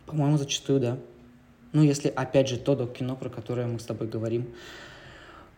По-моему, 0.07 0.37
зачастую, 0.37 0.81
да. 0.81 0.99
Ну, 1.73 1.83
если, 1.83 2.09
опять 2.09 2.49
же, 2.49 2.59
то 2.59 2.75
док-кино, 2.75 3.17
про 3.17 3.29
которое 3.29 3.67
мы 3.67 3.79
с 3.81 3.85
тобой 3.85 4.09
говорим, 4.09 4.55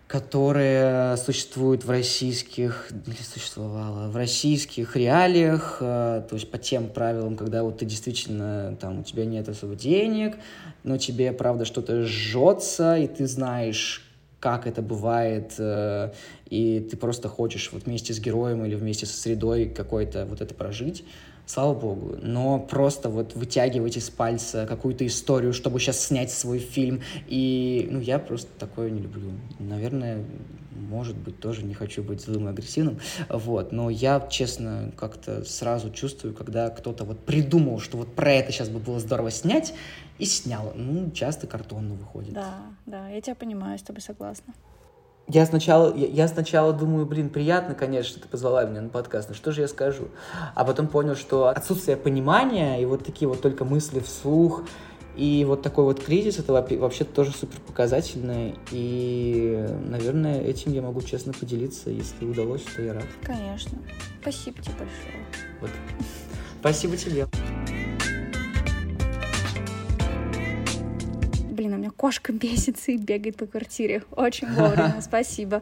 которое 0.07 1.17
существует 1.17 1.85
в 1.85 1.91
российских, 1.91 2.91
или 3.07 3.23
существовало, 3.23 4.09
в 4.09 4.17
российских 4.17 4.97
реалиях, 4.97 5.79
э, 5.81 6.23
то 6.29 6.35
есть 6.35 6.51
по 6.51 6.57
тем 6.57 6.89
правилам, 6.89 7.37
когда 7.37 7.63
вот 7.63 7.79
ты 7.79 7.85
действительно, 7.85 8.75
там, 8.81 9.01
у 9.01 9.03
тебя 9.03 9.27
нет 9.27 9.49
особо 9.51 9.75
денег, 9.75 10.37
но 10.83 10.97
тебе, 10.97 11.31
правда, 11.33 11.67
что-то 11.67 12.05
жжется, 12.05 12.97
и 12.97 13.07
ты 13.07 13.27
знаешь, 13.27 14.08
как 14.41 14.67
это 14.67 14.83
бывает, 14.83 15.55
э, 15.59 16.13
и 16.49 16.81
ты 16.81 16.97
просто 16.97 17.29
хочешь 17.29 17.71
вот 17.73 17.85
вместе 17.85 18.13
с 18.13 18.21
героем 18.21 18.65
или 18.65 18.75
вместе 18.75 19.07
со 19.07 19.17
средой 19.17 19.67
какой-то 19.67 20.27
вот 20.27 20.41
это 20.41 20.55
прожить, 20.55 21.05
слава 21.49 21.75
богу. 21.75 22.17
Но 22.23 22.61
просто 22.61 23.09
вот 23.09 23.35
вытягивать 23.35 23.97
из 23.97 24.11
пальца 24.11 24.67
какую-то 24.67 25.07
историю, 25.07 25.53
чтобы 25.53 25.81
сейчас 25.81 25.99
снять 26.05 26.31
свой 26.31 26.59
фильм. 26.59 27.01
И, 27.27 27.89
ну, 27.91 28.01
я 28.01 28.19
просто 28.19 28.49
такое 28.59 28.91
не 28.91 29.01
люблю. 29.01 29.33
Наверное, 29.59 30.25
может 30.71 31.17
быть, 31.17 31.41
тоже 31.41 31.65
не 31.65 31.75
хочу 31.75 32.03
быть 32.03 32.21
злым 32.21 32.47
и 32.47 32.51
агрессивным, 32.51 33.01
вот, 33.29 33.73
но 33.73 33.91
я, 33.91 34.25
честно, 34.31 34.93
как-то 34.97 35.45
сразу 35.45 35.91
чувствую, 35.91 36.35
когда 36.35 36.71
кто-то 36.71 37.05
вот 37.05 37.19
придумал, 37.19 37.81
что 37.81 37.97
вот 37.99 38.15
про 38.15 38.33
это 38.33 38.53
сейчас 38.53 38.69
бы 38.69 38.79
было 38.79 39.01
здорово 39.01 39.33
снять, 39.33 39.75
и 40.19 40.25
снял. 40.25 40.73
Ну, 40.77 41.11
часто 41.11 41.47
картонно 41.47 41.95
выходит. 41.95 42.33
Да, 42.33 42.63
да, 42.87 43.09
я 43.09 43.21
тебя 43.21 43.35
понимаю, 43.35 43.79
с 43.79 43.83
тобой 43.83 44.03
согласна. 44.03 44.55
Я 45.29 45.45
сначала, 45.45 45.95
я, 45.95 46.07
я 46.07 46.29
сначала 46.29 46.73
думаю, 46.73 47.05
блин, 47.05 47.29
приятно, 47.29 47.75
конечно, 47.75 48.11
что 48.13 48.21
ты 48.21 48.29
позвала 48.29 48.65
меня 48.65 48.81
на 48.81 48.89
подкаст, 48.89 49.29
но 49.29 49.35
что 49.35 49.53
же 49.53 49.61
я 49.61 49.69
скажу? 49.69 50.09
А 50.55 50.65
потом 50.65 50.89
понял, 50.89 51.17
что 51.17 51.49
отсутствие 51.49 51.99
понимания 51.99 52.81
и 52.81 52.87
вот 52.87 53.05
такие 53.05 53.29
вот 53.29 53.43
только 53.43 53.65
мысли 53.67 54.01
вслух, 54.01 54.65
и 55.17 55.45
вот 55.45 55.63
такой 55.63 55.85
вот 55.85 56.03
кризис, 56.03 56.39
это 56.39 56.53
вообще 56.53 57.03
тоже 57.03 57.33
супер 57.33 57.59
показательно. 57.67 58.55
И, 58.71 59.67
наверное, 59.85 60.41
этим 60.41 60.73
я 60.73 60.81
могу 60.81 61.03
честно 61.03 61.33
поделиться. 61.33 61.91
Если 61.91 62.25
удалось, 62.25 62.63
то 62.63 62.83
я 62.83 62.95
рад. 62.95 63.05
Конечно. 63.25 63.79
Спасибо 64.23 64.63
тебе 64.63 64.75
большое. 64.79 65.27
Вот. 65.61 65.71
Спасибо 66.61 66.97
тебе. 66.97 67.27
Кошка 71.99 72.33
бесится 72.45 72.93
и 72.93 72.97
бегает 72.97 73.37
по 73.37 73.47
квартире. 73.47 74.05
Очень 74.13 74.49
вовремя. 74.55 75.01
Спасибо. 75.03 75.57